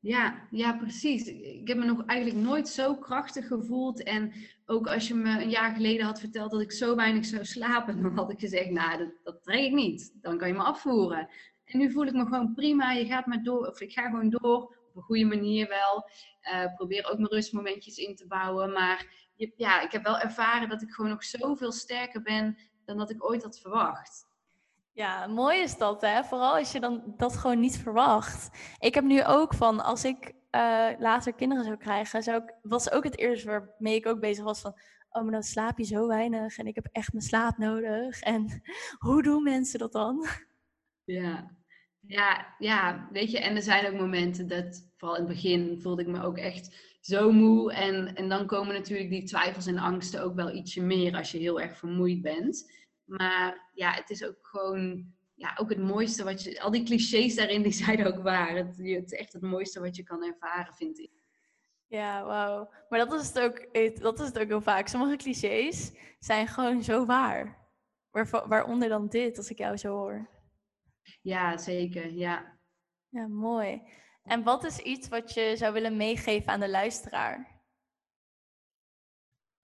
Ja, 0.03 0.47
ja, 0.51 0.77
precies. 0.77 1.27
Ik 1.27 1.67
heb 1.67 1.77
me 1.77 1.85
nog 1.85 2.05
eigenlijk 2.05 2.45
nooit 2.45 2.67
zo 2.67 2.95
krachtig 2.95 3.47
gevoeld. 3.47 4.03
En 4.03 4.33
ook 4.65 4.87
als 4.87 5.07
je 5.07 5.13
me 5.13 5.41
een 5.41 5.49
jaar 5.49 5.75
geleden 5.75 6.05
had 6.05 6.19
verteld 6.19 6.51
dat 6.51 6.61
ik 6.61 6.71
zo 6.71 6.95
weinig 6.95 7.25
zou 7.25 7.45
slapen, 7.45 7.95
dan 8.01 8.15
had 8.15 8.31
ik 8.31 8.39
gezegd, 8.39 8.69
nou, 8.69 8.97
dat, 8.97 9.11
dat 9.23 9.43
trek 9.43 9.59
ik 9.59 9.71
niet. 9.71 10.13
Dan 10.21 10.37
kan 10.37 10.47
je 10.47 10.53
me 10.53 10.63
afvoeren. 10.63 11.29
En 11.65 11.79
nu 11.79 11.91
voel 11.91 12.05
ik 12.05 12.13
me 12.13 12.23
gewoon 12.23 12.53
prima. 12.53 12.91
Je 12.91 13.05
gaat 13.05 13.25
maar 13.25 13.43
door, 13.43 13.67
of 13.67 13.81
ik 13.81 13.91
ga 13.91 14.05
gewoon 14.09 14.29
door. 14.29 14.57
Op 14.89 14.95
een 14.95 15.01
goede 15.01 15.25
manier 15.25 15.67
wel. 15.67 16.09
Uh, 16.53 16.75
probeer 16.75 17.09
ook 17.11 17.17
mijn 17.17 17.31
rustmomentjes 17.31 17.97
in 17.97 18.15
te 18.15 18.27
bouwen. 18.27 18.71
Maar 18.71 19.29
je, 19.35 19.53
ja, 19.55 19.81
ik 19.81 19.91
heb 19.91 20.03
wel 20.03 20.19
ervaren 20.19 20.69
dat 20.69 20.81
ik 20.81 20.91
gewoon 20.91 21.11
nog 21.11 21.23
zoveel 21.23 21.71
sterker 21.71 22.21
ben 22.21 22.57
dan 22.85 22.97
dat 22.97 23.09
ik 23.09 23.25
ooit 23.29 23.43
had 23.43 23.59
verwacht. 23.59 24.27
Ja, 24.93 25.27
mooi 25.27 25.59
is 25.59 25.77
dat, 25.77 26.01
hè? 26.01 26.23
Vooral 26.23 26.57
als 26.57 26.71
je 26.71 26.79
dan 26.79 27.13
dat 27.17 27.37
gewoon 27.37 27.59
niet 27.59 27.77
verwacht. 27.77 28.49
Ik 28.79 28.93
heb 28.93 29.03
nu 29.03 29.23
ook 29.25 29.53
van, 29.53 29.83
als 29.83 30.05
ik 30.05 30.33
uh, 30.55 30.89
later 30.99 31.33
kinderen 31.33 31.63
zou 31.63 31.77
krijgen, 31.77 32.23
zou 32.23 32.43
ik, 32.43 32.53
was 32.61 32.91
ook 32.91 33.03
het 33.03 33.17
eerste 33.17 33.47
waarmee 33.47 33.95
ik 33.95 34.07
ook 34.07 34.19
bezig 34.19 34.43
was 34.43 34.61
van, 34.61 34.73
oh, 35.09 35.23
maar 35.23 35.31
dan 35.31 35.43
slaap 35.43 35.77
je 35.77 35.83
zo 35.83 36.07
weinig 36.07 36.57
en 36.57 36.67
ik 36.67 36.75
heb 36.75 36.87
echt 36.91 37.13
mijn 37.13 37.25
slaap 37.25 37.57
nodig. 37.57 38.19
En 38.19 38.61
hoe 39.05 39.23
doen 39.23 39.43
mensen 39.43 39.79
dat 39.79 39.91
dan? 39.91 40.25
Ja. 41.03 41.51
Ja, 42.07 42.55
ja, 42.59 43.07
weet 43.11 43.31
je, 43.31 43.39
en 43.39 43.55
er 43.55 43.61
zijn 43.61 43.85
ook 43.93 43.99
momenten 43.99 44.47
dat, 44.47 44.89
vooral 44.97 45.17
in 45.17 45.23
het 45.23 45.33
begin, 45.33 45.79
voelde 45.81 46.01
ik 46.01 46.07
me 46.07 46.23
ook 46.23 46.37
echt 46.37 46.97
zo 47.01 47.31
moe. 47.31 47.73
En, 47.73 48.15
en 48.15 48.29
dan 48.29 48.45
komen 48.45 48.73
natuurlijk 48.73 49.09
die 49.09 49.23
twijfels 49.23 49.67
en 49.67 49.77
angsten 49.77 50.23
ook 50.23 50.35
wel 50.35 50.55
ietsje 50.55 50.81
meer 50.81 51.15
als 51.15 51.31
je 51.31 51.37
heel 51.37 51.61
erg 51.61 51.77
vermoeid 51.77 52.21
bent. 52.21 52.71
Maar 53.05 53.69
ja, 53.73 53.91
het 53.91 54.09
is 54.09 54.23
ook 54.23 54.37
gewoon, 54.41 55.13
ja, 55.35 55.57
ook 55.59 55.69
het 55.69 55.79
mooiste 55.79 56.23
wat 56.23 56.43
je, 56.43 56.61
al 56.61 56.71
die 56.71 56.83
clichés 56.83 57.35
daarin, 57.35 57.61
die 57.61 57.71
zijn 57.71 58.05
ook 58.05 58.23
waar. 58.23 58.55
Het, 58.55 58.77
het 58.77 59.11
is 59.11 59.19
echt 59.19 59.33
het 59.33 59.41
mooiste 59.41 59.79
wat 59.79 59.95
je 59.95 60.03
kan 60.03 60.23
ervaren, 60.23 60.73
vind 60.73 60.99
ik. 60.99 61.11
Ja, 61.87 62.25
wauw. 62.25 62.73
Maar 62.89 62.99
dat 62.99 63.13
is, 63.13 63.27
het 63.27 63.39
ook, 63.39 63.73
dat 64.01 64.19
is 64.19 64.27
het 64.27 64.39
ook 64.39 64.47
heel 64.47 64.61
vaak. 64.61 64.87
Sommige 64.87 65.15
clichés 65.15 65.91
zijn 66.19 66.47
gewoon 66.47 66.83
zo 66.83 67.05
waar. 67.05 67.67
waaronder 68.47 68.89
dan 68.89 69.07
dit, 69.07 69.37
als 69.37 69.49
ik 69.49 69.57
jou 69.57 69.77
zo 69.77 69.89
hoor. 69.95 70.29
Ja, 71.21 71.57
zeker. 71.57 72.11
Ja. 72.11 72.59
Ja, 73.09 73.27
mooi. 73.27 73.81
En 74.23 74.43
wat 74.43 74.63
is 74.63 74.77
iets 74.77 75.07
wat 75.07 75.33
je 75.33 75.53
zou 75.57 75.73
willen 75.73 75.97
meegeven 75.97 76.51
aan 76.51 76.59
de 76.59 76.69
luisteraar? 76.69 77.52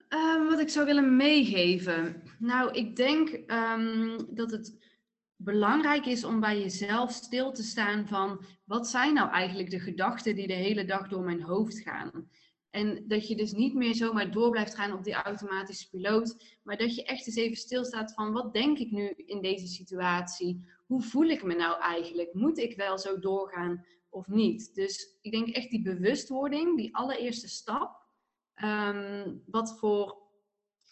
Um, 0.10 0.50
wat 0.50 0.60
ik 0.60 0.70
zou 0.70 0.86
willen 0.86 1.16
meegeven. 1.16 2.24
Nou, 2.40 2.72
ik 2.72 2.96
denk 2.96 3.30
um, 3.30 4.36
dat 4.36 4.52
het 4.52 4.78
belangrijk 5.36 6.06
is 6.06 6.24
om 6.24 6.40
bij 6.40 6.60
jezelf 6.60 7.12
stil 7.12 7.52
te 7.52 7.64
staan 7.64 8.08
van 8.08 8.46
wat 8.66 8.88
zijn 8.88 9.14
nou 9.14 9.30
eigenlijk 9.32 9.70
de 9.70 9.80
gedachten 9.80 10.36
die 10.36 10.48
de 10.48 10.54
hele 10.54 10.86
dag 10.86 11.08
door 11.08 11.24
mijn 11.24 11.42
hoofd 11.42 11.80
gaan. 11.80 12.30
En 12.70 13.08
dat 13.08 13.28
je 13.28 13.36
dus 13.36 13.52
niet 13.52 13.74
meer 13.74 13.96
zomaar 13.96 14.32
door 14.32 14.50
blijft 14.50 14.76
gaan 14.76 14.94
op 14.94 15.04
die 15.04 15.14
automatische 15.14 15.90
piloot, 15.90 16.60
maar 16.64 16.78
dat 16.78 16.96
je 16.96 17.04
echt 17.04 17.28
eens 17.28 17.36
even 17.36 17.58
stilstaat 17.58 18.14
van 18.14 18.32
wat 18.32 18.54
denk 18.54 18.78
ik 18.78 18.92
nu 18.92 19.14
in 19.16 19.42
deze 19.42 19.68
situatie? 19.68 20.64
hoe 20.90 21.02
voel 21.02 21.26
ik 21.26 21.44
me 21.44 21.56
nou 21.56 21.82
eigenlijk? 21.82 22.34
Moet 22.34 22.58
ik 22.58 22.76
wel 22.76 22.98
zo 22.98 23.20
doorgaan 23.20 23.86
of 24.10 24.28
niet? 24.28 24.76
Dus 24.76 25.18
ik 25.22 25.32
denk 25.32 25.48
echt 25.48 25.70
die 25.70 25.82
bewustwording, 25.82 26.78
die 26.78 26.96
allereerste 26.96 27.48
stap, 27.48 27.99
ehm, 28.60 29.32
wat 29.46 29.80
voor 29.80 30.18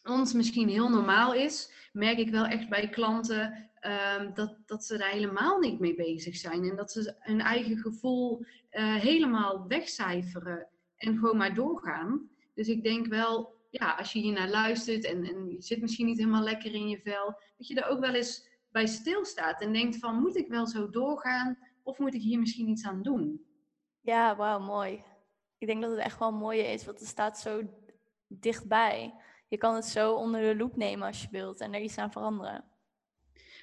ons 0.03 0.33
misschien 0.33 0.69
heel 0.69 0.89
normaal 0.89 1.33
is, 1.33 1.71
merk 1.91 2.17
ik 2.17 2.29
wel 2.29 2.45
echt 2.45 2.69
bij 2.69 2.89
klanten 2.89 3.69
um, 3.81 4.33
dat, 4.33 4.57
dat 4.65 4.85
ze 4.85 4.97
daar 4.97 5.09
helemaal 5.09 5.59
niet 5.59 5.79
mee 5.79 5.95
bezig 5.95 6.35
zijn. 6.35 6.69
En 6.69 6.75
dat 6.75 6.91
ze 6.91 7.15
hun 7.19 7.39
eigen 7.39 7.77
gevoel 7.77 8.45
uh, 8.71 8.95
helemaal 8.95 9.67
wegcijferen 9.67 10.67
en 10.97 11.17
gewoon 11.17 11.37
maar 11.37 11.53
doorgaan. 11.53 12.29
Dus 12.53 12.67
ik 12.67 12.83
denk 12.83 13.07
wel, 13.07 13.55
ja, 13.69 13.91
als 13.91 14.13
je 14.13 14.19
hier 14.19 14.33
naar 14.33 14.49
luistert 14.49 15.05
en, 15.05 15.23
en 15.23 15.49
je 15.49 15.61
zit 15.61 15.81
misschien 15.81 16.05
niet 16.05 16.17
helemaal 16.17 16.43
lekker 16.43 16.73
in 16.73 16.89
je 16.89 16.99
vel, 17.03 17.39
dat 17.57 17.67
je 17.67 17.81
er 17.81 17.89
ook 17.89 17.99
wel 17.99 18.13
eens 18.13 18.47
bij 18.71 18.87
stilstaat 18.87 19.61
en 19.61 19.73
denkt 19.73 19.97
van 19.97 20.19
moet 20.19 20.35
ik 20.35 20.47
wel 20.47 20.67
zo 20.67 20.89
doorgaan 20.89 21.57
of 21.83 21.97
moet 21.97 22.13
ik 22.13 22.21
hier 22.21 22.39
misschien 22.39 22.69
iets 22.69 22.85
aan 22.85 23.01
doen? 23.01 23.45
Ja, 24.01 24.35
wauw, 24.35 24.59
mooi. 24.59 25.03
Ik 25.57 25.67
denk 25.67 25.81
dat 25.81 25.91
het 25.91 25.99
echt 25.99 26.19
wel 26.19 26.31
mooi 26.31 26.59
is, 26.59 26.85
want 26.85 26.99
het 26.99 27.07
staat 27.07 27.39
zo 27.39 27.61
dichtbij. 28.27 29.13
Je 29.47 29.57
kan 29.57 29.75
het 29.75 29.85
zo 29.85 30.13
onder 30.13 30.41
de 30.41 30.55
loep 30.55 30.75
nemen 30.75 31.07
als 31.07 31.21
je 31.21 31.27
wilt 31.31 31.59
en 31.59 31.73
er 31.73 31.81
iets 31.81 31.97
aan 31.97 32.11
veranderen. 32.11 32.63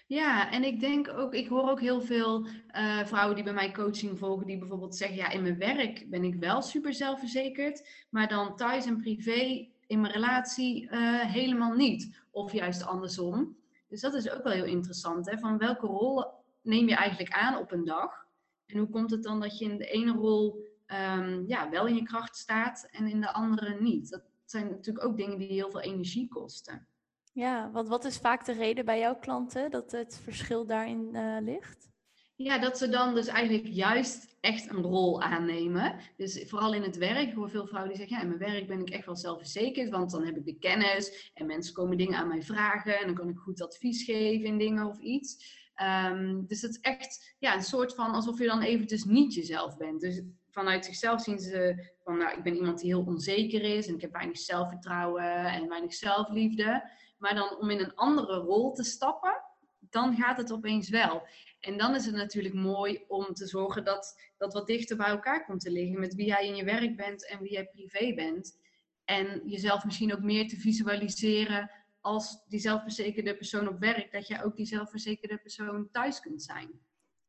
Ja, 0.06 0.50
en 0.50 0.64
ik 0.64 0.80
denk 0.80 1.08
ook, 1.08 1.34
ik 1.34 1.48
hoor 1.48 1.70
ook 1.70 1.80
heel 1.80 2.00
veel 2.00 2.46
uh, 2.46 3.04
vrouwen 3.06 3.34
die 3.34 3.44
bij 3.44 3.52
mij 3.52 3.72
coaching 3.72 4.18
volgen, 4.18 4.46
die 4.46 4.58
bijvoorbeeld 4.58 4.96
zeggen, 4.96 5.16
ja, 5.16 5.30
in 5.30 5.42
mijn 5.42 5.58
werk 5.58 6.10
ben 6.10 6.24
ik 6.24 6.34
wel 6.34 6.62
super 6.62 6.94
zelfverzekerd, 6.94 7.88
maar 8.10 8.28
dan 8.28 8.56
thuis 8.56 8.86
en 8.86 8.96
privé 8.96 9.68
in 9.86 10.00
mijn 10.00 10.12
relatie 10.12 10.82
uh, 10.82 11.20
helemaal 11.20 11.74
niet. 11.74 12.22
Of 12.30 12.52
juist 12.52 12.86
andersom. 12.86 13.56
Dus 13.88 14.00
dat 14.00 14.14
is 14.14 14.30
ook 14.30 14.42
wel 14.42 14.52
heel 14.52 14.64
interessant. 14.64 15.30
Hè? 15.30 15.38
Van 15.38 15.58
welke 15.58 15.86
rol 15.86 16.24
neem 16.62 16.88
je 16.88 16.94
eigenlijk 16.94 17.34
aan 17.34 17.58
op 17.58 17.72
een 17.72 17.84
dag? 17.84 18.26
En 18.66 18.78
hoe 18.78 18.88
komt 18.88 19.10
het 19.10 19.22
dan 19.22 19.40
dat 19.40 19.58
je 19.58 19.64
in 19.64 19.78
de 19.78 19.86
ene 19.86 20.12
rol 20.12 20.63
um, 20.86 21.44
ja, 21.46 21.70
wel 21.70 21.86
in 21.86 21.94
je 21.94 22.02
kracht 22.02 22.36
staat 22.36 22.88
en 22.90 23.06
in 23.06 23.20
de 23.20 23.32
andere 23.32 23.80
niet? 23.80 24.10
Dat 24.10 24.22
zijn 24.44 24.68
natuurlijk 24.68 25.06
ook 25.06 25.16
dingen 25.16 25.38
die 25.38 25.48
heel 25.48 25.70
veel 25.70 25.80
energie 25.80 26.28
kosten. 26.28 26.86
Ja, 27.32 27.70
want 27.70 27.88
wat 27.88 28.04
is 28.04 28.16
vaak 28.16 28.44
de 28.44 28.52
reden 28.52 28.84
bij 28.84 28.98
jouw 28.98 29.18
klanten 29.18 29.70
dat 29.70 29.92
het 29.92 30.20
verschil 30.22 30.66
daarin 30.66 31.08
uh, 31.12 31.36
ligt? 31.40 31.92
Ja, 32.36 32.58
dat 32.58 32.78
ze 32.78 32.88
dan 32.88 33.14
dus 33.14 33.26
eigenlijk 33.26 33.66
juist 33.66 34.36
echt 34.40 34.70
een 34.70 34.82
rol 34.82 35.22
aannemen. 35.22 35.96
Dus 36.16 36.44
vooral 36.46 36.74
in 36.74 36.82
het 36.82 36.96
werk. 36.96 37.28
Ik 37.28 37.34
hoor 37.34 37.50
veel 37.50 37.66
vrouwen 37.66 37.88
die 37.88 37.98
zeggen, 37.98 38.16
ja, 38.16 38.22
in 38.22 38.38
mijn 38.38 38.52
werk 38.52 38.66
ben 38.66 38.80
ik 38.80 38.90
echt 38.90 39.06
wel 39.06 39.16
zelfverzekerd, 39.16 39.90
want 39.90 40.10
dan 40.10 40.24
heb 40.24 40.36
ik 40.36 40.44
de 40.44 40.58
kennis 40.58 41.30
en 41.34 41.46
mensen 41.46 41.74
komen 41.74 41.96
dingen 41.96 42.18
aan 42.18 42.28
mij 42.28 42.42
vragen 42.42 42.98
en 42.98 43.06
dan 43.06 43.14
kan 43.14 43.28
ik 43.28 43.36
goed 43.36 43.62
advies 43.62 44.04
geven 44.04 44.46
in 44.46 44.58
dingen 44.58 44.86
of 44.86 44.98
iets. 44.98 45.62
Um, 45.82 46.46
dus 46.46 46.62
het 46.62 46.70
is 46.70 46.80
echt 46.80 47.34
ja, 47.38 47.54
een 47.54 47.62
soort 47.62 47.94
van 47.94 48.10
alsof 48.10 48.38
je 48.38 48.46
dan 48.46 48.62
eventjes 48.62 49.04
niet 49.04 49.34
jezelf 49.34 49.76
bent. 49.76 50.00
Dus 50.00 50.22
vanuit 50.54 50.84
zichzelf 50.84 51.20
zien 51.20 51.38
ze 51.38 51.90
van, 52.02 52.18
nou, 52.18 52.36
ik 52.36 52.42
ben 52.42 52.54
iemand 52.54 52.78
die 52.78 52.94
heel 52.94 53.04
onzeker 53.04 53.62
is 53.62 53.86
en 53.86 53.94
ik 53.94 54.00
heb 54.00 54.12
weinig 54.12 54.38
zelfvertrouwen 54.38 55.44
en 55.44 55.68
weinig 55.68 55.94
zelfliefde. 55.94 56.90
Maar 57.18 57.34
dan 57.34 57.58
om 57.58 57.70
in 57.70 57.80
een 57.80 57.94
andere 57.94 58.36
rol 58.36 58.72
te 58.72 58.84
stappen, 58.84 59.42
dan 59.78 60.16
gaat 60.16 60.36
het 60.36 60.52
opeens 60.52 60.88
wel. 60.88 61.26
En 61.60 61.78
dan 61.78 61.94
is 61.94 62.06
het 62.06 62.14
natuurlijk 62.14 62.54
mooi 62.54 63.04
om 63.08 63.34
te 63.34 63.46
zorgen 63.46 63.84
dat 63.84 64.32
dat 64.36 64.52
wat 64.52 64.66
dichter 64.66 64.96
bij 64.96 65.06
elkaar 65.06 65.44
komt 65.44 65.60
te 65.60 65.70
liggen 65.70 66.00
met 66.00 66.14
wie 66.14 66.26
jij 66.26 66.46
in 66.46 66.56
je 66.56 66.64
werk 66.64 66.96
bent 66.96 67.28
en 67.28 67.40
wie 67.40 67.52
jij 67.52 67.66
privé 67.66 68.14
bent. 68.14 68.58
En 69.04 69.42
jezelf 69.44 69.84
misschien 69.84 70.14
ook 70.14 70.22
meer 70.22 70.48
te 70.48 70.56
visualiseren 70.56 71.70
als 72.00 72.44
die 72.48 72.60
zelfverzekerde 72.60 73.36
persoon 73.36 73.68
op 73.68 73.78
werk, 73.78 74.12
dat 74.12 74.26
je 74.26 74.44
ook 74.44 74.56
die 74.56 74.66
zelfverzekerde 74.66 75.38
persoon 75.38 75.88
thuis 75.90 76.20
kunt 76.20 76.42
zijn. 76.42 76.80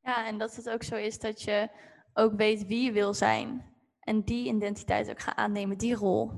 Ja, 0.02 0.28
en 0.28 0.38
dat 0.38 0.56
het 0.56 0.70
ook 0.70 0.84
zo 0.84 0.96
is 0.96 1.20
dat 1.20 1.42
je 1.42 1.70
ook 2.18 2.36
weet 2.36 2.68
wie 2.68 2.84
je 2.84 2.92
wil 2.92 3.14
zijn. 3.14 3.74
En 4.00 4.22
die 4.22 4.48
identiteit 4.48 5.10
ook 5.10 5.22
gaat 5.22 5.36
aannemen, 5.36 5.78
die 5.78 5.96
rol. 5.96 6.32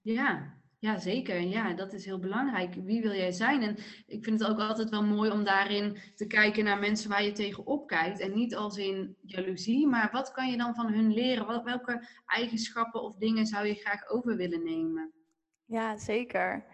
Ja, 0.00 0.54
ja, 0.78 0.98
zeker. 0.98 1.40
Ja, 1.40 1.74
dat 1.74 1.92
is 1.92 2.04
heel 2.04 2.18
belangrijk. 2.18 2.74
Wie 2.74 3.02
wil 3.02 3.12
jij 3.12 3.32
zijn? 3.32 3.62
En 3.62 3.76
ik 4.06 4.24
vind 4.24 4.40
het 4.40 4.48
ook 4.48 4.58
altijd 4.58 4.90
wel 4.90 5.04
mooi 5.04 5.30
om 5.30 5.44
daarin 5.44 5.98
te 6.14 6.26
kijken 6.26 6.64
naar 6.64 6.78
mensen 6.78 7.10
waar 7.10 7.22
je 7.22 7.32
tegenop 7.32 7.86
kijkt. 7.86 8.20
En 8.20 8.34
niet 8.34 8.54
als 8.54 8.76
in 8.76 9.16
jaloezie, 9.22 9.86
maar 9.86 10.08
wat 10.12 10.32
kan 10.32 10.50
je 10.50 10.56
dan 10.56 10.74
van 10.74 10.92
hun 10.92 11.12
leren? 11.12 11.64
welke 11.64 12.08
eigenschappen 12.26 13.02
of 13.02 13.16
dingen 13.16 13.46
zou 13.46 13.66
je 13.66 13.74
graag 13.74 14.08
over 14.08 14.36
willen 14.36 14.64
nemen? 14.64 15.12
Ja, 15.64 15.96
zeker. 15.96 16.64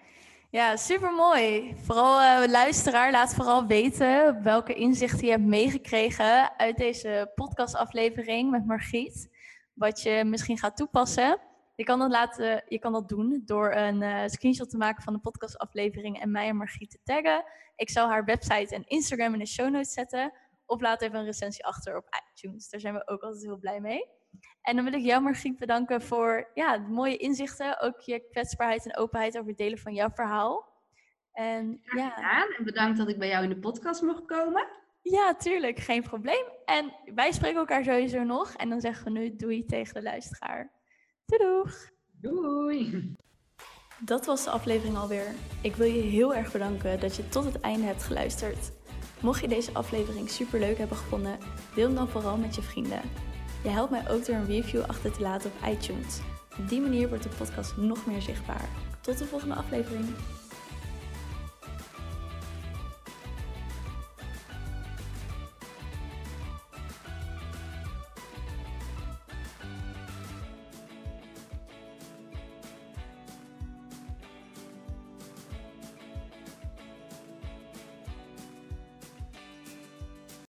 Ja, 0.52 0.76
super 0.76 1.12
mooi. 1.12 1.74
Vooral 1.76 2.20
uh, 2.20 2.50
luisteraar, 2.50 3.10
laat 3.10 3.34
vooral 3.34 3.66
weten 3.66 4.42
welke 4.42 4.74
inzichten 4.74 5.24
je 5.24 5.30
hebt 5.30 5.44
meegekregen 5.44 6.58
uit 6.58 6.76
deze 6.76 7.32
podcastaflevering 7.34 8.50
met 8.50 8.66
Margriet. 8.66 9.28
Wat 9.74 10.02
je 10.02 10.24
misschien 10.24 10.58
gaat 10.58 10.76
toepassen. 10.76 11.40
Je 11.74 11.84
kan 11.84 11.98
dat, 11.98 12.10
laten, 12.10 12.64
je 12.68 12.78
kan 12.78 12.92
dat 12.92 13.08
doen 13.08 13.42
door 13.44 13.72
een 13.74 14.02
uh, 14.02 14.22
screenshot 14.26 14.70
te 14.70 14.76
maken 14.76 15.02
van 15.02 15.12
de 15.12 15.18
podcastaflevering 15.18 16.20
en 16.20 16.30
mij 16.30 16.48
en 16.48 16.56
Margriet 16.56 16.90
te 16.90 17.00
taggen. 17.04 17.44
Ik 17.76 17.90
zal 17.90 18.08
haar 18.08 18.24
website 18.24 18.74
en 18.74 18.86
Instagram 18.86 19.32
in 19.32 19.38
de 19.38 19.46
show 19.46 19.70
notes 19.70 19.92
zetten. 19.92 20.32
Of 20.66 20.80
laat 20.80 21.02
even 21.02 21.18
een 21.18 21.24
recensie 21.24 21.64
achter 21.64 21.96
op 21.96 22.22
iTunes. 22.30 22.68
Daar 22.68 22.80
zijn 22.80 22.94
we 22.94 23.08
ook 23.08 23.22
altijd 23.22 23.42
heel 23.42 23.58
blij 23.58 23.80
mee. 23.80 24.21
En 24.62 24.76
dan 24.76 24.84
wil 24.84 24.94
ik 24.94 25.04
jou, 25.04 25.22
Margriet, 25.22 25.58
bedanken 25.58 26.02
voor 26.02 26.50
ja, 26.54 26.78
de 26.78 26.88
mooie 26.88 27.16
inzichten. 27.16 27.80
Ook 27.80 28.00
je 28.00 28.28
kwetsbaarheid 28.30 28.86
en 28.86 28.96
openheid 28.96 29.36
over 29.36 29.48
het 29.48 29.58
delen 29.58 29.78
van 29.78 29.94
jouw 29.94 30.10
verhaal. 30.10 30.70
En, 31.32 31.80
ja. 31.82 32.16
en 32.16 32.64
bedankt 32.64 32.98
dat 32.98 33.08
ik 33.08 33.18
bij 33.18 33.28
jou 33.28 33.42
in 33.42 33.48
de 33.48 33.58
podcast 33.58 34.02
mocht 34.02 34.24
komen. 34.24 34.66
Ja, 35.02 35.34
tuurlijk, 35.34 35.78
geen 35.78 36.02
probleem. 36.02 36.44
En 36.64 36.92
wij 37.14 37.32
spreken 37.32 37.58
elkaar 37.58 37.84
sowieso 37.84 38.22
nog. 38.22 38.52
En 38.54 38.68
dan 38.68 38.80
zeggen 38.80 39.04
we 39.04 39.10
nu 39.18 39.36
doei 39.36 39.64
tegen 39.64 39.94
de 39.94 40.02
luisteraar. 40.02 40.70
Doei 41.26 41.70
Doei! 42.10 43.14
Dat 43.98 44.26
was 44.26 44.44
de 44.44 44.50
aflevering 44.50 44.96
alweer. 44.96 45.26
Ik 45.62 45.74
wil 45.74 45.86
je 45.86 46.00
heel 46.00 46.34
erg 46.34 46.52
bedanken 46.52 47.00
dat 47.00 47.16
je 47.16 47.28
tot 47.28 47.44
het 47.44 47.60
einde 47.60 47.86
hebt 47.86 48.02
geluisterd. 48.02 48.72
Mocht 49.20 49.40
je 49.40 49.48
deze 49.48 49.72
aflevering 49.72 50.30
super 50.30 50.58
leuk 50.58 50.78
hebben 50.78 50.96
gevonden, 50.96 51.38
deel 51.74 51.86
hem 51.86 51.94
dan 51.94 52.08
vooral 52.08 52.36
met 52.36 52.54
je 52.54 52.62
vrienden. 52.62 53.00
Je 53.62 53.68
helpt 53.68 53.90
mij 53.90 54.10
ook 54.10 54.26
door 54.26 54.34
een 54.34 54.46
review 54.46 54.82
achter 54.82 55.12
te 55.12 55.20
laten 55.20 55.50
op 55.50 55.68
iTunes. 55.68 56.20
Op 56.58 56.68
die 56.68 56.80
manier 56.80 57.08
wordt 57.08 57.22
de 57.22 57.28
podcast 57.38 57.76
nog 57.76 58.06
meer 58.06 58.22
zichtbaar. 58.22 58.68
Tot 59.00 59.18
de 59.18 59.24
volgende 59.24 59.54
aflevering. 59.54 60.04